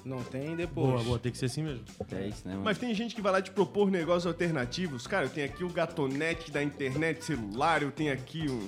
Não 0.03 0.23
tem 0.23 0.55
depois. 0.55 0.87
Boa, 0.89 1.03
boa, 1.03 1.19
tem 1.19 1.31
que 1.31 1.37
ser 1.37 1.45
assim 1.45 1.61
mesmo. 1.63 1.83
É 2.11 2.27
isso, 2.27 2.41
né, 2.47 2.53
mano? 2.53 2.65
Mas 2.65 2.77
tem 2.79 2.93
gente 2.95 3.13
que 3.13 3.21
vai 3.21 3.31
lá 3.31 3.41
te 3.41 3.51
propor 3.51 3.91
negócios 3.91 4.25
alternativos. 4.25 5.05
Cara, 5.05 5.25
eu 5.25 5.29
tenho 5.29 5.45
aqui 5.45 5.63
o 5.63 5.69
gatonete 5.69 6.51
da 6.51 6.63
internet 6.63 7.23
celular, 7.23 7.83
eu 7.83 7.91
tenho 7.91 8.11
aqui 8.11 8.49
um, 8.49 8.67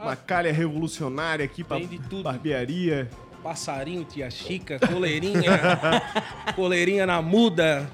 uma 0.00 0.14
calha 0.14 0.52
revolucionária 0.52 1.44
aqui 1.44 1.64
pra 1.64 1.78
Tem 1.78 1.86
de 1.86 1.98
tudo. 2.00 2.24
barbearia. 2.24 3.08
Passarinho, 3.42 4.04
tia 4.04 4.28
Chica, 4.30 4.78
coleirinha, 4.78 5.52
coleirinha 6.54 7.06
na 7.06 7.22
muda. 7.22 7.88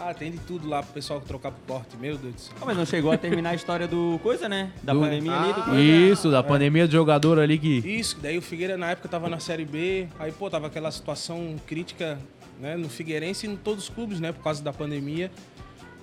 Ah, 0.00 0.14
tem 0.14 0.30
de 0.30 0.38
tudo 0.38 0.68
lá 0.68 0.80
pro 0.82 0.92
pessoal 0.92 1.20
trocar 1.20 1.50
pro 1.50 1.60
porte, 1.66 1.96
meu 1.96 2.16
Deus 2.16 2.34
do 2.34 2.40
céu. 2.40 2.54
Ah, 2.60 2.64
mas 2.66 2.76
não 2.76 2.86
chegou 2.86 3.10
a 3.10 3.18
terminar 3.18 3.50
a 3.50 3.54
história 3.56 3.88
do 3.88 4.20
coisa, 4.22 4.48
né? 4.48 4.72
Da 4.82 4.92
Do- 4.92 5.00
pandemia 5.00 5.32
ali. 5.36 5.52
Do 5.52 5.62
coisa. 5.64 5.80
Isso, 5.80 6.30
da 6.30 6.42
pandemia 6.42 6.86
do 6.86 6.92
jogador 6.92 7.38
ali 7.40 7.58
que. 7.58 7.78
Isso, 7.78 8.16
daí 8.22 8.38
o 8.38 8.42
Figueira 8.42 8.76
na 8.76 8.90
época 8.92 9.08
tava 9.08 9.28
na 9.28 9.40
Série 9.40 9.64
B, 9.64 10.06
aí 10.18 10.30
pô, 10.30 10.48
tava 10.48 10.68
aquela 10.68 10.90
situação 10.92 11.56
crítica, 11.66 12.16
né, 12.60 12.76
no 12.76 12.88
Figueirense 12.88 13.46
e 13.46 13.50
em 13.50 13.56
todos 13.56 13.84
os 13.84 13.90
clubes, 13.90 14.20
né, 14.20 14.30
por 14.30 14.42
causa 14.42 14.62
da 14.62 14.72
pandemia. 14.72 15.32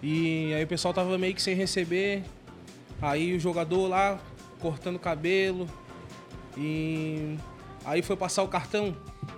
E 0.04 0.54
aí 0.54 0.64
o 0.64 0.68
pessoal 0.68 0.94
tava 0.94 1.18
meio 1.18 1.34
que 1.34 1.42
sem 1.42 1.56
receber. 1.56 2.22
Aí 3.02 3.34
o 3.36 3.40
jogador 3.40 3.88
lá 3.88 4.20
cortando 4.60 5.00
cabelo. 5.00 5.68
E 6.58 7.36
aí 7.86 8.02
foi 8.02 8.16
passar 8.16 8.44
o 8.44 8.48
cartão, 8.48 8.96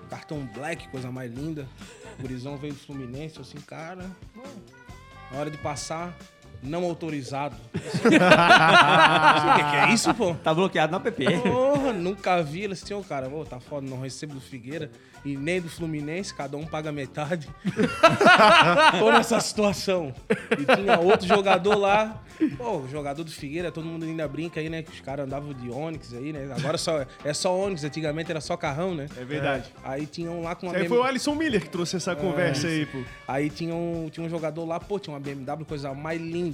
cartão 0.10 0.48
black, 0.54 0.88
coisa 0.89 1.12
mais 1.12 1.32
linda. 1.32 1.67
O 2.19 2.21
veio 2.58 2.73
do 2.73 2.80
Fluminense, 2.80 3.39
assim, 3.39 3.60
cara, 3.62 4.10
na 5.32 5.39
hora 5.39 5.51
de 5.51 5.58
passar, 5.58 6.17
não 6.62 6.84
autorizado. 6.84 7.56
O 7.98 9.56
que, 9.56 9.63
que 9.63 9.76
é 9.76 9.93
isso, 9.93 10.13
pô? 10.13 10.34
Tá 10.36 10.54
bloqueado 10.54 10.91
no 10.91 11.08
app. 11.08 11.26
Porra, 11.41 11.93
nunca 11.93 12.41
vi. 12.41 12.63
Ele 12.63 12.74
assim, 12.74 12.93
ô 12.93 13.02
cara, 13.02 13.30
ô, 13.30 13.46
tá 13.46 13.60
foda, 13.60 13.88
não 13.88 14.00
recebo 14.02 14.34
do 14.34 14.41
Figueira 14.41 14.91
e 15.26 15.36
nem 15.36 15.60
do 15.60 15.70
Fluminense, 15.70 16.34
cada 16.34 16.58
um 16.58 16.65
paga 16.65 16.91
metade. 16.91 17.50
Tô 19.00 19.12
nessa 19.12 19.39
situação. 19.39 20.13
E 20.52 20.76
tinha 20.76 21.00
outro 21.00 21.28
jogador 21.28 21.76
lá. 21.76 22.22
Pô, 22.56 22.78
o 22.78 22.88
jogador 22.88 23.24
do 23.24 23.32
Figueira, 23.32 23.72
todo 23.72 23.86
mundo 23.86 24.06
ainda 24.06 24.28
brinca 24.28 24.60
aí, 24.60 24.70
né? 24.70 24.84
Que 24.84 24.91
os 24.91 25.02
caras 25.02 25.26
andavam 25.26 25.54
de 25.54 25.70
Onix 25.70 26.13
aí, 26.13 26.32
né? 26.32 26.54
Agora 26.56 26.78
só, 26.78 27.04
é 27.26 27.34
só 27.34 27.58
Onix, 27.58 27.84
antigamente 27.84 28.30
era 28.30 28.39
só 28.39 28.56
carrão, 28.56 28.93
né? 28.93 29.08
É 29.17 29.26
verdade. 29.26 29.74
Aí 29.84 30.06
tinha 30.06 30.30
um 30.32 30.43
lá 30.43 30.56
com 30.56 30.67
uma 30.67 30.74
Aí 30.74 30.84
BMW 30.84 30.89
foi 30.89 30.98
o 31.00 31.04
Alisson 31.04 31.36
Miller 31.36 31.62
que 31.62 31.70
trouxe 31.70 31.98
essa 31.98 32.15
conversa 32.15 32.67
aí, 32.67 32.86
pô. 32.86 33.00
Aí 33.28 33.50
tinha 33.50 33.74
um, 33.74 34.08
tinha 34.10 34.26
um 34.26 34.30
jogador 34.30 34.65
lá, 34.65 34.80
pô, 34.80 35.00
tinha 35.00 35.13
uma 35.13 35.20
BMW, 35.20 35.65
coisa 35.65 35.93
mais 35.93 36.22
linda. 36.22 36.47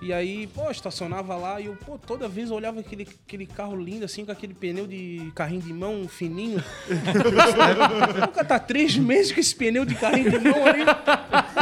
E 0.00 0.12
aí, 0.12 0.48
pô, 0.48 0.68
estacionava 0.68 1.36
lá 1.36 1.60
e 1.60 1.66
eu, 1.66 1.76
pô, 1.76 1.96
toda 1.96 2.26
vez 2.26 2.50
eu 2.50 2.56
olhava 2.56 2.80
aquele, 2.80 3.06
aquele 3.24 3.46
carro 3.46 3.76
lindo, 3.76 4.04
assim, 4.04 4.24
com 4.24 4.32
aquele 4.32 4.52
pneu 4.52 4.84
de 4.84 5.30
carrinho 5.32 5.60
de 5.62 5.72
mão 5.72 6.08
fininho. 6.08 6.60
Nunca 8.20 8.44
tá 8.44 8.58
três 8.58 8.96
meses 8.96 9.30
com 9.30 9.38
esse 9.38 9.54
pneu 9.54 9.84
de 9.84 9.94
carrinho 9.94 10.28
de 10.30 10.38
mão 10.40 10.66
ali. 10.66 10.82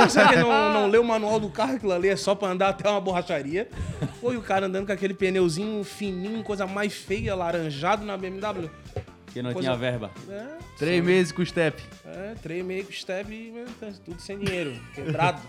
Será 0.08 0.28
que 0.28 0.36
não, 0.36 0.72
não 0.72 0.86
leu 0.88 1.02
o 1.02 1.04
manual 1.04 1.38
do 1.38 1.50
carro? 1.50 1.74
Aquilo 1.76 1.92
ali 1.92 2.08
é 2.08 2.16
só 2.16 2.34
pra 2.34 2.48
andar 2.48 2.70
até 2.70 2.88
uma 2.88 3.00
borracharia. 3.00 3.68
Foi 4.22 4.38
o 4.38 4.42
cara 4.42 4.66
andando 4.66 4.86
com 4.86 4.92
aquele 4.92 5.12
pneuzinho 5.12 5.84
fininho, 5.84 6.42
coisa 6.42 6.66
mais 6.66 6.94
feia, 6.94 7.34
laranjado 7.34 8.06
na 8.06 8.16
BMW. 8.16 8.70
Porque 9.26 9.42
não 9.42 9.52
Coisa- 9.52 9.68
tinha 9.68 9.78
verba. 9.78 10.10
É, 10.28 10.46
Três 10.78 11.04
meses 11.04 11.30
com 11.30 11.42
o 11.42 11.46
step. 11.46 11.80
é, 12.06 12.34
três 12.42 12.64
meio 12.64 12.84
com 12.84 12.92
step 12.92 13.30
e 13.32 13.52
tudo 14.04 14.20
sem 14.20 14.38
dinheiro, 14.38 14.74
quebrado. 14.94 15.40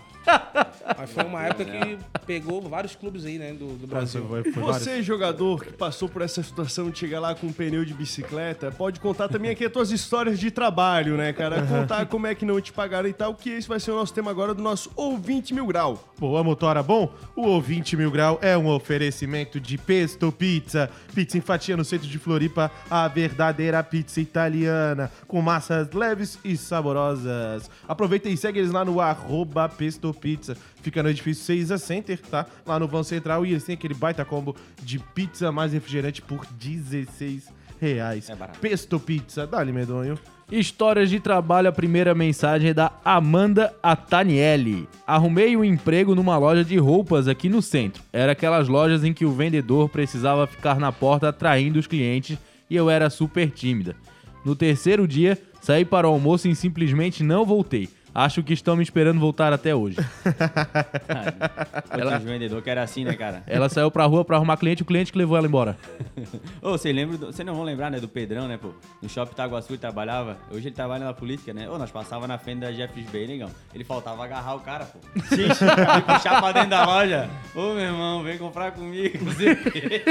Mas 0.98 1.10
foi 1.10 1.24
uma 1.24 1.42
época 1.42 1.64
que 1.64 1.98
pegou 2.26 2.60
vários 2.62 2.94
clubes 2.94 3.24
aí, 3.24 3.38
né, 3.38 3.52
do, 3.52 3.76
do 3.76 3.86
Brasil. 3.86 4.24
Foi, 4.26 4.42
foi 4.44 4.62
vários. 4.62 4.82
Você, 4.82 5.02
jogador 5.02 5.64
que 5.64 5.72
passou 5.72 6.08
por 6.08 6.22
essa 6.22 6.42
situação 6.42 6.90
de 6.90 6.98
chegar 6.98 7.20
lá 7.20 7.34
com 7.34 7.48
um 7.48 7.52
pneu 7.52 7.84
de 7.84 7.94
bicicleta, 7.94 8.70
pode 8.70 9.00
contar 9.00 9.28
também 9.28 9.50
aqui 9.50 9.64
as 9.64 9.72
tuas 9.72 9.90
histórias 9.90 10.38
de 10.38 10.50
trabalho, 10.50 11.16
né, 11.16 11.32
cara? 11.32 11.62
Contar 11.66 12.06
como 12.06 12.26
é 12.26 12.34
que 12.34 12.44
não 12.44 12.60
te 12.60 12.72
pagaram 12.72 13.08
e 13.08 13.12
tal, 13.12 13.34
que 13.34 13.50
esse 13.50 13.68
vai 13.68 13.80
ser 13.80 13.90
o 13.90 13.96
nosso 13.96 14.12
tema 14.12 14.30
agora 14.30 14.54
do 14.54 14.62
nosso 14.62 14.90
Ouvinte 14.96 15.54
Mil 15.54 15.66
Grau. 15.66 16.02
Boa, 16.18 16.42
motora 16.44 16.82
bom? 16.82 17.12
O 17.34 17.46
ouvinte 17.46 17.96
Mil 17.96 18.10
Grau 18.10 18.38
é 18.40 18.56
um 18.56 18.68
oferecimento 18.68 19.60
de 19.60 19.76
Pesto 19.76 20.30
Pizza. 20.30 20.90
Pizza 21.14 21.36
em 21.36 21.40
fatia 21.40 21.76
no 21.76 21.84
centro 21.84 22.06
de 22.06 22.18
Floripa, 22.18 22.70
a 22.88 23.08
verdadeira 23.08 23.82
pizza 23.82 24.20
italiana, 24.20 25.10
com 25.26 25.42
massas 25.42 25.90
leves 25.92 26.38
e 26.44 26.56
saborosas. 26.56 27.70
Aproveita 27.88 28.28
e 28.28 28.36
segue 28.36 28.60
eles 28.60 28.70
lá 28.70 28.84
no 28.84 29.00
arroba 29.00 29.68
Pesto 29.68 30.11
Pizza. 30.14 30.56
Fica 30.82 31.02
no 31.02 31.08
edifício 31.08 31.44
6 31.44 31.72
a 31.72 31.78
Center, 31.78 32.18
tá? 32.18 32.46
Lá 32.66 32.78
no 32.78 32.88
vão 32.88 33.02
central 33.02 33.44
e 33.44 33.50
eles 33.50 33.64
têm 33.64 33.74
aquele 33.74 33.94
baita 33.94 34.24
combo 34.24 34.56
de 34.82 34.98
pizza 34.98 35.50
mais 35.52 35.72
refrigerante 35.72 36.20
por 36.22 36.46
16 36.46 37.48
reais. 37.80 38.30
É 38.30 38.36
barato. 38.36 38.60
Pesto 38.60 39.00
Pizza, 39.00 39.46
dá-lhe 39.46 39.72
medonho. 39.72 40.18
Histórias 40.50 41.08
de 41.08 41.18
trabalho, 41.18 41.68
a 41.68 41.72
primeira 41.72 42.14
mensagem 42.14 42.70
é 42.70 42.74
da 42.74 42.92
Amanda 43.02 43.74
Atanielli. 43.82 44.86
Arrumei 45.06 45.56
um 45.56 45.64
emprego 45.64 46.14
numa 46.14 46.36
loja 46.36 46.62
de 46.62 46.76
roupas 46.76 47.26
aqui 47.26 47.48
no 47.48 47.62
centro. 47.62 48.02
Era 48.12 48.32
aquelas 48.32 48.68
lojas 48.68 49.02
em 49.02 49.14
que 49.14 49.24
o 49.24 49.32
vendedor 49.32 49.88
precisava 49.88 50.46
ficar 50.46 50.78
na 50.78 50.92
porta 50.92 51.30
atraindo 51.30 51.78
os 51.78 51.86
clientes 51.86 52.36
e 52.68 52.76
eu 52.76 52.90
era 52.90 53.08
super 53.08 53.50
tímida. 53.50 53.96
No 54.44 54.54
terceiro 54.54 55.08
dia, 55.08 55.38
saí 55.60 55.84
para 55.84 56.06
o 56.06 56.12
almoço 56.12 56.46
e 56.48 56.54
simplesmente 56.54 57.22
não 57.22 57.46
voltei. 57.46 57.88
Acho 58.14 58.42
que 58.42 58.52
estão 58.52 58.76
me 58.76 58.82
esperando 58.82 59.18
voltar 59.18 59.52
até 59.52 59.74
hoje. 59.74 59.96
Ela... 61.90 62.18
Os 62.18 62.22
vendedores 62.22 62.62
que 62.62 62.68
era 62.70 62.82
assim, 62.82 63.04
né, 63.04 63.14
cara? 63.14 63.42
Ela 63.46 63.68
saiu 63.68 63.90
pra 63.90 64.04
rua 64.04 64.24
pra 64.24 64.36
arrumar 64.36 64.56
cliente, 64.58 64.82
o 64.82 64.84
cliente 64.84 65.10
que 65.12 65.18
levou 65.18 65.36
ela 65.36 65.46
embora. 65.46 65.76
Ô, 66.60 66.72
vocês 66.72 66.94
lembram? 66.94 67.16
do- 67.18 67.26
Vocês 67.26 67.46
não 67.46 67.54
vão 67.54 67.64
lembrar, 67.64 67.90
né, 67.90 67.98
do 68.00 68.08
Pedrão, 68.08 68.46
né, 68.46 68.58
pô? 68.58 68.70
No 69.00 69.08
shopping 69.08 69.32
Itaguaçu 69.32 69.72
ele 69.72 69.78
trabalhava. 69.78 70.36
Hoje 70.50 70.68
ele 70.68 70.74
trabalha 70.74 71.04
na 71.04 71.14
política, 71.14 71.52
né? 71.54 71.68
Ô, 71.70 71.78
nós 71.78 71.90
passava 71.90 72.26
na 72.26 72.36
frente 72.38 72.60
da 72.60 72.70
FSB, 72.72 73.26
negão. 73.26 73.50
Ele 73.74 73.84
faltava 73.84 74.22
agarrar 74.24 74.54
o 74.56 74.60
cara, 74.60 74.84
pô. 74.84 74.98
E 75.32 76.02
puxar 76.02 76.40
pra 76.40 76.52
dentro 76.52 76.70
da 76.70 76.84
loja. 76.84 77.30
Ô, 77.54 77.72
meu 77.74 77.80
irmão, 77.80 78.22
vem 78.22 78.36
comprar 78.38 78.72
comigo, 78.72 79.24
não 79.24 79.32
sei 79.32 79.52
o 79.52 79.56
quê. 79.70 80.02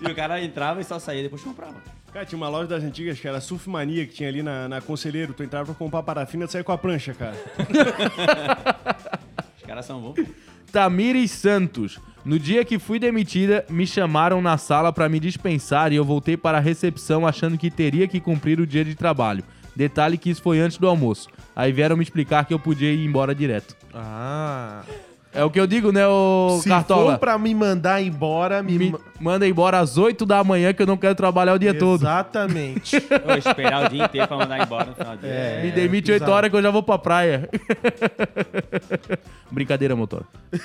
E 0.00 0.06
o 0.10 0.14
cara 0.14 0.42
entrava 0.42 0.80
e 0.80 0.84
só 0.84 0.98
saía, 0.98 1.22
depois 1.22 1.42
comprava. 1.42 1.74
Cara, 2.12 2.26
tinha 2.26 2.36
uma 2.36 2.48
loja 2.48 2.66
das 2.66 2.82
antigas 2.82 3.20
que 3.20 3.28
era 3.28 3.40
Surf 3.40 3.68
Mania, 3.70 4.04
que 4.04 4.12
tinha 4.12 4.28
ali 4.28 4.42
na, 4.42 4.68
na 4.68 4.80
Conselheiro. 4.80 5.32
Tu 5.32 5.44
entrava 5.44 5.66
pra 5.66 5.74
comprar 5.74 6.02
parafina 6.02 6.44
e 6.44 6.48
saia 6.48 6.64
com 6.64 6.72
a 6.72 6.78
prancha, 6.78 7.14
cara. 7.14 7.36
Os 9.56 9.62
caras 9.64 9.86
são 9.86 10.00
bons. 10.00 10.16
Tamires 10.72 11.30
Santos. 11.30 12.00
No 12.24 12.38
dia 12.38 12.64
que 12.64 12.78
fui 12.78 12.98
demitida, 12.98 13.64
me 13.70 13.86
chamaram 13.86 14.42
na 14.42 14.58
sala 14.58 14.92
pra 14.92 15.08
me 15.08 15.20
dispensar 15.20 15.92
e 15.92 15.96
eu 15.96 16.04
voltei 16.04 16.36
para 16.36 16.58
a 16.58 16.60
recepção 16.60 17.26
achando 17.26 17.56
que 17.56 17.70
teria 17.70 18.06
que 18.06 18.20
cumprir 18.20 18.60
o 18.60 18.66
dia 18.66 18.84
de 18.84 18.94
trabalho. 18.94 19.44
Detalhe 19.74 20.18
que 20.18 20.30
isso 20.30 20.42
foi 20.42 20.58
antes 20.58 20.78
do 20.78 20.88
almoço. 20.88 21.28
Aí 21.54 21.72
vieram 21.72 21.96
me 21.96 22.02
explicar 22.02 22.44
que 22.44 22.52
eu 22.52 22.58
podia 22.58 22.92
ir 22.92 23.04
embora 23.04 23.34
direto. 23.34 23.76
Ah. 23.94 24.82
É 25.32 25.44
o 25.44 25.50
que 25.50 25.60
eu 25.60 25.66
digo, 25.66 25.92
né, 25.92 26.04
ô 26.08 26.58
Se 26.60 26.68
Cartola? 26.68 27.12
for 27.12 27.18
pra 27.20 27.38
me 27.38 27.54
mandar 27.54 28.02
embora, 28.02 28.62
me... 28.64 28.76
Me 28.78 28.90
ma- 28.90 28.98
manda 29.20 29.46
embora 29.46 29.78
às 29.78 29.96
8 29.98 30.24
da 30.26 30.42
manhã 30.42 30.72
que 30.72 30.82
eu 30.82 30.86
não 30.86 30.96
quero 30.96 31.14
trabalhar 31.14 31.52
o 31.54 31.58
dia 31.58 31.72
todo. 31.72 32.00
Exatamente. 32.02 32.96
Ô, 33.28 33.34
esperar 33.36 33.86
o 33.86 33.88
dia 33.90 34.04
inteiro 34.06 34.26
pra 34.26 34.36
mandar 34.38 34.60
embora 34.64 34.86
no 34.86 34.94
final 34.94 35.14
do 35.16 35.20
dia. 35.20 35.30
É. 35.30 35.62
Me 35.62 35.70
demite 35.70 36.10
8 36.10 36.20
bizarro. 36.20 36.32
horas 36.36 36.50
que 36.50 36.56
eu 36.56 36.62
já 36.62 36.70
vou 36.70 36.82
pra 36.82 36.98
praia. 36.98 37.48
Brincadeira, 39.52 39.94
motor. 39.94 40.24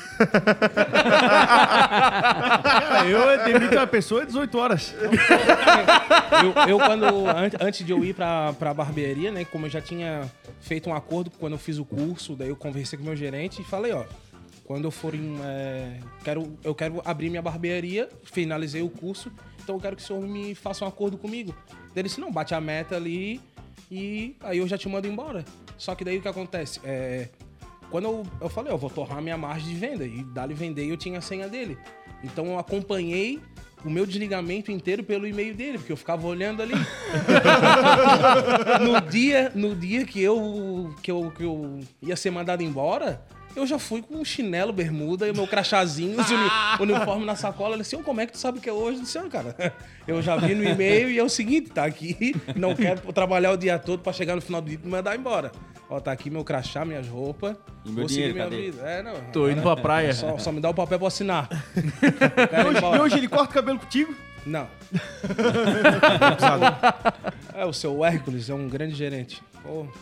Eu 3.07 3.43
demito 3.45 3.75
uma 3.75 3.87
pessoa 3.87 4.21
às 4.21 4.27
18 4.27 4.57
horas. 4.57 4.95
Eu, 6.43 6.69
eu 6.69 6.77
quando, 6.79 7.03
an- 7.27 7.51
antes 7.61 7.85
de 7.85 7.91
eu 7.91 8.03
ir 8.03 8.13
pra, 8.13 8.53
pra 8.53 8.73
barbearia, 8.73 9.31
né, 9.31 9.45
como 9.45 9.65
eu 9.65 9.69
já 9.69 9.81
tinha 9.81 10.23
feito 10.61 10.89
um 10.89 10.95
acordo 10.95 11.29
quando 11.39 11.53
eu 11.53 11.59
fiz 11.59 11.77
o 11.77 11.85
curso, 11.85 12.35
daí 12.35 12.49
eu 12.49 12.55
conversei 12.55 12.97
com 12.97 13.03
o 13.03 13.07
meu 13.07 13.15
gerente 13.15 13.61
e 13.61 13.65
falei, 13.65 13.91
ó, 13.91 14.03
quando 14.65 14.85
eu 14.85 14.91
for 14.91 15.13
em, 15.13 15.37
é, 15.43 15.99
quero, 16.23 16.57
eu 16.63 16.73
quero 16.73 17.01
abrir 17.05 17.29
minha 17.29 17.41
barbearia, 17.41 18.09
finalizei 18.23 18.81
o 18.81 18.89
curso, 18.89 19.31
então 19.63 19.75
eu 19.75 19.81
quero 19.81 19.95
que 19.95 20.01
o 20.01 20.05
senhor 20.05 20.21
me 20.21 20.55
faça 20.55 20.83
um 20.83 20.87
acordo 20.87 21.17
comigo. 21.17 21.55
Ele 21.95 22.07
disse, 22.07 22.19
não, 22.19 22.31
bate 22.31 22.53
a 22.53 22.59
meta 22.59 22.95
ali 22.95 23.39
e 23.89 24.35
aí 24.41 24.57
eu 24.57 24.67
já 24.67 24.77
te 24.77 24.89
mando 24.89 25.07
embora. 25.07 25.45
Só 25.77 25.93
que 25.93 26.03
daí 26.03 26.17
o 26.17 26.21
que 26.21 26.27
acontece? 26.27 26.79
É, 26.83 27.29
quando 27.89 28.05
eu, 28.05 28.27
eu 28.41 28.49
falei, 28.49 28.71
eu 28.71 28.77
vou 28.77 28.89
torrar 28.89 29.21
minha 29.21 29.37
margem 29.37 29.69
de 29.69 29.75
venda. 29.75 30.05
E 30.05 30.23
dali 30.23 30.53
vender 30.53 30.89
eu 30.89 30.97
tinha 30.97 31.19
a 31.19 31.21
senha 31.21 31.47
dele. 31.47 31.77
Então 32.23 32.45
eu 32.47 32.59
acompanhei 32.59 33.39
o 33.83 33.89
meu 33.89 34.05
desligamento 34.05 34.71
inteiro 34.71 35.03
pelo 35.03 35.27
e-mail 35.27 35.53
dele, 35.53 35.77
porque 35.77 35.91
eu 35.91 35.97
ficava 35.97 36.25
olhando 36.25 36.61
ali. 36.61 36.73
no 38.81 39.01
dia, 39.01 39.51
no 39.53 39.75
dia 39.75 40.05
que 40.05 40.21
eu, 40.21 40.93
que 41.03 41.11
eu 41.11 41.31
que 41.31 41.43
eu 41.43 41.79
ia 42.01 42.15
ser 42.15 42.31
mandado 42.31 42.63
embora, 42.63 43.23
eu 43.55 43.65
já 43.65 43.79
fui 43.79 44.01
com 44.01 44.15
um 44.17 44.25
chinelo, 44.25 44.71
bermuda 44.73 45.27
e 45.27 45.31
o 45.31 45.35
meu 45.35 45.47
crachazinho, 45.47 46.17
uni- 46.17 46.91
uniforme 46.91 47.25
na 47.25 47.35
sacola. 47.35 47.75
Ele 47.75 47.83
disse, 47.83 47.95
"Ô, 47.95 47.99
como 47.99 48.21
é 48.21 48.25
que 48.25 48.33
tu 48.33 48.37
sabe 48.37 48.59
que 48.59 48.69
é 48.69 48.73
hoje? 48.73 48.97
Eu 48.97 49.03
disse, 49.03 49.17
"Ah, 49.17 49.27
cara, 49.29 49.55
eu 50.07 50.21
já 50.21 50.35
vi 50.35 50.53
no 50.55 50.63
e-mail 50.63 51.09
e 51.09 51.17
é 51.19 51.23
o 51.23 51.29
seguinte, 51.29 51.69
tá 51.71 51.85
aqui, 51.85 52.35
não 52.55 52.73
quero 52.75 53.01
trabalhar 53.13 53.51
o 53.51 53.57
dia 53.57 53.79
todo 53.79 54.01
pra 54.01 54.11
chegar 54.13 54.35
no 54.35 54.41
final 54.41 54.61
do 54.61 54.67
dia 54.69 54.79
e 54.81 54.85
me 54.85 54.91
mandar 54.91 55.15
embora. 55.15 55.51
Ó, 55.87 55.99
tá 55.99 56.11
aqui 56.11 56.31
meu 56.31 56.43
crachá, 56.43 56.83
minhas 56.83 57.07
roupas. 57.07 57.55
E 57.85 57.89
meu 57.89 57.99
vou 57.99 58.09
seguir 58.09 58.33
dinheiro, 58.33 58.33
minha 58.33 58.45
cadê? 58.45 58.71
vida. 58.71 58.81
É, 58.89 59.03
não. 59.03 59.13
Tô 59.31 59.47
indo 59.49 59.61
pra 59.61 59.75
praia. 59.75 60.13
Só, 60.15 60.35
só 60.39 60.51
me 60.51 60.59
dá 60.59 60.69
o 60.69 60.73
papel 60.73 60.97
pra 60.97 61.07
assinar. 61.07 61.47
E 61.75 62.67
hoje, 62.67 62.79
e 62.79 62.99
hoje 62.99 63.17
ele 63.19 63.27
corta 63.27 63.51
o 63.51 63.53
cabelo 63.53 63.77
contigo? 63.79 64.15
Não. 64.47 64.67
É, 67.53 67.65
o 67.65 67.73
seu 67.73 68.03
Hércules 68.03 68.49
é 68.49 68.53
um 68.53 68.67
grande 68.67 68.95
gerente. 68.95 69.41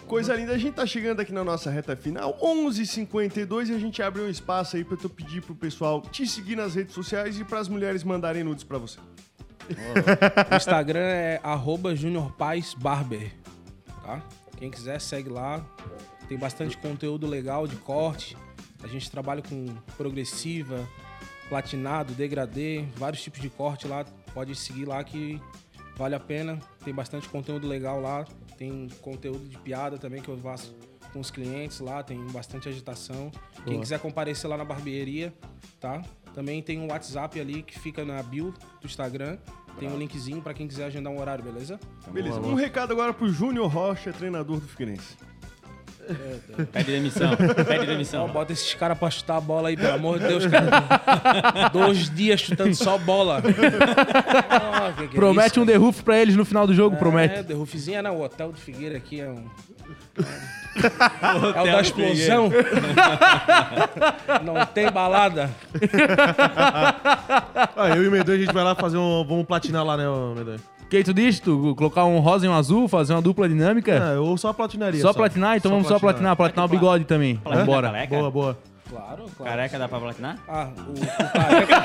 Coisa 0.07 0.35
linda, 0.35 0.53
a 0.53 0.57
gente 0.57 0.73
tá 0.73 0.85
chegando 0.85 1.19
aqui 1.19 1.31
na 1.31 1.43
nossa 1.43 1.69
reta 1.71 1.95
final, 1.95 2.37
11h52, 2.41 3.69
e 3.69 3.73
a 3.73 3.79
gente 3.79 4.01
abre 4.01 4.21
um 4.21 4.29
espaço 4.29 4.75
aí 4.75 4.83
pra 4.83 4.97
tu 4.97 5.09
pedir 5.09 5.41
pro 5.41 5.55
pessoal 5.55 6.01
te 6.01 6.27
seguir 6.27 6.55
nas 6.55 6.75
redes 6.75 6.93
sociais 6.93 7.39
e 7.39 7.43
pras 7.43 7.67
mulheres 7.67 8.03
mandarem 8.03 8.43
nudes 8.43 8.63
pra 8.63 8.77
você. 8.77 8.99
o 9.69 10.55
Instagram 10.55 10.99
é 10.99 11.39
arroba 11.43 11.95
Junior 11.95 12.31
Paz 12.33 12.73
Barber, 12.73 13.33
tá? 14.03 14.21
Quem 14.57 14.69
quiser, 14.69 14.99
segue 14.99 15.29
lá. 15.29 15.65
Tem 16.27 16.37
bastante 16.37 16.77
conteúdo 16.77 17.27
legal 17.27 17.67
de 17.67 17.75
corte. 17.77 18.37
A 18.83 18.87
gente 18.87 19.09
trabalha 19.09 19.41
com 19.41 19.65
progressiva, 19.97 20.87
platinado, 21.49 22.13
degradê, 22.13 22.85
vários 22.95 23.21
tipos 23.21 23.39
de 23.41 23.49
corte 23.49 23.87
lá. 23.87 24.05
Pode 24.33 24.55
seguir 24.55 24.85
lá 24.85 25.03
que 25.03 25.41
vale 25.95 26.15
a 26.15 26.19
pena. 26.19 26.59
Tem 26.83 26.93
bastante 26.93 27.27
conteúdo 27.29 27.67
legal 27.67 28.01
lá. 28.01 28.25
Tem 28.57 28.87
conteúdo 29.01 29.47
de 29.47 29.57
piada 29.57 29.97
também 29.97 30.21
que 30.21 30.29
eu 30.29 30.37
faço 30.37 30.75
com 31.11 31.19
os 31.19 31.31
clientes 31.31 31.79
lá. 31.79 32.03
Tem 32.03 32.17
bastante 32.27 32.69
agitação. 32.69 33.31
Quem 33.65 33.79
quiser 33.79 33.99
comparecer 33.99 34.49
lá 34.49 34.57
na 34.57 34.65
barbearia, 34.65 35.33
tá? 35.79 36.01
Também 36.33 36.61
tem 36.61 36.79
um 36.79 36.87
WhatsApp 36.89 37.39
ali 37.39 37.61
que 37.61 37.79
fica 37.79 38.03
na 38.03 38.21
bio 38.23 38.53
do 38.81 38.85
Instagram. 38.85 39.37
Tem 39.79 39.89
um 39.89 39.97
linkzinho 39.97 40.41
pra 40.41 40.53
quem 40.53 40.67
quiser 40.67 40.85
agendar 40.85 41.11
um 41.11 41.19
horário, 41.19 41.43
beleza? 41.43 41.79
Beleza, 42.11 42.39
um 42.39 42.53
recado 42.53 42.91
agora 42.91 43.13
pro 43.13 43.27
Júnior 43.27 43.67
Rocha, 43.67 44.13
treinador 44.13 44.59
do 44.59 44.67
Figueirense. 44.67 45.17
Pede 46.71 46.91
demissão. 46.91 47.31
Pede 47.35 47.79
Não, 47.79 47.85
demissão. 47.85 48.27
bota 48.27 48.51
esses 48.53 48.73
caras 48.73 48.97
pra 48.97 49.09
chutar 49.09 49.37
a 49.37 49.41
bola 49.41 49.69
aí, 49.69 49.77
pelo 49.77 49.93
amor 49.93 50.19
de 50.19 50.27
Deus, 50.27 50.45
cara. 50.47 51.69
Dois 51.71 52.09
dias 52.09 52.41
chutando 52.41 52.75
só 52.75 52.97
bola. 52.97 53.41
Ah, 54.49 54.91
que 54.97 55.07
que 55.07 55.15
é 55.15 55.19
Promete 55.19 55.51
isso, 55.51 55.61
um 55.61 55.65
derrufo 55.65 56.03
pra 56.03 56.17
eles 56.19 56.35
no 56.35 56.43
final 56.45 56.67
do 56.67 56.73
jogo, 56.73 56.95
É, 56.95 56.99
promete. 56.99 57.43
The 57.43 57.53
Roofzinho 57.53 57.97
é 57.97 58.01
na- 58.01 58.11
o 58.11 58.21
hotel 58.21 58.51
do 58.51 58.57
Figueira 58.59 58.97
aqui, 58.97 59.21
é 59.21 59.27
um. 59.29 59.45
É 61.55 61.61
o 61.61 61.65
da 61.65 61.81
explosão. 61.81 62.49
Não 64.43 64.65
tem 64.65 64.91
balada. 64.91 65.49
Ah, 67.75 67.89
eu 67.95 68.03
e 68.03 68.07
o 68.07 68.11
Medonho, 68.11 68.37
a 68.37 68.41
gente 68.45 68.53
vai 68.53 68.63
lá 68.63 68.75
fazer 68.75 68.97
um... 68.97 69.23
Vamos 69.27 69.45
platinar 69.45 69.83
lá, 69.85 69.95
né, 69.97 70.07
ô, 70.07 70.33
Que 70.93 71.03
tu 71.03 71.11
disse? 71.11 71.41
Tu 71.41 71.73
colocar 71.75 72.05
um 72.05 72.19
rosa 72.19 72.45
e 72.45 72.49
um 72.49 72.53
azul, 72.53 72.87
fazer 72.87 73.13
uma 73.13 73.21
dupla 73.21 73.49
dinâmica? 73.49 74.13
Ah, 74.13 74.19
ou 74.21 74.37
só 74.37 74.49
a 74.49 74.53
platinaria. 74.53 75.01
só, 75.01 75.11
platinar? 75.11 75.57
Então 75.57 75.71
vamos 75.71 75.87
só 75.87 75.97
platinar. 75.97 76.35
Platinar 76.35 76.65
o 76.65 76.67
bigode 76.67 77.03
também. 77.05 77.37
Platina 77.37 77.65
Vambora. 77.65 77.87
careca? 77.91 78.15
Boa, 78.15 78.29
boa. 78.29 78.57
Claro, 78.87 79.25
claro. 79.35 79.51
Careca 79.51 79.79
dá 79.79 79.87
pra 79.87 79.99
platinar? 79.99 80.37
Ah, 80.47 80.67
o, 80.87 80.91
o 80.91 81.31
careca. 81.33 81.81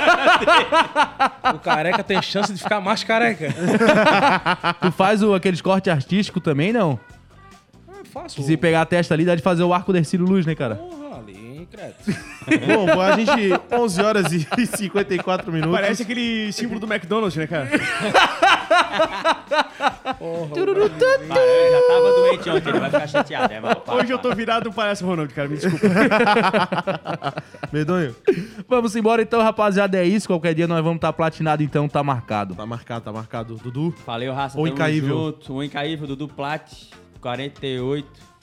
o 1.55 1.59
careca 1.59 2.05
tem 2.05 2.21
chance 2.21 2.53
de 2.53 2.63
ficar 2.63 2.83
mais 2.83 3.03
careca. 3.03 3.49
Tu 4.83 4.93
faz 4.93 5.23
o, 5.23 5.33
aqueles 5.33 5.63
cortes 5.63 5.91
artísticos 5.91 6.43
também, 6.43 6.71
não? 6.71 7.01
É 7.89 8.05
fácil. 8.05 8.37
Que 8.37 8.47
se 8.47 8.59
pegar 8.59 8.83
a 8.83 8.87
testa 8.87 9.15
ali, 9.15 9.25
dá 9.25 9.35
de 9.35 9.41
fazer 9.41 9.63
o 9.63 9.73
arco 9.73 9.91
Dercílio 9.91 10.27
Luz, 10.27 10.45
né, 10.45 10.55
cara? 10.55 10.75
Porra, 10.75 11.21
ali, 11.21 11.67
credo. 11.73 11.95
Bom, 12.67 12.85
bom, 12.85 13.01
a 13.01 13.17
gente... 13.17 13.33
11 13.73 14.03
horas 14.03 14.33
e 14.33 14.47
54 14.67 15.49
minutos. 15.53 15.75
Parece 15.75 16.03
aquele 16.03 16.53
símbolo 16.53 16.79
do 16.79 16.87
McDonald's, 16.93 17.37
né, 17.37 17.47
cara? 17.47 17.71
Porra, 20.19 20.57
eu 20.57 20.77
já 20.77 21.89
tava 21.89 22.11
doente 22.13 22.51
ontem, 22.51 22.69
ele 22.71 22.81
vai 22.81 22.91
ficar 22.91 23.07
chateado. 23.07 23.53
É, 23.53 23.61
mal, 23.61 23.77
para, 23.77 23.95
Hoje 23.95 24.13
eu 24.13 24.19
tô 24.19 24.35
virado 24.35 24.73
parece 24.73 25.05
Ronald, 25.05 25.33
cara, 25.33 25.49
me 25.49 25.57
desculpa. 25.57 25.87
Medonho, 27.73 28.15
Vamos 28.69 28.97
embora 28.97 29.23
então, 29.23 29.43
rapaziada. 29.43 29.99
É 29.99 30.05
isso. 30.05 30.27
Qualquer 30.27 30.55
dia 30.55 30.67
nós 30.67 30.83
vamos 30.83 30.97
estar 30.97 31.13
platinado, 31.13 31.63
então 31.63 31.89
tá 31.89 32.03
marcado. 32.03 32.55
tá 32.55 32.67
marcado, 32.67 33.05
tá 33.05 33.13
marcado. 33.13 33.57
Dudu, 33.57 33.95
Valeu, 34.07 34.33
raça. 34.33 34.59
O 34.59 34.67
incaível. 34.67 35.09
Junto. 35.09 35.55
O 35.55 35.63
incaível 35.63 36.07
Dudu 36.07 36.29
Plat, 36.29 36.71
48. 37.21 38.38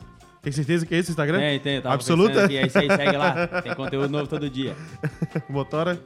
Tem 0.46 0.52
certeza 0.52 0.86
que 0.86 0.94
é 0.94 1.00
esse 1.00 1.10
o 1.10 1.14
Instagram? 1.14 1.40
Tem, 1.40 1.60
tem. 1.60 1.82
Tava 1.82 1.96
Absoluta? 1.96 2.46
Aqui, 2.46 2.56
é 2.56 2.68
isso 2.68 2.78
aí, 2.78 2.88
segue 2.88 3.18
lá. 3.18 3.48
Tem 3.64 3.74
conteúdo 3.74 4.12
novo 4.12 4.28
todo 4.28 4.48
dia. 4.48 4.76
Motora. 5.50 6.00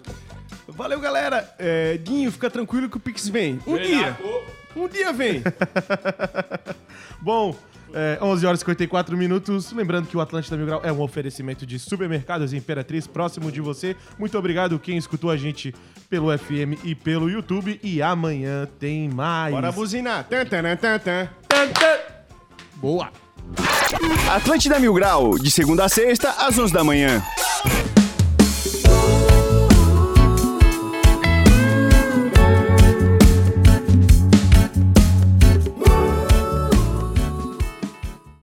Valeu, 0.66 0.98
galera. 1.02 1.54
É, 1.60 1.98
Guinho, 1.98 2.32
fica 2.32 2.50
tranquilo 2.50 2.90
que 2.90 2.96
o 2.96 3.02
Pix 3.02 3.28
vem. 3.28 3.60
Um 3.68 3.78
dia. 3.78 4.18
Um 4.78 4.88
dia 4.88 5.12
vem. 5.12 5.44
Bom, 7.20 7.54
é, 7.94 8.18
11 8.22 8.46
horas 8.46 8.60
e 8.60 8.62
54 8.62 9.18
minutos. 9.18 9.74
Lembrando 9.74 10.08
que 10.08 10.16
o 10.16 10.22
Atlântida 10.22 10.56
Mil 10.56 10.68
Grau 10.68 10.80
é 10.86 10.92
um 10.94 11.02
oferecimento 11.02 11.66
de 11.66 11.78
supermercados 11.78 12.54
Imperatriz 12.54 13.08
próximo 13.08 13.52
de 13.52 13.60
você. 13.60 13.94
Muito 14.18 14.38
obrigado 14.38 14.80
quem 14.80 14.96
escutou 14.96 15.30
a 15.30 15.36
gente 15.36 15.76
pelo 16.10 16.32
FM 16.38 16.80
e 16.86 16.96
pelo 16.96 17.30
YouTube. 17.30 17.78
E 17.84 18.02
amanhã 18.02 18.66
tem 18.80 19.10
mais. 19.10 19.54
Bora 19.54 19.70
buzinar. 19.70 20.26
Tan, 20.30 20.46
tan, 20.46 20.78
tan, 20.78 20.98
tan. 20.98 21.30
Boa! 22.78 23.12
Atlântida 24.30 24.80
Mil 24.80 24.94
Grau, 24.94 25.38
de 25.38 25.50
segunda 25.50 25.86
a 25.86 25.90
sexta, 25.90 26.30
às 26.38 26.58
11 26.58 26.74
da 26.74 26.84
manhã. 26.84 27.22